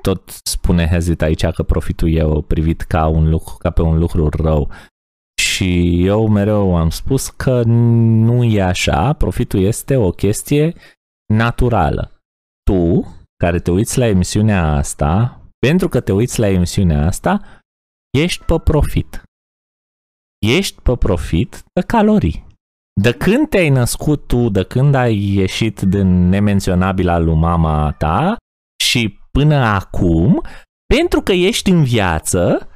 [0.03, 4.29] tot spune Hezit aici că profitul e privit ca, un lucru, ca pe un lucru
[4.29, 4.71] rău.
[5.57, 10.75] Și eu mereu am spus că nu e așa, profitul este o chestie
[11.33, 12.21] naturală.
[12.63, 17.61] Tu, care te uiți la emisiunea asta, pentru că te uiți la emisiunea asta,
[18.11, 19.23] ești pe profit.
[20.47, 22.47] Ești pe profit de calorii.
[23.01, 28.37] De când te-ai născut tu, de când ai ieșit din nemenționabila lui mama ta
[28.85, 30.43] și până acum,
[30.95, 32.69] pentru că ești în viață,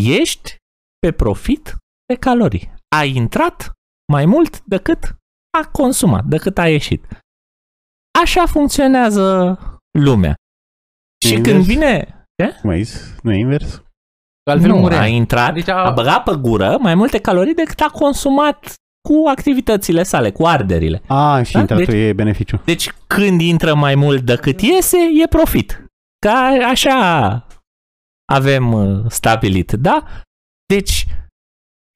[0.00, 0.56] ești
[0.98, 1.76] pe profit
[2.12, 2.74] de calorii.
[2.96, 3.72] A intrat
[4.12, 5.16] mai mult decât
[5.58, 7.06] a consumat, decât a ieșit.
[8.22, 9.24] Așa funcționează
[9.98, 10.34] lumea.
[11.26, 11.54] Și invers?
[11.54, 12.24] când vine...
[12.42, 12.60] Ce?
[12.62, 12.88] Mai
[13.22, 13.82] nu e invers?
[14.50, 15.84] Altfel nu, a intrat, deci a...
[15.84, 18.74] a băgat pe gură mai multe calorii decât a consumat
[19.08, 21.02] cu activitățile sale, cu arderile.
[21.06, 21.60] A, și da?
[21.60, 22.60] intratul deci, e beneficiu.
[22.64, 25.84] Deci când intră mai mult decât iese, e profit.
[26.26, 26.38] Ca
[26.70, 27.46] așa
[28.32, 30.04] avem uh, stabilit, da?
[30.66, 31.06] Deci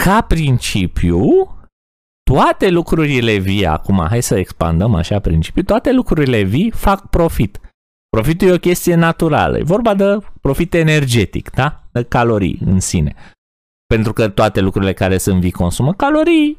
[0.04, 1.20] ca principiu,
[2.22, 7.60] toate lucrurile vii, acum hai să expandăm așa principiu, toate lucrurile vii fac profit.
[8.08, 11.82] Profitul e o chestie naturală, e vorba de profit energetic, da?
[11.92, 13.14] De calorii în sine.
[13.86, 16.56] Pentru că toate lucrurile care sunt vii consumă calorii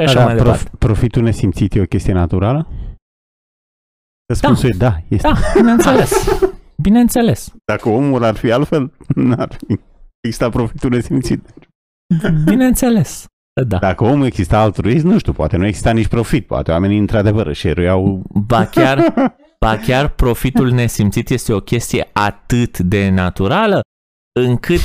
[0.00, 0.76] și așa da, mai prof, departe.
[0.78, 2.68] Profitul nesimțit e o chestie naturală?
[4.26, 4.86] Răspunsul da.
[4.86, 5.28] e da, este.
[5.28, 6.38] Da, bineînțeles.
[6.86, 7.52] bineînțeles.
[7.64, 9.80] Dacă omul ar fi altfel, n-ar fi
[10.20, 11.54] exista profitul nesimțit.
[12.44, 13.24] Bineînțeles.
[13.66, 13.76] Da.
[13.76, 17.68] Dacă omul exista altruist, nu știu, poate nu exista nici profit, poate oamenii într-adevăr își
[17.68, 18.22] eruiau...
[18.46, 19.12] Ba chiar,
[19.60, 23.80] ba chiar profitul nesimțit este o chestie atât de naturală
[24.40, 24.80] încât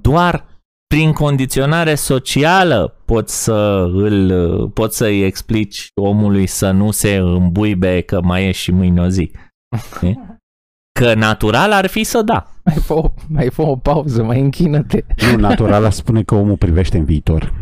[0.00, 0.44] doar
[0.86, 8.20] prin condiționare socială poți să îl, poți să-i explici omului să nu se îmbuibe că
[8.22, 9.30] mai e și mâine o zi.
[11.00, 12.46] Că natural ar fi să da.
[12.64, 15.04] Mai fă o, mai fă o pauză, mai închină-te.
[15.30, 17.52] Nu, natural spune că omul privește în viitor.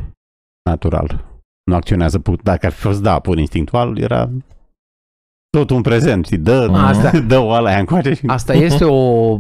[0.71, 1.25] Natural.
[1.65, 2.41] Nu acționează pur.
[2.43, 4.31] Dacă ar fi fost da, pur instinctual, era
[5.51, 6.25] tot un prezent.
[6.25, 6.39] Știi?
[6.39, 8.15] Dă, Asta, dă o ala încoace.
[8.15, 8.23] Și...
[8.27, 9.39] Asta este o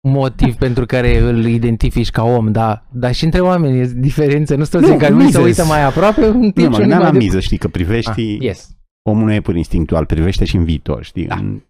[0.00, 4.64] motiv pentru care îl identifici ca om, da, dar și între oameni e diferență, nu
[4.64, 7.18] sunt toți care nu se uită mai aproape, în timp nu, mă, la de...
[7.18, 8.76] miză, știi, că privești, ah, yes.
[9.02, 11.34] omul nu e pur instinctual, privește și în viitor, știi, da.
[11.34, 11.60] în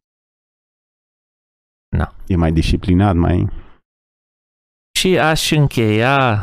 [1.96, 2.14] Na.
[2.26, 3.48] E mai disciplinat, mai...
[4.98, 6.40] Și aș încheia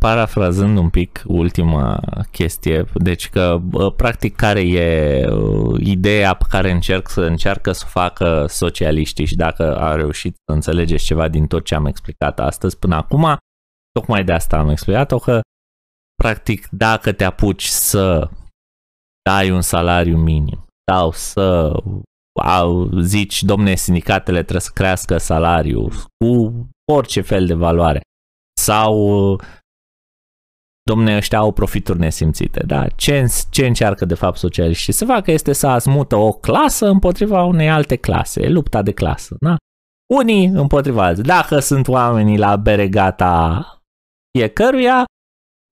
[0.00, 3.60] parafrazând un pic ultima chestie, deci că
[3.96, 5.28] practic care e
[5.78, 11.04] ideea pe care încerc să încearcă să facă socialiștii și dacă a reușit să înțelegeți
[11.04, 13.36] ceva din tot ce am explicat astăzi până acum,
[13.92, 15.40] tocmai de asta am explicat-o că
[16.22, 18.30] practic dacă te apuci să
[19.22, 21.72] dai un salariu minim sau să
[22.36, 26.54] au, zici, domne, sindicatele trebuie să crească salariul cu
[26.92, 28.00] orice fel de valoare.
[28.60, 29.40] Sau,
[30.82, 32.62] domne, ăștia au profituri nesimțite.
[32.66, 32.88] Da?
[32.88, 37.70] Ce, ce încearcă de fapt socialiștii să facă este să azmută o clasă împotriva unei
[37.70, 38.42] alte clase.
[38.42, 39.36] E lupta de clasă.
[39.40, 39.56] Da?
[40.14, 41.22] Unii împotriva alții.
[41.22, 43.62] Dacă sunt oamenii la beregata
[44.38, 45.04] fiecăruia,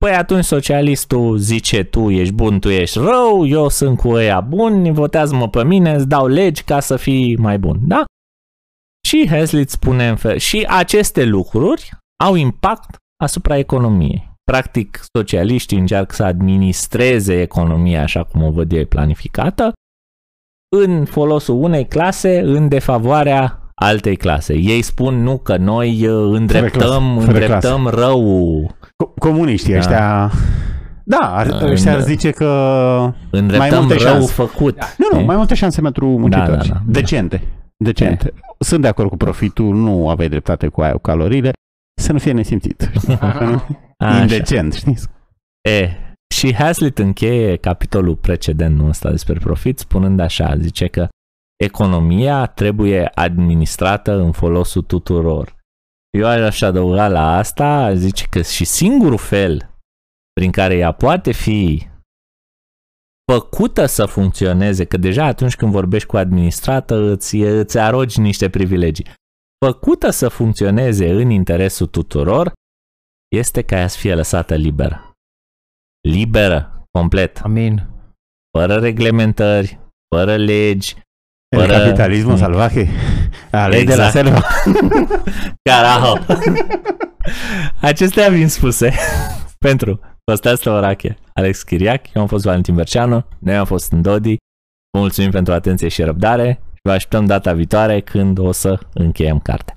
[0.04, 4.92] Păi atunci socialistul zice tu ești bun, tu ești rău, eu sunt cu ăia buni,
[4.92, 8.04] votează-mă pe mine, îți dau legi ca să fii mai bun, da?
[9.06, 11.90] Și Hazlitt spune în fel, și aceste lucruri
[12.24, 14.32] au impact asupra economiei.
[14.50, 19.72] Practic, socialiștii încearcă să administreze economia așa cum o văd ei planificată,
[20.76, 24.54] în folosul unei clase, în defavoarea altei clase.
[24.54, 28.76] Ei spun nu că noi uh, îndreptăm, îndreptăm rău
[29.18, 29.78] comuniștii da.
[29.78, 30.30] ăștia...
[31.06, 32.44] Da, ar, în, ăștia ar zice că
[33.30, 34.32] mai multe rău șanse.
[34.32, 34.78] făcut.
[34.98, 36.50] Nu, nu, mai multe șanse pentru muncitori.
[36.50, 36.80] Da, da, da.
[36.86, 37.42] Decente.
[37.76, 38.32] Decente.
[38.36, 38.40] E.
[38.58, 41.50] Sunt de acord cu profitul, nu aveai dreptate cu aia, cu calorile,
[42.00, 42.90] să nu fie nesimțit.
[44.20, 45.08] Indecent, știți?
[45.68, 45.88] E,
[46.34, 51.08] și Hazlitt încheie capitolul precedent ăsta despre profit spunând așa, zice că
[51.56, 55.56] economia trebuie administrată în folosul tuturor.
[56.18, 59.70] Eu aș adăuga la asta, zice că și singurul fel
[60.32, 61.88] prin care ea poate fi
[63.32, 69.06] făcută să funcționeze, că deja atunci când vorbești cu administrată îți, îți arogi niște privilegii,
[69.64, 72.52] făcută să funcționeze în interesul tuturor,
[73.36, 75.12] este ca ea să fie lăsată liberă.
[76.08, 77.88] liberă, complet, Amin.
[78.58, 79.78] fără reglementări,
[80.14, 80.96] fără legi,
[81.54, 82.38] El Fără- capitalismul Mm.
[82.38, 82.88] salvaje.
[83.50, 84.12] Alei de la Exact.
[84.26, 84.40] selva.
[85.70, 86.18] Carajo!
[87.80, 88.92] Acestea fiind spuse,
[89.66, 94.36] pentru Costea Stăvărache, Alex Chiriac, eu am fost Valentin Berceanu, noi am fost în Dodi,
[94.90, 99.38] vă mulțumim pentru atenție și răbdare și vă așteptăm data viitoare când o să încheiem
[99.38, 99.76] cartea.